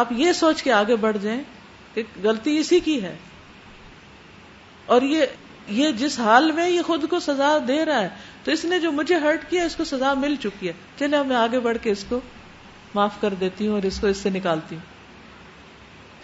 آپ 0.00 0.12
یہ 0.16 0.32
سوچ 0.40 0.62
کے 0.62 0.72
آگے 0.72 0.96
بڑھ 1.04 1.16
جائیں 1.22 1.42
کہ 1.94 2.02
غلطی 2.22 2.56
اسی 2.58 2.80
کی 2.88 3.02
ہے 3.02 3.14
اور 4.96 5.02
یہ 5.12 5.90
جس 5.98 6.18
حال 6.18 6.50
میں 6.52 6.68
یہ 6.68 6.82
خود 6.86 7.08
کو 7.10 7.18
سزا 7.20 7.56
دے 7.68 7.84
رہا 7.84 8.00
ہے 8.02 8.08
تو 8.44 8.50
اس 8.52 8.64
نے 8.64 8.78
جو 8.80 8.92
مجھے 8.92 9.16
ہرٹ 9.24 9.44
کیا 9.50 9.64
اس 9.64 9.76
کو 9.76 9.84
سزا 9.90 10.12
مل 10.24 10.34
چکی 10.42 10.68
ہے 10.68 10.72
چلے 10.98 11.16
اب 11.16 11.26
میں 11.26 11.36
آگے 11.36 11.60
بڑھ 11.66 11.78
کے 11.82 11.90
اس 11.90 12.04
کو 12.08 12.20
معاف 12.94 13.20
کر 13.20 13.34
دیتی 13.40 13.66
ہوں 13.66 13.74
اور 13.74 13.82
اس 13.90 13.98
کو 14.00 14.06
اس 14.06 14.16
سے 14.26 14.30
نکالتی 14.38 14.76
ہوں 14.76 14.88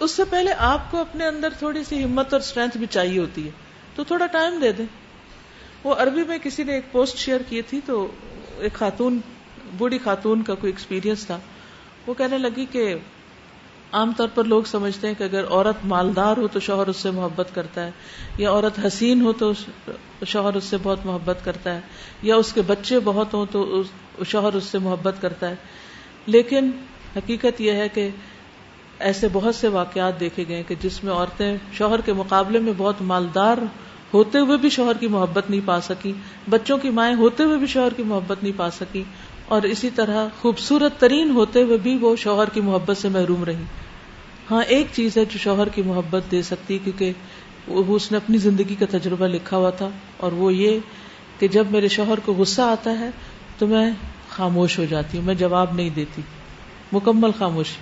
اس 0.05 0.11
سے 0.21 0.25
پہلے 0.31 0.53
آپ 0.71 0.91
کو 0.91 1.01
اپنے 1.01 1.27
اندر 1.27 1.53
تھوڑی 1.59 1.85
سی 1.91 2.03
ہمت 2.05 2.33
اور 2.35 2.41
اسٹرینتھ 2.47 2.77
بھی 2.79 2.87
چاہیے 2.97 3.19
ہوتی 3.19 3.45
ہے 3.47 3.51
تو 3.97 4.05
تھوڑا 4.05 4.27
ٹائم 4.33 4.59
دے 4.61 4.71
دیں 4.79 4.85
وہ 5.85 5.95
عربی 6.03 6.23
میں 6.29 6.39
کسی 6.43 6.65
نے 6.69 6.73
ایک 6.75 6.91
پوسٹ 6.93 7.19
شیئر 7.19 7.41
کی 7.49 7.61
تھی 7.69 7.81
تو 7.87 8.07
ایک 8.67 8.73
خاتون 8.83 9.19
بوڑھی 9.79 9.99
خاتون 10.05 10.43
کا 10.49 10.55
کوئی 10.65 10.73
ایکسپیرینس 10.73 11.27
تھا 11.27 11.39
وہ 12.07 12.15
کہنے 12.19 12.39
لگی 12.39 12.65
کہ 12.73 12.83
عام 14.01 14.13
طور 14.17 14.29
پر 14.35 14.45
لوگ 14.53 14.63
سمجھتے 14.73 15.07
ہیں 15.09 15.15
کہ 15.19 15.25
اگر 15.25 15.45
عورت 15.51 15.85
مالدار 15.93 16.37
ہو 16.43 16.47
تو 16.57 16.61
شوہر 16.69 16.89
اس 16.93 16.97
سے 17.07 17.11
محبت 17.19 17.55
کرتا 17.55 17.85
ہے 17.87 17.91
یا 18.43 18.51
عورت 18.51 18.79
حسین 18.87 19.21
ہو 19.27 19.33
تو 19.43 19.53
شوہر 20.33 20.57
اس 20.61 20.65
سے 20.71 20.77
بہت 20.83 21.07
محبت 21.07 21.45
کرتا 21.45 21.75
ہے 21.75 21.81
یا 22.31 22.37
اس 22.43 22.53
کے 22.53 22.63
بچے 22.73 22.99
بہت 23.11 23.35
ہوں 23.35 23.47
تو 23.53 23.83
شوہر 24.35 24.55
اس 24.61 24.65
سے 24.75 24.79
محبت 24.89 25.23
کرتا 25.23 25.51
ہے 25.51 26.31
لیکن 26.37 26.71
حقیقت 27.17 27.61
یہ 27.69 27.83
ہے 27.83 27.89
کہ 27.99 28.09
ایسے 29.09 29.29
بہت 29.33 29.55
سے 29.55 29.69
واقعات 29.69 30.19
دیکھے 30.21 30.45
گئے 30.49 30.63
کہ 30.69 30.75
جس 30.83 31.03
میں 31.05 31.13
عورتیں 31.13 31.57
شوہر 31.79 32.01
کے 32.05 32.13
مقابلے 32.21 32.59
میں 32.69 32.73
بہت 32.77 33.01
مالدار 33.11 33.59
ہوتے 34.13 34.39
ہوئے 34.39 34.57
بھی 34.59 34.69
شوہر 34.71 34.97
کی 35.01 35.07
محبت 35.15 35.51
نہیں 35.51 35.61
پا 35.65 35.81
سکی 35.89 36.13
بچوں 36.51 36.77
کی 36.83 36.91
مائیں 36.99 37.15
ہوتے 37.15 37.43
ہوئے 37.45 37.57
بھی 37.59 37.67
شوہر 37.73 37.95
کی 37.97 38.03
محبت 38.13 38.43
نہیں 38.43 38.53
پا 38.59 38.69
سکی 38.77 39.03
اور 39.55 39.63
اسی 39.73 39.91
طرح 39.97 40.27
خوبصورت 40.41 40.99
ترین 41.01 41.31
ہوتے 41.35 41.63
ہوئے 41.63 41.77
بھی 41.83 41.97
وہ 42.01 42.15
شوہر 42.25 42.49
کی 42.55 42.61
محبت 42.69 42.97
سے 42.99 43.09
محروم 43.19 43.43
رہی 43.45 43.65
ہاں 44.51 44.63
ایک 44.77 44.87
چیز 44.93 45.17
ہے 45.19 45.25
جو 45.31 45.39
شوہر 45.43 45.69
کی 45.75 45.83
محبت 45.87 46.31
دے 46.31 46.43
سکتی 46.51 46.79
کیونکہ 46.85 47.83
اس 47.95 48.11
نے 48.13 48.17
اپنی 48.17 48.39
زندگی 48.39 48.75
کا 48.81 48.87
تجربہ 48.91 49.27
لکھا 49.29 49.57
ہوا 49.57 49.71
تھا 49.81 49.89
اور 50.27 50.33
وہ 50.43 50.53
یہ 50.55 50.79
کہ 51.39 51.49
جب 51.57 51.71
میرے 51.71 51.89
شوہر 51.99 52.21
کو 52.25 52.35
غصہ 52.39 52.63
آتا 52.77 52.99
ہے 52.99 53.11
تو 53.59 53.67
میں 53.67 53.91
خاموش 54.31 54.79
ہو 54.79 54.85
جاتی 54.91 55.19
ہوں 55.19 55.25
میں 55.25 55.35
جواب 55.45 55.75
نہیں 55.75 55.91
دیتی 55.97 56.23
مکمل 56.93 57.31
خاموشی 57.39 57.81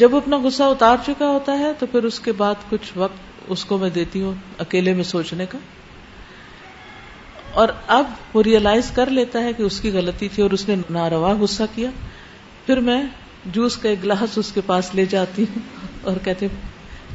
جب 0.00 0.14
وہ 0.14 0.18
اپنا 0.20 0.36
غصہ 0.42 0.62
اتار 0.72 0.96
چکا 1.06 1.26
ہوتا 1.28 1.58
ہے 1.58 1.72
تو 1.78 1.86
پھر 1.92 2.04
اس 2.04 2.18
کے 2.20 2.32
بعد 2.42 2.68
کچھ 2.70 2.90
وقت 2.98 3.50
اس 3.54 3.64
کو 3.64 3.78
میں 3.78 3.90
دیتی 3.94 4.22
ہوں 4.22 4.32
اکیلے 4.64 4.94
میں 4.94 5.04
سوچنے 5.14 5.46
کا 5.50 5.58
اور 7.62 7.68
اب 7.98 8.06
وہ 8.36 8.42
ریئلائز 8.42 8.90
کر 8.94 9.10
لیتا 9.18 9.42
ہے 9.42 9.52
کہ 9.58 9.62
اس 9.62 9.80
کی 9.80 9.90
غلطی 9.90 10.28
تھی 10.34 10.42
اور 10.42 10.50
اس 10.56 10.68
نے 10.68 10.74
ناروا 10.98 11.32
غصہ 11.40 11.62
کیا 11.74 11.90
پھر 12.66 12.80
میں 12.88 13.02
جوس 13.52 13.76
کا 13.82 13.88
ایک 13.88 14.02
گلاس 14.02 14.36
اس 14.38 14.50
کے 14.52 14.60
پاس 14.66 14.94
لے 14.94 15.04
جاتی 15.10 15.44
ہوں 15.54 16.02
اور 16.08 16.16
کہتے 16.24 16.46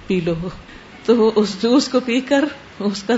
پی 0.07 0.19
لو 0.26 0.34
ہو 0.41 0.49
تو 1.05 1.15
وہ 1.17 1.30
اس 1.41 1.55
جوس 1.61 1.88
کو 1.91 1.99
پی 2.05 2.19
کر 2.30 2.45
اس 2.89 3.03
کا 3.07 3.13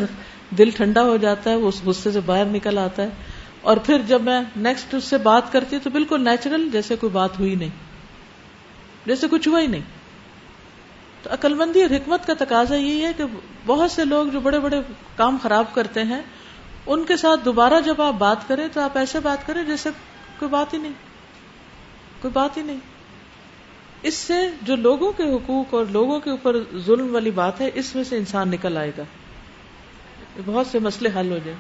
دل 0.58 0.70
ٹھنڈا 0.76 1.02
ہو 1.04 1.16
جاتا 1.26 1.50
ہے 1.50 1.56
وہ 1.64 1.68
اس 1.68 1.82
غصے 1.86 2.12
سے 2.12 2.20
باہر 2.26 2.46
نکل 2.56 2.78
آتا 2.78 3.04
ہے 3.04 3.32
اور 3.72 3.78
پھر 3.86 4.02
جب 4.08 4.22
میں 4.24 4.42
نیکسٹ 4.68 4.94
اس 4.96 5.04
سے 5.14 5.18
بات 5.30 5.52
کرتی 5.52 5.76
ہوں 5.76 5.84
تو 5.84 5.90
بالکل 5.90 6.24
نیچرل 6.24 6.68
جیسے 6.72 6.96
کوئی 7.02 7.12
بات 7.12 7.40
ہوئی 7.40 7.56
نہیں 7.56 7.92
جیسے 9.06 9.28
کچھ 9.32 9.48
ہوا 9.48 9.62
ہی 9.62 9.68
نہیں 9.74 9.82
تو 11.24 11.30
عقل 11.34 11.54
مندی 11.62 11.82
اور 11.82 11.96
حکمت 11.96 12.26
کا 12.28 12.34
تقاضا 12.44 12.76
یہی 12.76 13.06
ہے 13.06 13.12
کہ 13.18 13.24
بہت 13.66 13.92
سے 13.92 14.06
لوگ 14.06 14.28
جو 14.36 14.40
بڑے 14.48 14.60
بڑے 14.66 14.80
کام 15.16 15.38
خراب 15.44 15.74
کرتے 15.74 16.04
ہیں 16.14 16.22
ان 16.94 17.04
کے 17.12 17.16
ساتھ 17.18 17.46
دوبارہ 17.46 17.80
جب 17.86 18.02
آپ 18.02 18.14
بات 18.24 18.48
کریں 18.48 18.68
تو 18.74 18.82
آپ 18.82 18.98
ایسے 18.98 19.20
بات 19.28 19.46
کریں 19.48 19.64
جیسے 19.68 19.90
کوئی 20.40 20.50
بات 20.58 20.74
ہی 20.74 20.80
نہیں 20.80 20.94
کوئی 22.22 22.32
بات 22.34 22.58
ہی 22.58 22.62
نہیں 22.72 22.80
اس 24.10 24.16
سے 24.30 24.40
جو 24.70 24.76
لوگوں 24.76 25.12
کے 25.18 25.24
حقوق 25.36 25.74
اور 25.80 25.86
لوگوں 25.98 26.20
کے 26.26 26.30
اوپر 26.30 26.58
ظلم 26.86 27.14
والی 27.16 27.32
بات 27.44 27.62
ہے 27.62 27.70
اس 27.82 27.94
میں 27.96 28.04
سے 28.10 28.18
انسان 28.24 28.50
نکل 28.56 28.78
آئے 28.78 28.92
گا 28.98 29.04
بہت 30.46 30.68
سے 30.72 30.80
مسئلے 30.90 31.10
حل 31.20 31.32
ہو 31.32 31.38
جائیں 31.46 31.58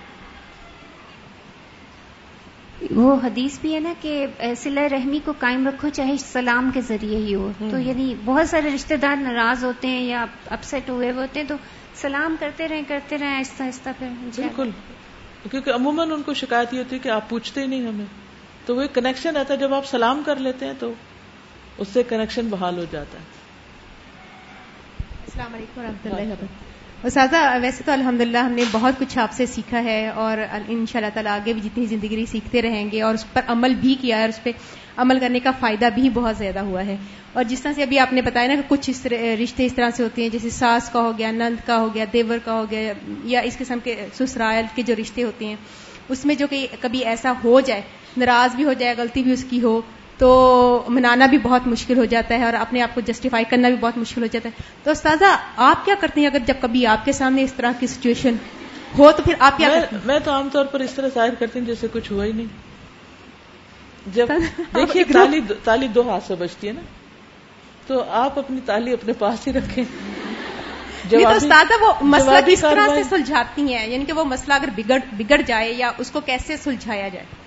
وہ 2.95 3.15
حدیث 3.23 3.57
بھی 3.61 3.73
ہے 3.73 3.79
نا 3.79 3.93
کہ 4.01 4.25
سلا 4.61 4.81
رحمی 4.91 5.19
کو 5.25 5.31
قائم 5.39 5.67
رکھو 5.67 5.89
چاہے 5.93 6.15
سلام 6.25 6.69
کے 6.73 6.81
ذریعے 6.87 7.17
ہی 7.25 7.35
ہو 7.35 7.51
تو 7.59 7.77
یعنی 7.79 8.13
بہت 8.25 8.49
سارے 8.49 8.69
رشتہ 8.75 8.93
دار 9.01 9.15
ناراض 9.21 9.63
ہوتے 9.63 9.87
ہیں 9.87 10.01
یا 10.05 10.25
اپسٹ 10.57 10.89
ہوئے 10.89 11.11
ہوتے 11.17 11.39
ہیں 11.39 11.47
تو 11.47 11.55
سلام 12.01 12.35
کرتے 12.39 12.67
رہیں 12.67 12.81
کرتے 12.87 13.17
رہیں 13.17 13.35
آہستہ 13.35 13.63
آہستہ 13.63 13.89
پھر 13.99 14.07
بالکل 14.35 14.69
کیونکہ 15.51 15.69
عموماً 15.73 16.11
ان 16.11 16.21
کو 16.23 16.33
شکایت 16.41 16.73
یہ 16.73 16.79
ہوتی 16.79 16.95
ہے 16.95 16.99
کہ 17.03 17.09
آپ 17.15 17.29
پوچھتے 17.29 17.61
ہی 17.61 17.67
نہیں 17.67 17.87
ہمیں 17.87 18.05
تو 18.65 18.75
وہ 18.75 18.81
ایک 18.81 18.93
کنیکشن 18.95 19.37
رہتا 19.37 19.55
جب 19.63 19.73
آپ 19.73 19.85
سلام 19.85 20.21
کر 20.25 20.39
لیتے 20.49 20.65
ہیں 20.65 20.73
تو 20.79 20.91
اس 21.77 21.87
سے 21.93 22.03
کنیکشن 22.09 22.47
بحال 22.49 22.77
ہو 22.79 22.85
جاتا 22.91 23.17
ہے 23.17 23.41
السلام 25.23 25.55
علیکم 25.55 25.79
و 25.79 25.83
رحمۃ 25.83 26.11
اللہ 26.11 26.21
وبرکاتہ 26.21 26.71
اساتذہ 27.07 27.37
ویسے 27.61 27.83
تو 27.85 27.91
الحمد 27.91 28.21
ہم 28.35 28.51
نے 28.55 28.63
بہت 28.71 28.99
کچھ 28.99 29.17
آپ 29.19 29.31
سے 29.37 29.45
سیکھا 29.53 29.83
ہے 29.83 29.95
اور 30.25 30.37
ان 30.75 30.85
شاء 30.91 30.99
اللہ 30.99 31.09
تعالیٰ 31.13 31.31
آگے 31.39 31.53
بھی 31.53 31.61
جتنی 31.61 31.85
زندگی 31.85 32.25
سیکھتے 32.31 32.61
رہیں 32.61 32.85
گے 32.91 33.01
اور 33.07 33.13
اس 33.13 33.25
پر 33.33 33.41
عمل 33.53 33.73
بھی 33.79 33.95
کیا 34.01 34.17
ہے 34.17 34.21
اور 34.21 34.29
اس 34.29 34.41
پہ 34.43 34.51
عمل 35.05 35.19
کرنے 35.19 35.39
کا 35.47 35.51
فائدہ 35.59 35.89
بھی 35.95 36.09
بہت 36.17 36.37
زیادہ 36.37 36.59
ہوا 36.69 36.85
ہے 36.85 36.95
اور 37.33 37.43
جس 37.49 37.61
طرح 37.61 37.73
سے 37.75 37.83
ابھی 37.83 37.99
آپ 37.99 38.13
نے 38.13 38.21
بتایا 38.29 38.47
نا 38.47 38.55
کہ 38.55 38.61
کچھ 38.67 38.89
اس 38.89 39.05
رشتے 39.41 39.65
اس 39.65 39.73
طرح 39.75 39.89
سے 39.97 40.03
ہوتے 40.03 40.21
ہیں 40.21 40.29
جیسے 40.37 40.49
ساس 40.59 40.89
کا 40.93 41.01
ہو 41.07 41.11
گیا 41.17 41.31
نند 41.39 41.65
کا 41.65 41.77
ہو 41.81 41.89
گیا 41.95 42.05
دیور 42.13 42.37
کا 42.45 42.53
ہو 42.59 42.65
گیا 42.71 42.93
یا 43.33 43.39
اس 43.49 43.57
قسم 43.57 43.79
کے 43.83 43.95
سسرال 44.19 44.65
کے 44.75 44.81
جو 44.91 44.95
رشتے 45.01 45.23
ہوتے 45.23 45.45
ہیں 45.47 45.55
اس 46.15 46.25
میں 46.25 46.35
جو 46.43 46.47
کہ 46.55 46.65
کبھی 46.81 47.03
ایسا 47.15 47.33
ہو 47.43 47.59
جائے 47.71 47.81
ناراض 48.17 48.55
بھی 48.55 48.63
ہو 48.65 48.73
جائے 48.83 48.93
غلطی 48.97 49.23
بھی 49.23 49.31
اس 49.33 49.43
کی 49.49 49.61
ہو 49.63 49.79
تو 50.23 50.29
منانا 50.95 51.25
بھی 51.31 51.37
بہت 51.45 51.65
مشکل 51.67 51.97
ہو 51.97 52.03
جاتا 52.11 52.35
ہے 52.39 52.43
اور 52.49 52.53
اپنے 52.57 52.81
آپ 52.81 52.93
کو 52.95 53.01
جسٹیفائی 53.07 53.43
کرنا 53.53 53.69
بھی 53.69 53.75
بہت 53.79 53.97
مشکل 53.97 54.21
ہو 54.23 54.27
جاتا 54.35 54.49
ہے 54.49 54.63
تو 54.83 54.91
استاذہ 54.91 55.31
آپ 55.69 55.83
کیا 55.85 55.95
کرتے 56.03 56.21
ہیں 56.21 56.27
اگر 56.27 56.45
جب 56.49 56.61
کبھی 56.61 56.85
آپ 56.91 57.03
کے 57.05 57.11
سامنے 57.17 57.43
اس 57.47 57.53
طرح 57.57 57.71
کی 57.79 57.87
سچویشن 57.93 58.35
ہو 58.97 59.11
تو 59.17 59.23
پھر 59.25 59.41
آپ 59.47 59.57
کیا 59.57 59.71
میں 60.11 60.19
تو 60.27 60.31
عام 60.35 60.47
طور 60.53 60.69
پر 60.75 60.85
اس 60.85 60.93
طرح 60.99 61.13
ظاہر 61.15 61.35
کرتی 61.41 61.59
ہوں 61.59 61.65
جیسے 61.71 61.87
کچھ 61.97 62.11
ہوا 62.11 62.25
ہی 62.25 62.31
نہیں 62.37 64.15
جب 64.19 64.31
دیکھیے 64.77 65.03
تالی 65.69 65.87
دو 65.99 66.07
ہاتھ 66.09 66.27
سے 66.27 66.35
بچتی 66.45 66.67
ہے 66.67 66.73
نا 66.79 66.85
تو 67.87 68.03
آپ 68.23 68.39
اپنی 68.45 68.59
تالی 68.71 68.93
اپنے 68.99 69.13
پاس 69.25 69.47
ہی 69.47 69.53
جو 71.11 71.27
استاذہ 71.35 71.83
وہ 71.85 71.91
مسئلہ 72.17 72.37
کس 72.47 72.61
طرح 72.71 72.87
سے 72.95 73.03
سلجھاتی 73.09 73.63
ہیں 73.73 73.85
یعنی 73.85 74.03
کہ 74.05 74.13
وہ 74.21 74.29
مسئلہ 74.33 74.61
اگر 74.61 74.97
بگڑ 75.19 75.41
جائے 75.51 75.71
یا 75.83 75.91
اس 76.03 76.11
کو 76.17 76.21
کیسے 76.31 76.57
سلجھایا 76.67 77.07
جائے 77.15 77.42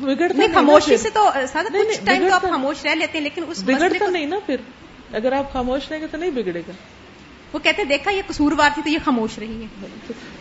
بگڑتا 0.00 0.36
نہیں 0.36 0.54
خاموشی 0.54 0.96
سے 1.02 1.10
تو 1.14 1.26
آپ 2.30 2.42
خاموش 2.52 2.84
رہ 2.86 2.94
لیتے 2.94 3.18
ہیں 3.18 3.22
لیکن 3.24 3.44
اس 3.48 3.62
بگڑتا 3.66 4.06
نہیں 4.06 4.26
نا 4.26 4.36
پھر 4.46 4.60
اگر 5.20 5.32
آپ 5.32 5.52
خاموش 5.52 5.90
رہیں 5.90 6.00
گے 6.00 6.06
تو 6.10 6.16
نہیں 6.18 6.30
بگڑے 6.40 6.60
گا 6.68 6.72
وہ 7.52 7.58
کہتے 7.62 7.84
دیکھا 7.92 8.10
یہ 8.10 8.22
تھی 8.74 8.82
تو 8.84 8.88
یہ 8.88 8.98
خاموش 9.04 9.38
رہی 9.38 9.62
ہے 9.62 9.86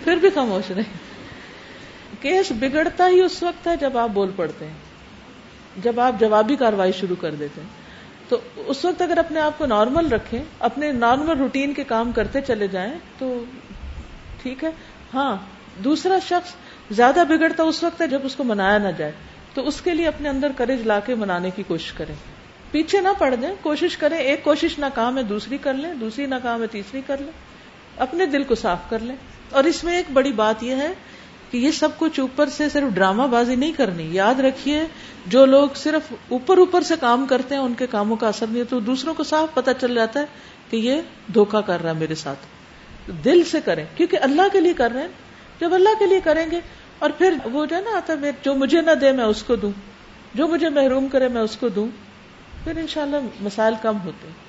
پھر 0.04 0.18
بھی 0.26 0.30
خاموش 0.36 0.72
رہے 0.72 2.18
کیس 2.22 2.52
بگڑتا 2.60 3.08
ہی 3.10 3.20
اس 3.22 3.42
وقت 3.44 3.68
ہے 3.68 3.76
جب 3.82 3.98
آپ 3.98 4.10
بول 4.14 4.32
پڑتے 4.36 4.66
ہیں 4.66 5.82
جب 5.84 6.00
آپ 6.10 6.20
جوابی 6.20 6.56
کاروائی 6.64 6.92
شروع 7.00 7.16
کر 7.22 7.36
دیتے 7.40 7.62
ہیں 7.62 7.68
تو 8.30 8.38
اس 8.72 8.84
وقت 8.86 9.02
اگر 9.02 9.18
اپنے 9.18 9.40
آپ 9.42 9.58
کو 9.58 9.66
نارمل 9.66 10.08
رکھیں 10.14 10.40
اپنے 10.70 10.92
نارمل 11.04 11.38
روٹین 11.40 11.74
کے 11.74 11.84
کام 11.94 12.12
کرتے 12.18 12.42
چلے 12.48 12.68
جائیں 12.78 12.92
تو 13.20 13.28
ٹھیک 14.42 14.64
ہے 14.64 14.70
ہاں 15.14 15.34
دوسرا 15.84 16.18
شخص 16.28 16.54
زیادہ 17.00 17.24
بگڑتا 17.30 17.64
اس 17.72 17.84
وقت 17.84 18.02
ہے 18.02 18.08
جب 18.14 18.26
اس 18.30 18.36
کو 18.36 18.44
منایا 18.52 18.78
نہ 18.86 18.92
جائے 18.98 19.12
تو 19.54 19.68
اس 19.68 19.82
کے 19.82 19.94
لیے 19.94 20.08
اپنے 20.08 20.30
اندر 20.30 20.52
کریج 20.58 20.82
لا 20.88 21.00
کے 21.06 21.16
منانے 21.24 21.50
کی 21.56 21.64
کوشش 21.68 21.94
کریں 22.00 22.16
پیچھے 22.72 23.00
نہ 23.02 23.14
پڑ 23.20 23.34
دیں 23.42 23.54
کوشش 23.62 23.98
کریں 23.98 24.18
ایک 24.18 24.44
کوشش 24.44 24.78
ناکام 24.80 25.18
ہے 25.18 25.24
دوسری 25.34 25.58
کر 25.62 25.74
لیں 25.84 25.94
دوسری 26.02 26.26
ناکام 26.34 26.62
ہے 26.62 26.68
تیسری 26.78 27.02
کر 27.08 27.22
لیں 27.28 27.32
اپنے 28.08 28.26
دل 28.34 28.44
کو 28.52 28.56
صاف 28.64 28.90
کر 28.90 29.00
لیں 29.08 29.16
اور 29.60 29.64
اس 29.72 29.84
میں 29.84 29.96
ایک 29.96 30.12
بڑی 30.18 30.32
بات 30.42 30.64
یہ 30.64 30.76
ہے 30.86 30.92
کہ 31.52 31.58
یہ 31.58 31.72
سب 31.80 31.98
کچھ 31.98 32.20
اوپر 32.20 32.50
سے 32.56 32.68
صرف 32.70 32.90
ڈرامہ 32.96 33.24
بازی 33.30 33.56
نہیں 33.64 33.72
کرنی 33.78 34.08
یاد 34.16 34.40
رکھیے 34.46 34.84
جو 35.36 35.46
لوگ 35.46 35.80
صرف 35.84 36.12
اوپر 36.38 36.58
اوپر 36.64 36.82
سے 36.90 36.96
کام 37.00 37.26
کرتے 37.32 37.56
ہیں 37.56 37.62
ان 37.62 37.74
کے 37.78 37.88
کاموں 37.94 38.16
کا 38.24 38.28
اثر 38.28 38.48
نہیں 38.48 38.60
ہے 38.60 38.66
تو 38.74 38.80
دوسروں 38.90 39.14
کو 39.18 39.24
صاف 39.32 39.54
پتہ 39.54 39.72
چل 39.82 39.96
جاتا 39.96 40.20
ہے 40.20 40.70
کہ 40.70 40.78
یہ 40.90 41.32
دھوکا 41.40 41.62
کر 41.72 41.82
رہا 41.84 41.90
ہے 41.94 42.00
میرے 42.04 42.16
ساتھ 42.24 42.46
دل 43.26 43.44
سے 43.52 43.62
کریں 43.66 43.84
کیونکہ 43.96 44.28
اللہ 44.30 44.54
کے 44.54 44.60
لیے 44.68 44.74
کر 44.84 44.92
رہے 44.96 45.02
ہیں 45.02 45.62
جب 45.62 45.74
اللہ 45.80 45.98
کے 46.00 46.06
لیے 46.14 46.20
کریں 46.30 46.46
گے 46.52 46.60
اور 47.06 47.10
پھر 47.18 47.36
وہ 47.52 47.66
جو 47.66 47.76
ہے 47.76 47.82
نا 47.82 47.96
آتا 47.98 48.14
ہے 48.22 48.30
جو 48.46 48.54
مجھے 48.66 48.82
نہ 48.88 48.92
دے 49.02 49.12
میں 49.20 49.26
اس 49.26 49.44
کو 49.50 49.56
دوں 49.64 49.72
جو 50.40 50.48
مجھے 50.48 50.70
محروم 50.78 51.08
کرے 51.12 51.28
میں 51.36 51.42
اس 51.42 51.56
کو 51.60 51.68
دوں 51.76 51.88
پھر 52.64 52.78
انشاءاللہ 52.82 53.22
مسائل 53.44 53.74
کم 53.82 53.98
ہوتے 54.06 54.28
ہیں 54.30 54.48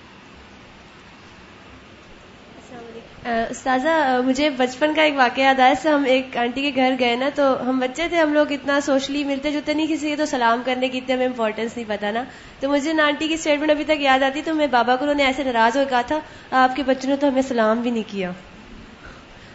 استاذہ 3.32 3.90
مجھے 4.24 4.48
بچپن 4.56 4.94
کا 4.94 5.02
ایک 5.02 5.14
واقعہ 5.16 5.42
یاد 5.42 5.58
آیا 5.60 5.74
سے 5.80 5.88
ہم 5.88 6.04
ایک 6.14 6.36
آنٹی 6.42 6.62
کے 6.62 6.70
گھر 6.82 6.94
گئے 6.98 7.16
نا 7.22 7.28
تو 7.34 7.44
ہم 7.68 7.78
بچے 7.80 8.06
تھے 8.08 8.16
ہم 8.20 8.32
لوگ 8.34 8.52
اتنا 8.52 8.78
سوشلی 8.86 9.24
ملتے 9.30 9.50
جلتے 9.52 9.74
نہیں 9.74 9.86
کسی 9.86 10.08
کے 10.08 10.16
تو 10.16 10.26
سلام 10.30 10.62
کرنے 10.64 10.88
کی 10.88 10.98
اتنے 10.98 11.14
ہمیں 11.14 11.26
امپورٹینس 11.26 11.76
نہیں 11.76 11.88
پتا 11.88 12.10
نا 12.18 12.22
تو 12.60 12.68
مجھے 12.68 12.92
نا 13.00 13.06
آنٹی 13.06 13.28
کی 13.28 13.34
اسٹیٹمنٹ 13.34 13.70
ابھی 13.70 13.84
تک 13.92 14.00
یاد 14.06 14.22
آتی 14.30 14.42
تو 14.44 14.54
میں 14.62 14.66
بابا 14.76 14.96
کو 14.96 15.04
انہوں 15.04 15.16
نے 15.16 15.24
ایسے 15.24 15.42
ناراض 15.52 15.76
ہو 15.76 15.82
کہا 15.90 16.00
تھا 16.12 16.18
آپ 16.64 16.76
کے 16.76 16.82
بچوں 16.92 17.10
نے 17.10 17.16
تو 17.24 17.28
ہمیں 17.28 17.42
سلام 17.52 17.80
بھی 17.86 17.90
نہیں 17.90 18.10
کیا 18.10 18.32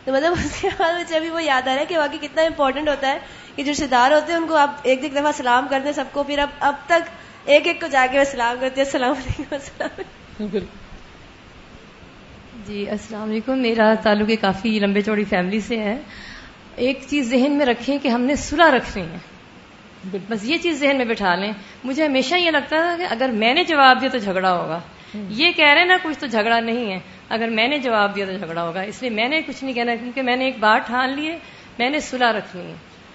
تو 0.05 0.11
مطلب 0.13 0.33
اس 0.45 0.59
کے 0.61 0.69
بعد 0.79 0.93
مجھے 0.99 1.15
ابھی 1.15 1.29
وہ 1.35 1.43
یاد 1.43 1.67
آ 1.67 1.73
رہا 1.73 1.79
ہے 1.81 1.85
کہ 1.89 1.97
واقعی 1.97 2.17
کتنا 2.21 2.41
امپورٹنٹ 2.45 2.89
ہوتا 2.89 3.11
ہے 3.11 3.19
کہ 3.55 3.63
جو 3.63 3.71
رشتے 3.71 3.85
دار 3.93 4.11
ہوتے 4.11 4.31
ہیں 4.31 4.39
ان 4.39 4.45
کو 4.47 4.55
آپ 4.63 4.75
ایک 4.91 5.03
ایک 5.03 5.13
دفعہ 5.15 5.31
سلام 5.37 5.67
کرتے 5.69 5.85
ہیں 5.87 5.95
سب 5.99 6.11
کو 6.17 6.23
پھر 6.23 6.39
اب 6.39 6.49
اب 6.69 6.75
تک 6.87 7.09
ایک 7.55 7.67
ایک 7.67 7.79
کو 7.81 7.87
جا 7.95 8.05
کے 8.11 8.25
سلام 8.31 8.57
کرتے 8.59 8.81
السلام 8.81 9.13
علیکم 9.23 9.55
السلام 9.55 10.45
جی 12.67 12.85
السلام 12.89 13.21
علیکم 13.29 13.59
میرا 13.61 13.93
تعلق 14.03 14.29
کافی 14.41 14.77
لمبے 14.83 15.01
چوڑی 15.07 15.23
فیملی 15.33 15.59
سے 15.69 15.77
ہے 15.83 15.97
ایک 16.85 17.03
چیز 17.09 17.29
ذہن 17.29 17.57
میں 17.57 17.65
رکھیں 17.65 17.97
کہ 18.03 18.07
ہم 18.07 18.21
نے 18.29 18.35
سلا 18.45 18.69
رکھنی 18.77 19.03
ہے 19.11 20.17
بس 20.29 20.43
یہ 20.49 20.57
چیز 20.63 20.79
ذہن 20.79 20.97
میں 20.97 21.05
بٹھا 21.13 21.33
لیں 21.35 21.51
مجھے 21.83 22.03
ہمیشہ 22.05 22.35
یہ 22.43 22.51
لگتا 22.51 22.77
تھا 22.85 22.95
کہ 22.97 23.05
اگر 23.13 23.29
میں 23.43 23.53
نے 23.53 23.63
جواب 23.73 24.01
دیا 24.01 24.09
تو 24.13 24.17
جھگڑا 24.17 24.51
ہوگا 24.59 24.79
یہ 25.41 25.51
کہہ 25.57 25.65
رہے 25.73 25.79
ہیں 25.81 25.87
نا 25.87 25.97
کچھ 26.03 26.17
تو 26.19 26.27
جھگڑا 26.27 26.59
نہیں 26.59 26.91
ہے 26.91 26.99
اگر 27.33 27.47
میں 27.57 27.67
نے 27.67 27.77
جواب 27.83 28.15
دیا 28.15 28.25
تو 28.25 28.31
جھگڑا 28.45 28.61
ہوگا 28.63 28.81
اس 28.89 29.01
لیے 29.01 29.09
میں 29.11 29.27
نے 29.29 29.41
کچھ 29.47 29.63
نہیں 29.63 29.73
کہنا 29.75 29.95
کیونکہ 30.01 30.21
میں 30.21 30.35
نے 30.37 30.45
ایک 30.45 30.57
بار 30.59 30.79
ٹھان 30.85 31.13
لی 31.19 31.27
ہے 31.29 31.37
میں 31.79 31.89
نے 31.89 31.99
سلا 32.07 32.31
رکھنی 32.37 32.65
ہے 32.65 32.73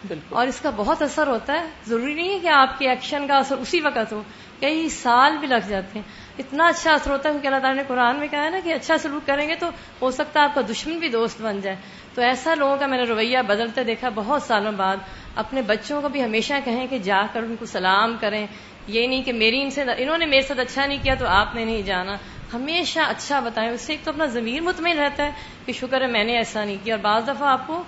بالکل 0.09 0.37
اور 0.37 0.47
اس 0.47 0.61
کا 0.61 0.71
بہت 0.77 1.03
اثر 1.03 1.27
ہوتا 1.27 1.53
ہے 1.61 1.65
ضروری 1.87 2.15
نہیں 2.15 2.33
ہے 2.33 2.39
کہ 2.43 2.49
آپ 2.55 2.79
کے 2.79 2.89
ایکشن 2.89 3.27
کا 3.29 3.37
اثر 3.39 3.59
اسی 3.67 3.81
وقت 3.85 4.13
ہو 4.13 4.23
کئی 4.61 4.89
سال 4.95 5.37
بھی 5.41 5.49
لگ 5.49 5.69
جاتے 5.69 5.99
ہیں 5.99 6.19
اتنا 6.45 6.67
اچھا 6.69 6.93
اثر 6.95 7.11
ہوتا 7.11 7.29
ہے 7.29 7.33
کیونکہ 7.33 7.47
اللہ 7.47 7.59
تعالیٰ 7.63 7.77
نے 7.77 7.83
قرآن 7.89 8.17
میں 8.21 8.29
کہا 8.31 8.45
ہے 8.45 8.51
نا 8.51 8.59
کہ 8.65 8.73
اچھا 8.73 8.97
سلوک 9.03 9.27
کریں 9.27 9.47
گے 9.49 9.55
تو 9.61 9.69
ہو 10.01 10.11
سکتا 10.19 10.41
ہے 10.41 10.45
آپ 10.45 10.55
کا 10.55 10.61
دشمن 10.71 10.99
بھی 10.99 11.09
دوست 11.09 11.41
بن 11.43 11.61
جائے 11.63 11.77
تو 12.15 12.23
ایسا 12.23 12.55
لوگوں 12.59 12.77
کا 12.81 12.87
میں 12.93 12.99
نے 12.99 13.05
رویہ 13.09 13.39
بدلتے 13.47 13.85
دیکھا 13.85 14.09
بہت 14.15 14.43
سالوں 14.43 14.73
بعد 14.77 14.97
اپنے 15.45 15.63
بچوں 15.67 16.01
کو 16.03 16.09
بھی 16.17 16.25
ہمیشہ 16.25 16.55
کہیں 16.65 16.87
کہ 16.91 16.99
جا 17.11 17.23
کر 17.33 17.43
ان 17.43 17.55
کو 17.59 17.67
سلام 17.73 18.17
کریں 18.21 18.41
یہ 18.87 19.07
نہیں 19.07 19.23
کہ 19.23 19.33
میری 19.33 19.63
ان 19.63 19.71
سے 19.71 19.83
انہوں 19.83 20.19
نے 20.19 20.27
میرے 20.27 20.43
ساتھ 20.49 20.61
اچھا 20.61 20.87
نہیں 20.87 20.99
کیا 21.03 21.15
تو 21.19 21.27
آپ 21.41 21.55
نے 21.55 21.65
نہیں 21.65 21.83
جانا 21.87 22.17
ہمیشہ 22.53 23.01
اچھا 23.11 23.39
بتائیں 23.41 23.71
اس 23.71 23.81
سے 23.81 23.93
ایک 23.93 24.05
تو 24.05 24.11
اپنا 24.11 24.25
ضمیر 24.37 24.61
مطمئن 24.63 24.99
رہتا 24.99 25.25
ہے 25.27 25.31
کہ 25.67 25.73
شکر 25.81 26.01
ہے 26.03 26.07
میں 26.15 26.23
نے 26.25 26.37
ایسا 26.37 26.65
نہیں 26.65 26.77
کیا 26.85 26.95
اور 26.95 27.03
بعض 27.03 27.29
دفعہ 27.29 27.49
آپ 27.49 27.67
کو 27.67 27.83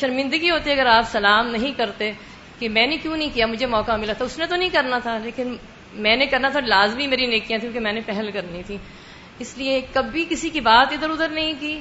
شرمندگی 0.00 0.50
ہوتی 0.50 0.70
ہے 0.70 0.74
اگر 0.74 0.86
آپ 0.96 1.08
سلام 1.12 1.46
نہیں 1.50 1.72
کرتے 1.78 2.10
کہ 2.58 2.68
میں 2.78 2.86
نے 2.86 2.96
کیوں 3.02 3.16
نہیں 3.16 3.30
کیا 3.34 3.46
مجھے 3.52 3.66
موقع 3.76 3.96
ملا 4.02 4.12
تھا 4.18 4.24
اس 4.24 4.38
نے 4.38 4.46
تو 4.50 4.56
نہیں 4.56 4.68
کرنا 4.72 4.98
تھا 5.06 5.16
لیکن 5.22 5.54
میں 6.04 6.16
نے 6.16 6.26
کرنا 6.34 6.48
تھا 6.52 6.60
لازمی 6.66 7.06
میری 7.14 7.26
نیکیاں 7.26 7.58
تھیں 7.60 7.72
کہ 7.72 7.80
میں 7.86 7.92
نے 7.92 8.00
پہل 8.06 8.30
کرنی 8.34 8.62
تھی 8.66 8.76
اس 9.44 9.56
لیے 9.58 9.80
کبھی 9.92 10.24
کسی 10.30 10.50
کی 10.54 10.60
بات 10.70 10.92
ادھر 10.92 11.10
ادھر 11.10 11.28
نہیں 11.40 11.52
کی 11.60 11.72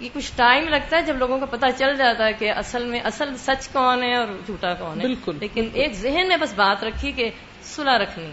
یہ 0.00 0.08
کچھ 0.14 0.30
ٹائم 0.36 0.68
لگتا 0.68 0.96
ہے 0.96 1.02
جب 1.06 1.16
لوگوں 1.18 1.38
کو 1.38 1.46
پتا 1.50 1.70
چل 1.78 1.96
جاتا 1.96 2.26
ہے 2.26 2.32
کہ 2.38 2.50
اصل 2.52 2.84
میں 2.92 3.00
اصل 3.10 3.36
سچ 3.46 3.68
کون 3.72 4.02
ہے 4.02 4.14
اور 4.16 4.32
جھوٹا 4.46 4.72
کون 4.80 5.00
ہے 5.00 5.06
بالکل 5.06 5.36
لیکن 5.40 5.68
ایک 5.82 5.92
ذہن 6.04 6.28
میں 6.28 6.36
بس 6.40 6.52
بات 6.56 6.84
رکھی 6.84 7.12
کہ 7.20 7.30
سلا 7.74 7.96
رکھنی 8.02 8.28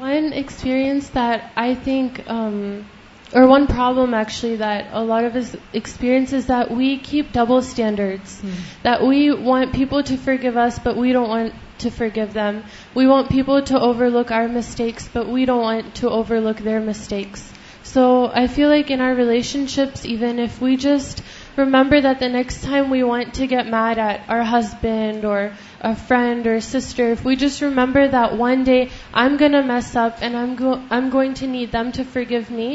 One 0.00 0.32
experience 0.32 1.10
that 1.10 1.52
I 1.56 1.74
think, 1.74 2.24
um, 2.26 2.86
or 3.34 3.46
one 3.46 3.66
problem 3.66 4.14
actually 4.14 4.56
that 4.56 4.86
a 4.92 5.04
lot 5.04 5.26
of 5.26 5.36
us 5.36 5.54
experience 5.74 6.32
is 6.32 6.46
that 6.46 6.70
we 6.70 6.96
keep 6.96 7.34
double 7.34 7.60
standards. 7.60 8.40
Hmm. 8.40 8.52
That 8.82 9.04
we 9.06 9.30
want 9.30 9.74
people 9.74 10.02
to 10.02 10.16
forgive 10.16 10.56
us, 10.56 10.78
but 10.78 10.96
we 10.96 11.12
don't 11.12 11.28
want 11.28 11.52
to 11.80 11.90
forgive 11.90 12.32
them. 12.32 12.64
We 12.94 13.06
want 13.06 13.30
people 13.30 13.62
to 13.64 13.78
overlook 13.78 14.30
our 14.30 14.48
mistakes, 14.48 15.06
but 15.06 15.28
we 15.28 15.44
don't 15.44 15.62
want 15.62 15.96
to 15.96 16.08
overlook 16.08 16.56
their 16.56 16.80
mistakes. 16.80 17.52
So 17.82 18.30
I 18.34 18.46
feel 18.46 18.70
like 18.70 18.90
in 18.90 19.02
our 19.02 19.14
relationships, 19.14 20.06
even 20.06 20.38
if 20.38 20.62
we 20.62 20.78
just 20.78 21.22
remember 21.56 22.00
that 22.00 22.20
the 22.20 22.30
next 22.30 22.64
time 22.64 22.88
we 22.88 23.02
want 23.02 23.34
to 23.34 23.46
get 23.46 23.66
mad 23.66 23.98
at 23.98 24.30
our 24.30 24.44
husband 24.44 25.26
or 25.26 25.52
a 25.82 25.88
a 25.88 25.90
a 25.90 25.96
friend 26.08 26.46
or 26.46 26.60
sister, 26.64 27.04
if 27.12 27.24
we 27.26 27.36
just 27.42 27.60
remember 27.62 28.00
that 28.14 28.36
one 28.38 28.64
day 28.64 28.90
I'm 29.22 29.36
I'm, 29.42 29.44
I'm 29.44 29.44
going 29.44 29.44
going 29.44 29.44
to 29.52 29.52
to 29.52 29.62
to 29.62 29.68
mess 29.68 29.94
up 29.96 30.22
and 30.22 31.12
go- 31.12 31.46
need 31.54 31.72
them 31.74 31.92
forgive 32.16 32.50
me, 32.58 32.68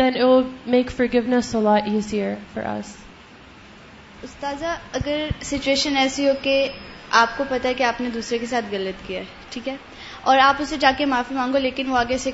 then 0.00 0.16
it 0.16 0.24
will 0.24 0.48
make 0.74 0.90
forgiveness 1.02 1.52
lot 1.66 1.88
for 2.54 2.64
us. 2.76 2.90
استاذہ 4.28 4.70
اگر 4.98 5.26
situation 5.48 5.96
ایسی 5.96 6.26
ہو 6.28 6.32
کہ 6.42 6.54
آپ 7.20 7.36
کو 7.36 7.44
پتا 7.50 7.68
ہے 7.68 7.74
کہ 7.74 7.82
آپ 7.90 8.00
نے 8.00 8.08
دوسرے 8.14 8.38
کے 8.38 8.46
ساتھ 8.52 8.64
غلط 8.70 9.06
کیا 9.06 9.18
ہے 9.20 9.24
ٹھیک 9.50 9.68
ہے 9.68 9.76
اور 10.30 10.38
آپ 10.46 10.62
اسے 10.62 10.76
جا 10.84 10.90
کے 10.98 11.04
معافی 11.12 11.34
مانگو 11.34 11.58
لیکن 11.66 11.90
وہ 11.90 11.96
آگے 11.98 12.18
سے 12.24 12.30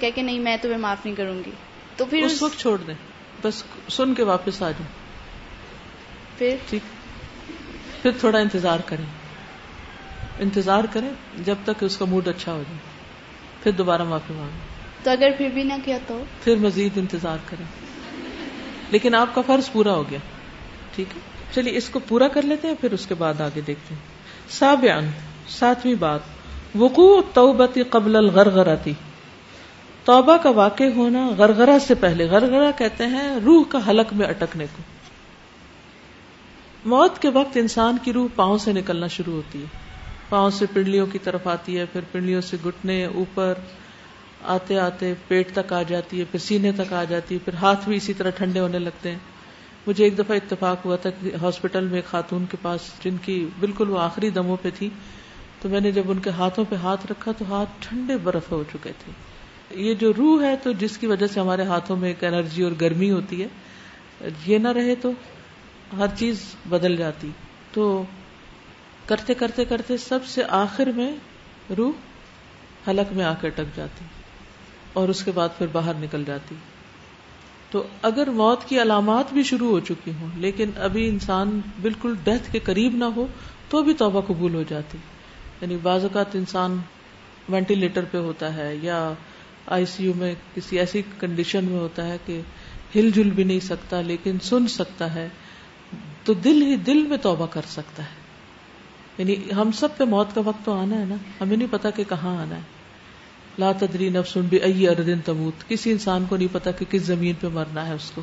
میں 0.47 0.57
تمہیں 0.63 0.79
معاف 0.87 1.05
نہیں 1.05 1.15
کروں 1.17 1.39
گی 1.47 1.51
تو 1.97 2.05
پھر 2.15 2.25
وقت 2.41 2.59
چھوڑ 2.61 2.77
دیں 2.87 2.95
بس 3.43 3.63
سن 3.97 4.15
کے 4.15 4.23
واپس 4.33 4.63
آ 4.63 4.71
جاؤ 4.79 4.91
پھر 6.39 6.57
ٹھیک 6.71 8.11
تھوڑا 8.21 8.39
انتظار 8.39 8.79
کریں 8.87 9.05
انتظار 10.43 10.85
کرے 10.93 11.11
جب 11.45 11.57
تک 11.65 11.83
اس 11.85 11.97
کا 11.97 12.05
موڈ 12.11 12.29
اچھا 12.29 12.53
ہو 12.53 12.63
جائے 12.69 12.79
پھر 13.63 13.73
دوبارہ 13.83 14.05
معافی 14.09 14.35
مانگے 14.37 14.73
تو 15.05 15.11
اگر 15.11 15.31
پھر 15.39 15.49
بھی 15.55 15.63
نہ 15.65 15.73
کیا 15.85 15.99
تو 16.07 16.23
پھر 16.45 16.57
مزید 16.61 16.99
انتظار 16.99 17.37
کریں 17.47 17.65
لیکن 18.91 19.15
آپ 19.15 19.35
کا 19.35 19.41
فرض 19.47 19.71
پورا 19.73 19.95
ہو 19.95 20.03
گیا 20.11 20.19
ٹھیک 20.95 21.15
ہے 21.17 21.21
چلیے 21.55 21.77
اس 21.77 21.89
کو 21.93 21.99
پورا 22.09 22.29
کر 22.35 22.43
لیتے 22.53 22.67
ہیں 22.67 22.75
ہیں 22.75 22.81
پھر 22.81 22.93
اس 22.93 23.07
کے 23.07 23.15
بعد 23.19 23.41
آگے 23.41 23.61
دیکھتے 23.67 23.95
ساتویں 25.59 25.95
بات 25.99 26.21
وقوع 26.79 27.21
توبتی 27.35 27.83
قبل 27.91 28.29
غرگرہ 28.35 28.75
تھی 28.83 28.93
توبہ 30.05 30.37
کا 30.43 30.51
واقع 30.57 30.85
ہونا 30.97 31.27
غرغرا 31.39 31.77
سے 31.87 31.95
پہلے 32.01 32.25
غرغرا 32.31 32.71
کہتے 32.79 33.07
ہیں 33.15 33.29
روح 33.45 33.63
کا 33.73 33.79
حلق 33.89 34.13
میں 34.21 34.27
اٹکنے 34.27 34.67
کو 34.77 34.83
موت 36.95 37.19
کے 37.23 37.29
وقت 37.35 37.57
انسان 37.61 37.99
کی 38.05 38.13
روح 38.13 38.27
پاؤں 38.37 38.59
سے 38.67 38.73
نکلنا 38.81 39.07
شروع 39.19 39.35
ہوتی 39.35 39.63
ہے 39.63 39.93
پاؤں 40.29 40.51
سے 40.59 40.67
پنڈلیوں 40.73 41.07
کی 41.13 41.19
طرف 41.25 41.47
آتی 41.49 41.79
ہے 41.79 41.85
پھر 41.93 42.01
پنڈلیوں 42.13 42.41
سے 42.51 42.57
گٹنے 42.67 43.05
اوپر 43.23 43.59
آتے 44.55 44.79
آتے 44.79 45.13
پیٹ 45.29 45.51
تک 45.55 45.73
آ 45.73 45.83
جاتی 45.89 46.19
ہے 46.21 46.25
پھر 46.31 46.39
سینے 46.49 46.73
تک 46.77 46.93
آ 46.93 47.03
جاتی 47.11 47.35
ہے 47.35 47.41
پھر 47.45 47.55
ہاتھ 47.61 47.89
بھی 47.89 47.97
اسی 47.97 48.13
طرح 48.15 48.31
ٹھنڈے 48.37 48.61
ہونے 48.61 48.79
لگتے 48.79 49.11
ہیں 49.11 49.19
مجھے 49.87 50.05
ایک 50.05 50.19
دفعہ 50.19 50.37
اتفاق 50.37 50.85
ہوا 50.85 50.97
تھا 51.03 51.11
کہ 51.21 51.35
ہاسپٹل 51.43 51.87
میں 51.89 52.01
خاتون 52.11 52.45
کے 52.51 52.57
پاس 52.63 52.91
جن 53.05 53.17
کی 53.25 53.37
بالکل 53.61 53.91
وہ 53.91 53.99
آخری 54.01 54.31
دموں 54.39 54.57
پہ 54.63 54.71
تھی 54.79 54.89
تو 55.63 55.69
میں 55.75 55.81
نے 55.81 55.91
جب 55.99 56.11
ان 56.11 56.19
کے 56.25 56.31
ہاتھوں 56.39 56.65
پہ 56.71 56.77
ہاتھ 56.85 57.07
رکھا 57.11 57.33
تو 57.39 57.45
ہاتھ 57.53 57.71
ٹھنڈے 57.89 58.17
برف 58.23 58.51
ہو 58.53 58.63
چکے 58.73 58.93
تھے 59.05 59.13
یہ 59.89 59.95
جو 60.01 60.13
روح 60.17 60.43
ہے 60.45 60.55
تو 60.63 60.73
جس 60.81 60.97
کی 60.99 61.07
وجہ 61.07 61.27
سے 61.35 61.41
ہمارے 61.41 61.63
ہاتھوں 61.73 61.97
میں 61.97 62.09
ایک 62.09 62.25
انرجی 62.25 62.63
اور 62.63 62.73
گرمی 62.81 63.11
ہوتی 63.11 63.43
ہے 63.43 64.29
یہ 64.47 64.59
نہ 64.65 64.69
رہے 64.79 64.95
تو 65.03 65.11
ہر 65.99 66.07
چیز 66.19 66.43
بدل 66.69 66.97
جاتی 66.97 67.31
تو 67.73 67.85
کرتے 69.07 69.35
کرتے 69.41 69.65
کرتے 69.71 69.97
سب 70.07 70.25
سے 70.35 70.43
آخر 70.59 70.91
میں 70.97 71.11
روح 71.79 72.89
حلق 72.89 73.13
میں 73.17 73.25
آ 73.25 73.33
کر 73.41 73.49
ٹک 73.55 73.77
جاتی 73.77 74.05
اور 75.01 75.09
اس 75.15 75.23
کے 75.25 75.31
بعد 75.39 75.57
پھر 75.59 75.67
باہر 75.73 75.95
نکل 76.01 76.25
جاتی 76.27 76.55
تو 77.71 77.83
اگر 78.11 78.27
موت 78.41 78.65
کی 78.69 78.81
علامات 78.83 79.33
بھی 79.33 79.43
شروع 79.51 79.71
ہو 79.71 79.79
چکی 79.89 80.13
ہوں 80.21 80.29
لیکن 80.47 80.71
ابھی 80.89 81.07
انسان 81.09 81.59
بالکل 81.87 82.15
ڈیتھ 82.25 82.51
کے 82.53 82.59
قریب 82.69 82.95
نہ 82.97 83.05
ہو 83.17 83.27
تو 83.71 83.83
بھی 83.89 83.95
توبہ 84.03 84.21
قبول 84.27 84.55
ہو 84.55 84.63
جاتی 84.69 84.99
یعنی 85.61 85.77
بعض 85.87 86.03
اوقات 86.09 86.37
انسان 86.43 86.79
وینٹیلیٹر 87.55 88.05
پہ 88.11 88.19
ہوتا 88.27 88.55
ہے 88.57 88.75
یا 88.83 88.99
آئی 89.77 89.85
سی 89.95 90.05
یو 90.05 90.13
میں 90.23 90.35
کسی 90.55 90.79
ایسی 90.79 91.03
کنڈیشن 91.19 91.65
میں 91.71 91.79
ہوتا 91.79 92.07
ہے 92.09 92.17
کہ 92.27 92.41
ہل 92.95 93.11
جل 93.15 93.31
بھی 93.41 93.45
نہیں 93.51 93.61
سکتا 93.69 94.01
لیکن 94.13 94.39
سن 94.53 94.67
سکتا 94.79 95.15
ہے 95.15 95.29
تو 96.25 96.33
دل 96.45 96.63
ہی 96.67 96.77
دل 96.91 97.07
میں 97.13 97.17
توبہ 97.29 97.47
کر 97.57 97.71
سکتا 97.79 98.03
ہے 98.11 98.23
یعنی 99.19 99.35
ہم 99.57 99.71
سب 99.81 99.97
پہ 99.97 100.05
موت 100.15 100.35
کا 100.35 100.41
وقت 100.45 100.65
تو 100.65 100.73
آنا 100.79 100.99
ہے 101.01 101.05
نا 101.09 101.15
ہمیں 101.41 101.57
نہیں 101.57 101.69
پتا 101.73 101.91
کہ 101.99 102.05
کہاں 102.09 102.37
آنا 102.41 102.57
ہے 102.57 103.59
لا 103.63 103.71
تدری 103.79 104.09
نفسن 104.11 104.47
بھی 104.53 104.59
ائی 104.69 104.89
اردن 104.89 105.21
تبوت 105.25 105.69
کسی 105.69 105.91
انسان 105.93 106.25
کو 106.29 106.37
نہیں 106.37 106.53
پتا 106.53 106.71
کہ 106.79 106.85
کس 106.91 107.03
زمین 107.07 107.35
پہ 107.41 107.49
مرنا 107.59 107.87
ہے 107.89 107.93
اس 107.95 108.11
کو 108.15 108.23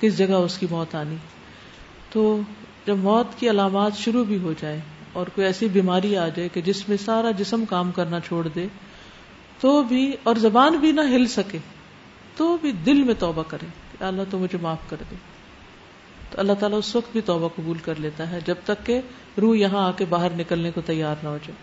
کس 0.00 0.16
جگہ 0.18 0.34
اس 0.48 0.58
کی 0.58 0.66
موت 0.70 0.94
آنی 0.94 1.16
تو 2.12 2.22
جب 2.86 2.98
موت 3.08 3.36
کی 3.40 3.50
علامات 3.50 3.96
شروع 4.04 4.24
بھی 4.28 4.38
ہو 4.42 4.52
جائے 4.60 4.78
اور 5.20 5.26
کوئی 5.34 5.46
ایسی 5.46 5.68
بیماری 5.78 6.16
آ 6.16 6.28
جائے 6.36 6.48
کہ 6.54 6.60
جس 6.70 6.88
میں 6.88 6.96
سارا 7.04 7.30
جسم 7.38 7.64
کام 7.74 7.90
کرنا 7.98 8.20
چھوڑ 8.26 8.46
دے 8.54 8.66
تو 9.60 9.82
بھی 9.88 10.04
اور 10.30 10.36
زبان 10.46 10.76
بھی 10.84 10.92
نہ 10.98 11.00
ہل 11.14 11.26
سکے 11.36 11.58
تو 12.36 12.56
بھی 12.62 12.72
دل 12.86 13.02
میں 13.10 13.14
توبہ 13.24 13.42
کرے 13.48 13.66
کہ 13.98 14.04
اللہ 14.10 14.30
تو 14.30 14.38
مجھے 14.38 14.58
معاف 14.62 14.88
کر 14.90 15.02
دے 15.10 15.14
تو 16.32 16.38
اللہ 16.40 16.52
تعالیٰ 16.58 16.78
اس 16.78 16.94
وقت 16.96 17.12
بھی 17.12 17.20
توبہ 17.28 17.48
قبول 17.56 17.78
کر 17.84 18.00
لیتا 18.04 18.30
ہے 18.30 18.38
جب 18.46 18.56
تک 18.64 18.84
کہ 18.86 19.00
روح 19.42 19.56
یہاں 19.56 19.86
آ 19.86 19.90
کے 20.00 20.04
باہر 20.10 20.32
نکلنے 20.40 20.70
کو 20.74 20.80
تیار 20.90 21.22
نہ 21.22 21.28
ہو 21.28 21.38
جائے 21.46 21.58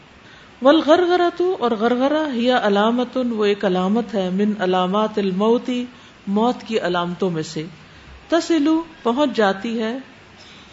ول 0.65 0.80
غر 0.86 1.22
تو 1.38 1.55
اور 1.65 1.72
غرغرا 1.80 2.24
یا 2.45 2.59
علامت 2.68 3.18
وہ 3.36 3.45
ایک 3.45 3.63
علامت 3.65 4.13
ہے 4.13 4.30
من 4.36 4.53
علامات 4.68 5.18
الموتی 5.20 5.84
موت 6.38 6.63
کی 6.68 6.80
علامتوں 6.89 7.30
میں 7.38 7.43
سے 7.51 7.63
تسلو 8.30 8.82
پہنچ 9.03 9.36
جاتی 9.38 9.80
ہے 9.82 9.95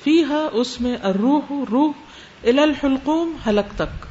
فی 0.03 0.23
ہا 0.29 0.41
اس 0.63 0.81
میں 0.87 0.97
روح 1.21 1.53
روح 1.71 2.49
الحلقوم 2.59 3.37
حلق 3.47 3.75
تک 3.77 4.07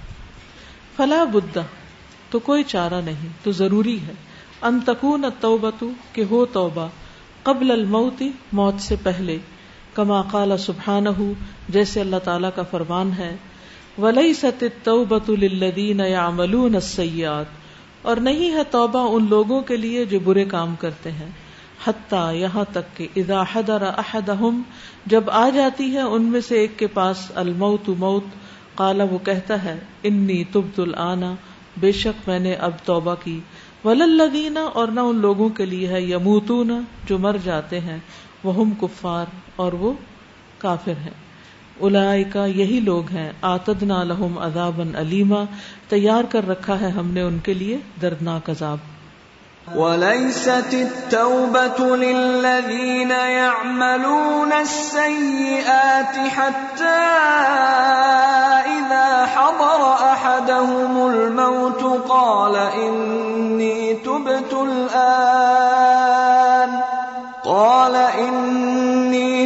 فلا 0.97 1.23
بدھا 1.31 1.63
تو 2.31 2.39
کوئی 2.49 2.63
چارہ 2.75 3.01
نہیں 3.05 3.29
تو 3.43 3.51
ضروری 3.61 3.97
ہے 4.05 4.69
توبہ 5.39 5.69
تو 5.79 5.89
کہ 6.13 6.23
ہو 6.29 6.45
توبہ 6.53 6.88
قبل 7.49 7.71
الموتی 7.71 8.29
موت 8.59 8.81
سے 8.81 8.95
پہلے 9.03 9.38
کما 9.95 10.21
قال 10.31 10.55
سبحان 10.65 11.07
ہُو 11.17 11.31
جیسے 11.75 11.99
اللہ 12.01 12.21
تعالیٰ 12.29 12.49
کا 12.55 12.63
فرمان 12.71 13.11
ہے 13.17 13.35
ولی 14.03 14.33
ستوبت 14.33 15.29
الدین 15.29 15.99
یا 16.09 16.29
ملون 16.39 16.79
سیات 16.87 18.05
اور 18.11 18.17
نہیں 18.27 18.53
ہے 18.53 18.63
توبہ 18.71 19.03
ان 19.17 19.27
لوگوں 19.29 19.61
کے 19.67 19.75
لیے 19.77 20.05
جو 20.13 20.19
برے 20.23 20.45
کام 20.55 20.73
کرتے 20.79 21.11
ہیں 21.19 21.29
حتیٰ 21.85 22.23
یہاں 22.35 22.63
تک 22.73 22.95
کہ 22.97 23.07
اذا 23.21 23.43
حدر 23.53 23.83
احدہم 23.93 24.61
جب 25.13 25.29
آ 25.43 25.47
جاتی 25.55 25.89
ہے 25.95 26.01
ان 26.17 26.23
میں 26.33 26.41
سے 26.47 26.59
ایک 26.59 26.77
کے 26.79 26.87
پاس 26.97 27.25
الموت 27.43 27.89
موت 28.03 28.35
قال 28.75 29.01
وہ 29.11 29.17
کہتا 29.29 29.63
ہے 29.63 29.77
انی 30.11 30.43
تبت 30.51 30.79
الانا 30.79 31.33
بے 31.83 31.91
شک 32.01 32.27
میں 32.29 32.39
نے 32.47 32.53
اب 32.69 32.83
توبہ 32.85 33.15
کی 33.23 33.39
وللدین 33.83 34.57
اور 34.65 34.87
نہ 34.97 35.01
ان 35.11 35.19
لوگوں 35.27 35.49
کے 35.59 35.65
لیے 35.73 35.87
ہے 35.93 36.01
یموتون 36.01 36.71
جو 37.07 37.17
مر 37.27 37.37
جاتے 37.45 37.79
ہیں 37.89 37.97
وہ 38.49 38.63
کفار 38.81 39.33
اور 39.65 39.73
وہ 39.83 39.91
کافر 40.63 40.97
ہیں 41.05 41.11
ہے 42.35 42.49
یہی 42.55 42.79
لوگ 42.85 43.09
ہیں 43.11 43.29
آتدنا 43.49 44.03
تیار 45.93 46.23
کر 46.33 46.47
رکھا 46.47 46.79
ہے 46.81 46.89
ہم 46.97 47.09
نے 47.13 47.21
ان 47.21 47.37
کے 47.47 47.53
لیے 47.61 47.77
دردناک 48.01 48.49
عذاب 48.55 48.91
وَلَيْسَتِ 49.73 50.79
التَّوْبَةُ 50.85 51.95
لِلَّذِينَ 52.03 53.19
يَعْمَلُونَ 53.33 54.57
السَّيِّئَاتِ 54.63 56.25
حَتَّى 56.39 57.01
إِذَا 58.75 59.25
حَضَرَ 59.35 59.85
أَحَدَهُمُ 60.11 61.01
الْمَوْتُ 61.13 61.93
قَالَ 62.13 62.65
إِنِّي 62.85 63.93
تُبْتُ 64.09 64.63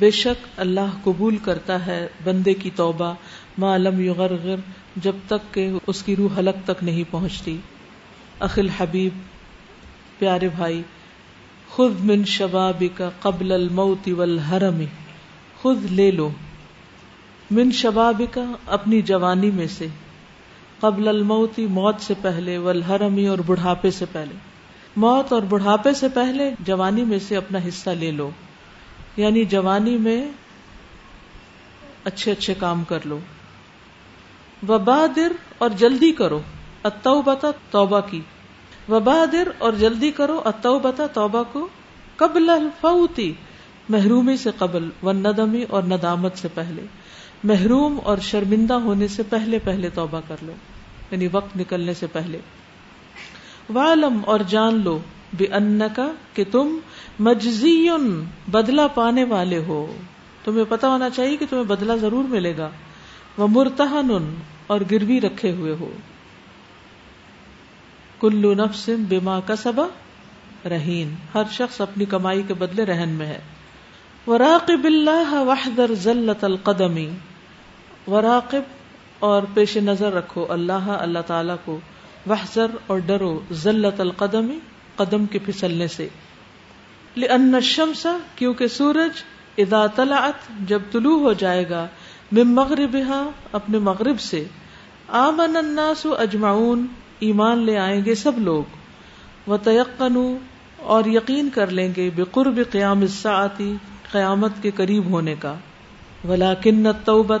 بے 0.00 0.10
شک 0.16 0.46
اللہ 0.62 0.90
قبول 1.04 1.36
کرتا 1.44 1.76
ہے 1.86 1.96
بندے 2.24 2.52
کی 2.64 2.70
توبہ 2.80 3.12
ما 3.64 3.76
لم 3.76 4.00
یغرغر 4.00 4.60
جب 5.06 5.16
تک 5.28 5.52
کہ 5.54 5.64
اس 5.92 6.02
کی 6.08 6.14
روح 6.16 6.38
حلق 6.38 6.60
تک 6.66 6.82
نہیں 6.90 7.10
پہنچتی 7.10 7.56
اخل 8.48 8.68
حبیب 8.78 9.16
پیارے 10.18 10.48
بھائی 10.56 10.80
خود 11.76 12.00
من 12.10 12.24
شباب 12.34 12.82
کا 12.96 13.08
قبل 13.26 13.52
الموت 13.58 14.08
والحرم 14.22 14.80
خود 15.62 15.84
لے 15.98 16.10
لو 16.20 16.28
من 17.58 17.70
شباب 17.82 18.22
کا 18.32 18.44
اپنی 18.78 19.00
جوانی 19.12 19.50
میں 19.60 19.66
سے 19.76 19.86
قبل 20.80 21.08
الموت 21.18 21.58
موت 21.80 22.00
سے 22.08 22.14
پہلے 22.22 22.56
والحرمی 22.68 23.26
اور 23.34 23.38
بڑھاپے 23.46 23.90
سے 24.02 24.06
پہلے 24.12 24.34
موت 25.06 25.32
اور 25.32 25.42
بڑھاپے 25.54 25.92
سے 26.02 26.08
پہلے 26.20 26.50
جوانی 26.68 27.04
میں 27.14 27.18
سے 27.28 27.36
اپنا 27.36 27.58
حصہ 27.68 27.90
لے 28.02 28.10
لو 28.20 28.30
یعنی 29.22 29.44
جوانی 29.52 29.96
میں 30.02 30.18
اچھے 32.08 32.32
اچھے 32.32 32.54
کام 32.58 32.82
کر 32.88 33.06
لو 33.12 33.18
وبا 34.68 34.98
در 35.16 35.32
اور 35.64 35.70
جلدی 35.80 36.10
کرو 36.20 36.38
اتوبتا 36.90 37.50
بتا 37.84 38.00
کی 38.10 38.20
وبا 38.92 39.16
در 39.32 39.48
اور 39.66 39.72
جلدی 39.80 40.10
کرو 40.20 40.40
اتوبتا 40.52 40.88
بتا 40.90 41.06
توبہ 41.18 41.42
کو 41.52 41.66
قبل 42.22 42.50
الفوتی 42.54 43.32
محرومی 43.96 44.36
سے 44.44 44.50
قبل 44.58 44.88
و 45.02 45.12
ندمی 45.24 45.62
اور 45.76 45.82
ندامت 45.94 46.38
سے 46.44 46.48
پہلے 46.54 46.82
محروم 47.52 47.98
اور 48.12 48.18
شرمندہ 48.30 48.74
ہونے 48.86 49.08
سے 49.16 49.22
پہلے 49.34 49.58
پہلے 49.64 49.90
توبہ 50.00 50.20
کر 50.28 50.44
لو 50.46 50.52
یعنی 51.10 51.28
وقت 51.32 51.56
نکلنے 51.56 51.94
سے 52.04 52.06
پہلے 52.18 52.38
والم 53.76 54.20
اور 54.32 54.40
جان 54.48 54.80
لو 54.84 54.98
بے 55.38 55.46
ان 55.56 55.80
کا 55.96 56.08
کہ 56.34 56.44
تم 56.50 56.78
مجزی 57.26 57.74
بدلہ 58.56 58.86
پانے 58.94 59.24
والے 59.32 59.58
ہو 59.66 59.80
تمہیں 60.44 60.64
پتا 60.68 60.88
ہونا 60.92 61.10
چاہیے 61.16 61.36
کہ 61.36 61.46
تمہیں 61.50 61.64
بدلا 61.72 61.96
ضرور 62.06 62.24
ملے 62.36 62.56
گا 62.58 62.68
وہ 63.38 63.48
مرتح 63.56 63.94
اور 63.94 64.80
گروی 64.90 65.20
رکھے 65.20 65.52
ہوئے 65.58 65.74
ہو 65.80 65.90
کلو 68.20 68.52
نفس 68.62 68.78
سم 68.86 69.02
بیما 69.08 69.38
کا 69.50 69.56
سبا 69.56 69.86
رہین 70.70 71.14
ہر 71.34 71.50
شخص 71.58 71.80
اپنی 71.80 72.04
کمائی 72.14 72.42
کے 72.48 72.54
بدلے 72.62 72.84
رہن 72.86 73.08
میں 73.18 73.26
ہے 73.26 73.38
وراقب 74.26 74.86
اللہ 74.86 75.34
وحدر 75.50 75.94
ذلت 76.06 76.42
القدمی 76.50 77.08
وراقب 78.06 79.22
اور 79.28 79.42
پیش 79.54 79.76
نظر 79.92 80.12
رکھو 80.22 80.46
اللہ 80.56 80.88
اللہ 80.98 81.26
تعالی 81.26 81.52
کو 81.64 81.78
وحضر 82.26 82.70
اور 82.92 82.98
ڈرو 83.06 83.32
ذلت 83.64 84.00
القدمی 84.00 84.58
قدم 84.96 85.26
کے 85.34 85.38
پھسلنے 85.46 85.86
سے 85.96 86.08
لأن 87.16 87.54
الشمس 87.54 88.06
کیونکہ 88.36 88.68
سورج 88.78 89.22
اذا 89.64 89.86
طلعت 89.94 90.48
جب 90.68 90.82
طلوع 90.92 91.18
ہو 91.20 91.32
جائے 91.44 91.68
گا 91.68 91.86
من 92.38 92.54
مغربها 92.54 93.54
اپنے 93.60 93.78
مغرب 93.90 94.20
سے 94.30 94.42
آمن 95.20 95.56
الناس 95.56 96.06
اجمعون 96.26 96.86
ایمان 97.28 97.64
لے 97.66 97.76
آئیں 97.84 98.04
گے 98.04 98.14
سب 98.24 98.38
لوگ 98.48 99.48
وتيقنوا 99.50 100.32
اور 100.96 101.04
یقین 101.12 101.48
کر 101.54 101.70
لیں 101.78 101.88
گے 101.96 102.08
بقرب 102.16 102.60
قیام 102.72 103.00
الساعتی 103.02 103.72
قیامت 104.10 104.62
کے 104.62 104.70
قریب 104.80 105.10
ہونے 105.12 105.34
کا 105.40 105.54
ولیکن 106.28 106.86
التوبہ 106.86 107.38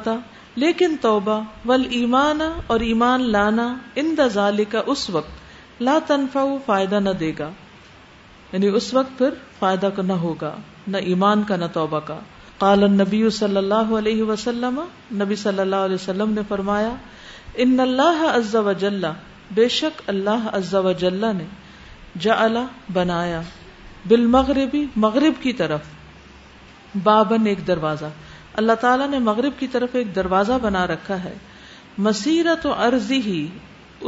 لیکن 0.60 0.94
توبہ 1.00 1.34
ول 1.68 1.82
ایمان 1.96 2.40
اور 2.74 2.80
ایمان 2.86 3.28
لانا 3.32 3.66
ان 4.02 4.14
دزال 4.18 4.62
کا 4.70 4.80
اس 4.94 5.02
وقت 5.16 5.82
لا 5.88 5.98
تنفع 6.06 6.42
فائدہ 6.66 7.00
نہ 7.04 7.10
دے 7.20 7.30
گا 7.38 7.48
یعنی 8.52 8.68
اس 8.80 8.88
وقت 8.94 9.12
پھر 9.18 9.36
فائدہ 9.58 9.90
کا 9.96 10.02
نہ 10.10 10.16
ہوگا 10.24 10.50
نہ 10.94 11.02
ایمان 11.12 11.42
کا 11.50 11.56
نہ 11.62 11.64
توبہ 11.78 12.00
کا 12.10 12.18
قال 12.62 12.88
نبی 12.94 13.20
صلی 13.38 13.56
اللہ 13.62 13.92
علیہ 13.98 14.22
وسلم 14.32 14.80
نبی 15.22 15.36
صلی 15.46 15.60
اللہ 15.66 15.84
علیہ 15.88 16.00
وسلم 16.02 16.32
نے 16.38 16.42
فرمایا 16.48 16.90
ان 17.66 17.80
اللہ 17.86 18.24
عز 18.34 18.54
و 18.62 18.72
جلہ 18.84 19.12
بے 19.60 19.68
شک 19.80 20.02
اللہ 20.14 20.48
عز 20.60 20.74
و 20.84 20.92
جلہ 21.04 21.32
نے 21.38 21.44
جعلا 22.26 22.64
بنایا 22.98 23.40
بالمغربی 24.14 24.84
مغرب 25.06 25.42
کی 25.42 25.52
طرف 25.62 25.94
بابن 27.10 27.46
ایک 27.52 27.66
دروازہ 27.66 28.10
اللہ 28.58 28.78
تعالیٰ 28.82 29.06
نے 29.08 29.18
مغرب 29.24 29.52
کی 29.58 29.66
طرف 29.72 29.94
ایک 29.98 30.14
دروازہ 30.14 30.52
بنا 30.62 30.86
رکھا 30.90 31.22
ہے 31.24 31.32
مسیرت 32.06 32.64
عرضی 32.86 33.20
ہی 33.26 33.40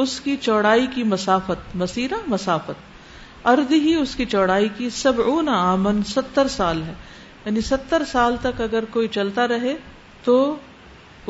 اس 0.05 0.15
کی 0.25 0.35
چوڑائی 0.47 0.87
کی 0.95 1.03
مسافت 1.11 1.77
مسیرہ 1.83 2.17
مسافت 2.33 3.47
عرضی 3.53 3.79
ہی 3.85 3.95
اس 4.01 4.15
کی 4.21 4.25
چوڑائی 4.33 4.69
کی 4.79 4.89
سب 4.97 5.21
اون 5.33 5.49
آمن 5.59 6.03
ستر 6.15 6.49
سال 6.57 6.83
ہے 6.87 6.95
یعنی 7.45 7.61
ستر 7.69 8.05
سال 8.15 8.37
تک 8.49 8.61
اگر 8.67 8.85
کوئی 8.97 9.09
چلتا 9.19 9.47
رہے 9.53 9.77
تو 10.25 10.35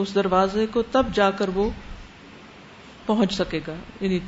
اس 0.02 0.14
دروازے 0.14 0.66
کو 0.78 0.82
تب 0.96 1.12
جا 1.20 1.30
کر 1.42 1.48
وہ 1.58 1.68
پہنچ 3.10 3.34
سکے 3.40 3.60
گا 3.68 3.74
یعنی 4.00 4.18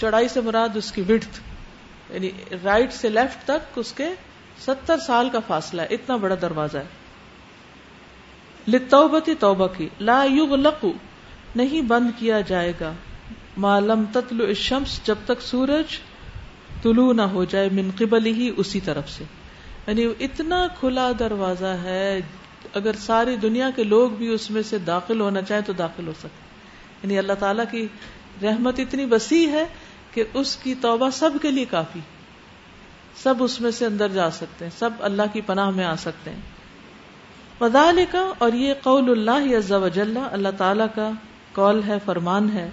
چوڑائی 0.00 0.28
سے 0.36 0.40
مراد 0.52 0.76
اس 0.82 0.92
کی 0.98 1.02
وڈ 1.10 1.24
یعنی 2.14 2.30
رائٹ 2.70 2.92
سے 3.02 3.08
لیفٹ 3.18 3.44
تک 3.52 3.78
اس 3.84 3.92
کے 4.02 4.08
ستر 4.68 5.06
سال 5.10 5.28
کا 5.36 5.40
فاصلہ 5.52 5.82
ہے 5.88 6.00
اتنا 6.00 6.16
بڑا 6.28 6.34
دروازہ 6.48 6.78
ہے 6.84 6.88
لتوبتی 8.72 9.34
توبہ 9.44 9.66
کی 9.76 9.88
لا 10.08 10.16
یغلق 10.32 10.84
نہیں 11.60 11.86
بند 11.92 12.10
کیا 12.18 12.40
جائے 12.50 12.72
گا 12.80 12.90
معلوم 13.64 14.04
تتل 14.16 14.42
شمس 14.64 14.92
جب 15.06 15.24
تک 15.30 15.40
سورج 15.46 15.94
طلوع 16.82 17.12
نہ 17.20 17.26
ہو 17.36 17.44
جائے 17.54 17.68
من 17.78 17.88
قبل 18.00 18.26
ہی 18.40 18.50
اسی 18.64 18.80
طرف 18.88 19.10
سے 19.14 19.24
یعنی 19.86 20.04
اتنا 20.26 20.60
کھلا 20.78 21.10
دروازہ 21.18 21.72
ہے 21.86 22.04
اگر 22.80 22.98
ساری 23.06 23.36
دنیا 23.44 23.70
کے 23.76 23.84
لوگ 23.94 24.14
بھی 24.22 24.28
اس 24.34 24.50
میں 24.56 24.62
سے 24.70 24.78
داخل 24.90 25.20
ہونا 25.24 25.42
چاہیں 25.50 25.66
تو 25.66 25.72
داخل 25.82 26.08
ہو 26.08 26.12
سکتے 26.20 27.02
یعنی 27.02 27.18
اللہ 27.24 27.40
تعالی 27.44 27.66
کی 27.70 27.86
رحمت 28.42 28.80
اتنی 28.84 29.06
وسیع 29.10 29.44
ہے 29.56 29.64
کہ 30.14 30.24
اس 30.42 30.56
کی 30.62 30.74
توبہ 30.86 31.10
سب 31.20 31.38
کے 31.42 31.50
لیے 31.58 31.64
کافی 31.74 32.00
سب 33.22 33.42
اس 33.48 33.60
میں 33.64 33.70
سے 33.80 33.86
اندر 33.92 34.16
جا 34.20 34.30
سکتے 34.40 34.64
ہیں 34.68 34.72
سب 34.78 35.04
اللہ 35.10 35.30
کی 35.32 35.40
پناہ 35.52 35.70
میں 35.80 35.84
آ 35.84 35.94
سکتے 36.06 36.36
ہیں 36.36 36.58
وزال 37.60 37.98
کا 38.10 38.20
اور 38.44 38.52
یہ 38.58 38.74
قول 38.82 39.10
اللہ 39.10 39.88
جل 39.94 40.16
اللہ 40.30 40.52
تعالی 40.58 40.84
کا 40.94 41.10
قول 41.54 41.82
ہے 41.86 41.96
فرمان 42.04 42.48
ہے 42.52 42.68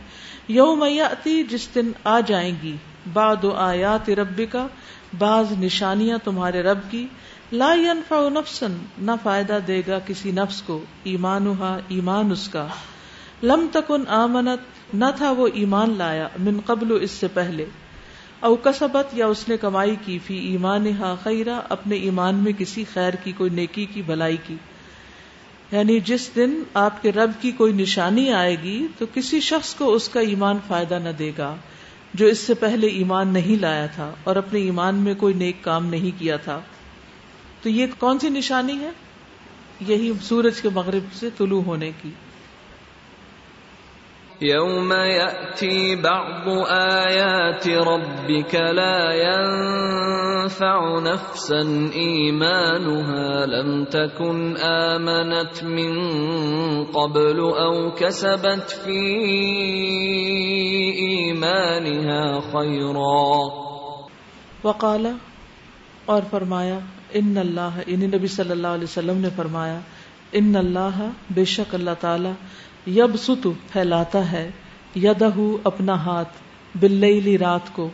یوم 0.57 0.83
جس 1.49 1.67
دن 1.75 1.89
آ 2.11 2.19
جائیں 2.27 2.51
گی 2.61 2.75
باد 3.13 3.45
آیات 3.63 4.09
رب 4.19 4.39
کا 4.51 4.65
بعض 5.23 5.51
نشانیاں 5.63 6.17
تمہارے 6.23 6.61
رب 6.67 6.79
کی 6.91 7.05
لا 7.51 7.73
نفسن 8.33 8.77
نہ 9.07 9.11
فائدہ 9.23 9.57
دے 9.67 9.81
گا 9.87 9.97
کسی 10.05 10.31
نفس 10.39 10.61
کو 10.69 10.79
ایمان 11.13 11.51
ایمان 11.97 12.31
اس 12.31 12.47
کا 12.55 12.65
لم 13.51 13.67
تکن 13.71 14.07
آمنت 14.21 14.93
نہ 15.03 15.09
تھا 15.17 15.31
وہ 15.41 15.47
ایمان 15.63 15.97
لایا 15.97 16.27
من 16.45 16.59
قبل 16.65 16.97
اس 17.01 17.11
سے 17.23 17.27
پہلے 17.33 17.65
او 18.47 18.55
کسبت 18.69 19.13
یا 19.17 19.27
اس 19.35 19.47
نے 19.49 19.57
کمائی 19.65 19.95
کی 20.05 20.17
فی 20.25 20.37
ایمان 20.51 20.87
خیرہ 21.23 21.59
اپنے 21.77 21.95
ایمان 22.07 22.43
میں 22.47 22.51
کسی 22.57 22.83
خیر 22.93 23.13
کی 23.23 23.31
کوئی 23.37 23.49
نیکی 23.61 23.85
کی 23.93 24.01
بھلائی 24.11 24.37
کی 24.47 24.55
یعنی 25.71 25.99
جس 26.09 26.25
دن 26.35 26.51
آپ 26.81 27.01
کے 27.01 27.11
رب 27.11 27.31
کی 27.39 27.51
کوئی 27.57 27.73
نشانی 27.77 28.27
آئے 28.33 28.55
گی 28.61 28.75
تو 28.97 29.05
کسی 29.13 29.39
شخص 29.47 29.73
کو 29.75 29.91
اس 29.93 30.07
کا 30.09 30.19
ایمان 30.33 30.57
فائدہ 30.67 30.99
نہ 31.03 31.09
دے 31.19 31.31
گا 31.37 31.55
جو 32.19 32.25
اس 32.35 32.39
سے 32.49 32.53
پہلے 32.59 32.87
ایمان 32.99 33.33
نہیں 33.37 33.61
لایا 33.61 33.85
تھا 33.95 34.11
اور 34.29 34.35
اپنے 34.43 34.59
ایمان 34.67 35.03
میں 35.07 35.13
کوئی 35.23 35.33
نیک 35.41 35.63
کام 35.63 35.85
نہیں 35.95 36.19
کیا 36.19 36.37
تھا 36.45 36.59
تو 37.61 37.69
یہ 37.69 37.99
کون 37.99 38.19
سی 38.19 38.29
نشانی 38.37 38.77
ہے 38.83 38.91
یہی 39.87 40.11
سورج 40.27 40.61
کے 40.61 40.69
مغرب 40.75 41.13
سے 41.19 41.29
طلوع 41.37 41.61
ہونے 41.65 41.91
کی 42.01 42.11
يوم 44.41 44.91
يأتي 44.93 45.95
بعض 46.01 46.45
آيات 46.69 47.67
ربك 47.67 48.53
لا 48.69 49.09
ينفع 49.17 50.99
نفسا 50.99 51.89
إيمانها 51.93 53.45
لم 53.45 53.85
تكن 53.85 54.57
آمنت 54.57 55.63
من 55.63 55.93
قبل 56.85 57.39
أو 57.39 57.91
كسبت 57.91 58.69
في 58.85 59.01
إيمانها 61.01 62.51
خيرا 62.53 63.41
وقال 64.63 65.13
اور 66.13 66.21
فرمایا 66.29 66.77
ان 67.19 67.37
اللہ 67.37 67.77
ان 67.85 67.89
یعنی 67.91 68.07
نبی 68.17 68.27
صلی 68.31 68.51
اللہ 68.51 68.73
علیہ 68.77 68.83
وسلم 68.89 69.17
نے 69.25 69.29
فرمایا 69.35 69.79
ان 70.39 70.55
اللہ 70.55 71.01
بے 71.35 71.43
شک 71.53 71.73
اللہ 71.75 71.93
تعالی 71.99 72.29
یب 72.95 73.15
ستو 73.21 73.51
پھیلاتا 73.71 74.19
ہے 74.31 74.49
یدہ 75.03 75.27
اپنا 75.69 75.93
ہاتھ 76.03 76.35
بن 76.81 77.03
رات 77.39 77.73
کو 77.75 77.87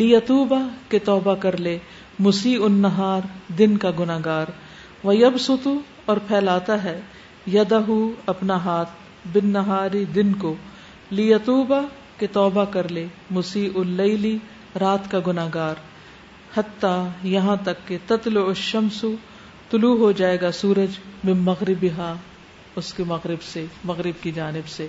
لیتوبا 0.00 0.58
کے 0.88 0.98
توبہ 1.06 1.34
کر 1.44 1.56
لے 1.66 1.76
مسی 2.26 2.56
نہار 2.70 3.26
دن 3.58 3.76
کا 3.84 3.90
گناگار 3.98 4.50
وہ 5.04 5.14
یب 5.16 5.38
ستو 5.46 5.72
اور 6.12 6.16
پھیلاتا 6.26 6.82
ہے 6.84 6.98
یدہ 7.52 7.80
اپنا 8.34 8.56
ہاتھ 8.64 8.90
بن 9.36 9.46
نہاری 9.52 10.04
دن 10.14 10.32
کو 10.44 10.54
لیتوبا 11.20 11.80
کے 12.18 12.26
توبہ 12.36 12.64
کر 12.76 12.88
لے 12.96 13.06
مسی 13.38 13.66
رات 14.80 15.10
کا 15.10 15.20
گناگار 15.26 15.82
حتیٰ 16.56 16.96
یہاں 17.36 17.56
تک 17.64 17.86
کہ 17.88 17.98
تتل 18.06 18.36
الشمس 18.46 19.04
طلوع 19.70 19.96
ہو 20.04 20.12
جائے 20.22 20.40
گا 20.40 20.52
سورج 20.62 20.98
میں 21.24 21.34
مغربی 21.50 21.90
ہا 21.98 22.14
اس 22.80 22.92
کے 22.94 23.04
مغرب 23.06 23.42
سے 23.52 23.64
مغرب 23.92 24.22
کی 24.22 24.30
جانب 24.38 24.68
سے 24.76 24.86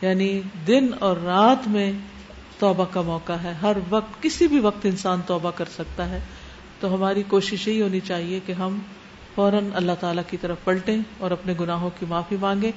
یعنی 0.00 0.28
دن 0.66 0.86
اور 1.06 1.16
رات 1.24 1.66
میں 1.68 1.90
توبہ 2.58 2.84
کا 2.92 3.00
موقع 3.08 3.32
ہے 3.44 3.52
ہر 3.62 3.76
وقت 3.90 4.22
کسی 4.22 4.46
بھی 4.52 4.58
وقت 4.66 4.86
انسان 4.86 5.20
توبہ 5.26 5.50
کر 5.60 5.68
سکتا 5.76 6.08
ہے 6.10 6.20
تو 6.80 6.94
ہماری 6.94 7.22
کوشش 7.28 7.66
یہی 7.68 7.80
ہونی 7.82 8.00
چاہیے 8.10 8.38
کہ 8.46 8.52
ہم 8.62 8.78
فوراً 9.34 9.68
اللہ 9.80 9.98
تعالیٰ 10.00 10.22
کی 10.30 10.36
طرف 10.40 10.64
پلٹیں 10.64 10.98
اور 11.24 11.30
اپنے 11.30 11.54
گناہوں 11.60 11.90
کی 11.98 12.06
معافی 12.08 12.36
مانگیں 12.40 12.70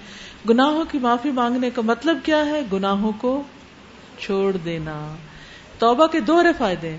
گناہوں 0.50 0.84
کی 0.92 1.00
معافی 1.06 1.32
مانگنے 1.42 1.70
کا 1.76 1.82
مطلب 1.86 2.18
کیا 2.24 2.46
ہے 2.46 2.62
گناہوں 2.74 3.12
کو 3.22 3.42
چھوڑ 4.20 4.52
دینا 4.66 4.96
توبہ 5.80 6.08
کے 6.16 6.20
دوہرے 6.32 6.52
فائدے 6.58 6.90
ہیں 6.90 6.98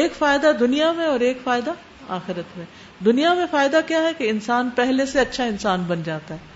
ایک 0.00 0.14
فائدہ 0.18 0.50
دنیا 0.60 0.90
میں 0.96 1.06
اور 1.06 1.20
ایک 1.28 1.38
فائدہ 1.44 1.70
آخرت 2.18 2.56
میں 2.58 2.64
دنیا 3.04 3.32
میں 3.34 3.46
فائدہ 3.50 3.80
کیا 3.86 4.02
ہے 4.02 4.12
کہ 4.18 4.28
انسان 4.30 4.70
پہلے 4.76 5.06
سے 5.12 5.20
اچھا 5.20 5.44
انسان 5.54 5.82
بن 5.88 6.02
جاتا 6.04 6.34
ہے 6.34 6.48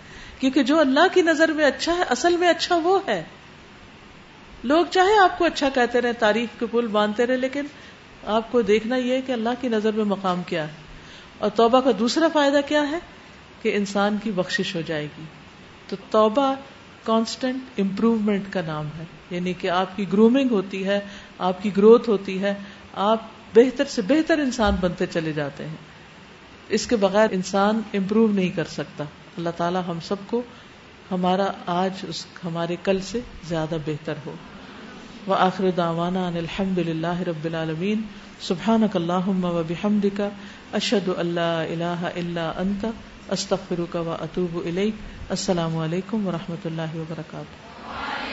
کیونکہ 0.45 0.63
جو 0.69 0.79
اللہ 0.79 1.07
کی 1.13 1.23
نظر 1.27 1.51
میں 1.57 1.65
اچھا 1.65 1.93
ہے 1.99 2.03
اصل 2.15 2.37
میں 2.41 2.49
اچھا 2.49 2.77
وہ 2.83 2.99
ہے 3.07 3.23
لوگ 4.73 4.87
چاہے 4.97 5.17
آپ 5.23 5.39
کو 5.39 5.45
اچھا 5.45 5.69
کہتے 5.75 6.01
رہے 6.01 6.13
تاریخ 6.23 6.59
کے 6.61 6.67
پل 6.71 6.87
باندھتے 6.97 7.27
رہے 7.27 7.37
لیکن 7.37 7.67
آپ 8.39 8.51
کو 8.53 8.63
دیکھنا 8.71 8.97
یہ 8.97 9.21
کہ 9.27 9.33
اللہ 9.33 9.57
کی 9.61 9.69
نظر 9.77 9.93
میں 10.01 10.05
مقام 10.11 10.43
کیا 10.51 10.67
ہے 10.69 10.83
اور 11.47 11.51
توبہ 11.61 11.81
کا 11.85 11.91
دوسرا 11.99 12.29
فائدہ 12.33 12.61
کیا 12.69 12.83
ہے 12.91 12.99
کہ 13.63 13.75
انسان 13.77 14.19
کی 14.23 14.31
بخشش 14.43 14.75
ہو 14.77 14.81
جائے 14.91 15.07
گی 15.17 15.25
تو 15.89 15.97
توبہ 16.11 16.53
کانسٹنٹ 17.07 17.81
امپروومنٹ 17.87 18.53
کا 18.53 18.63
نام 18.67 18.89
ہے 18.99 19.05
یعنی 19.31 19.53
کہ 19.65 19.71
آپ 19.81 19.97
کی 19.97 20.07
گرومنگ 20.13 20.51
ہوتی 20.59 20.85
ہے 20.87 21.01
آپ 21.51 21.63
کی 21.63 21.77
گروتھ 21.77 22.09
ہوتی 22.09 22.41
ہے 22.43 22.55
آپ 23.11 23.23
بہتر 23.55 23.95
سے 23.97 24.03
بہتر 24.15 24.47
انسان 24.49 24.77
بنتے 24.81 25.07
چلے 25.17 25.33
جاتے 25.43 25.67
ہیں 25.67 26.73
اس 26.81 26.87
کے 26.93 26.97
بغیر 27.09 27.41
انسان 27.41 27.83
امپروو 28.03 28.27
نہیں 28.35 28.57
کر 28.57 28.75
سکتا 28.79 29.05
اللہ 29.39 29.55
تعالیٰ 29.57 29.81
ہم 29.87 29.99
سب 30.09 30.21
کو 30.31 30.41
ہمارا 31.11 31.47
آج 31.77 32.05
اس 32.09 32.25
ہمارے 32.45 32.77
کل 32.83 33.01
سے 33.13 33.21
زیادہ 33.49 33.77
بہتر 33.87 34.19
ہو 34.27 34.35
و 35.29 36.03
للہ 36.87 37.17
رب 37.29 37.45
العالمین 37.51 38.03
سبحان 38.49 38.85
و 38.89 39.61
اشد 40.81 41.09
اللہ 41.17 41.41
اللہ 41.41 42.09
اللہ 42.15 42.85
استفر 43.39 43.81
و 44.01 44.11
اطوب 44.21 44.57
اللہ 44.65 45.33
السلام 45.37 45.77
علیکم 45.89 46.27
و 46.29 46.33
رحمۃ 46.33 46.67
اللہ 46.73 46.97
وبرکاتہ 46.97 48.24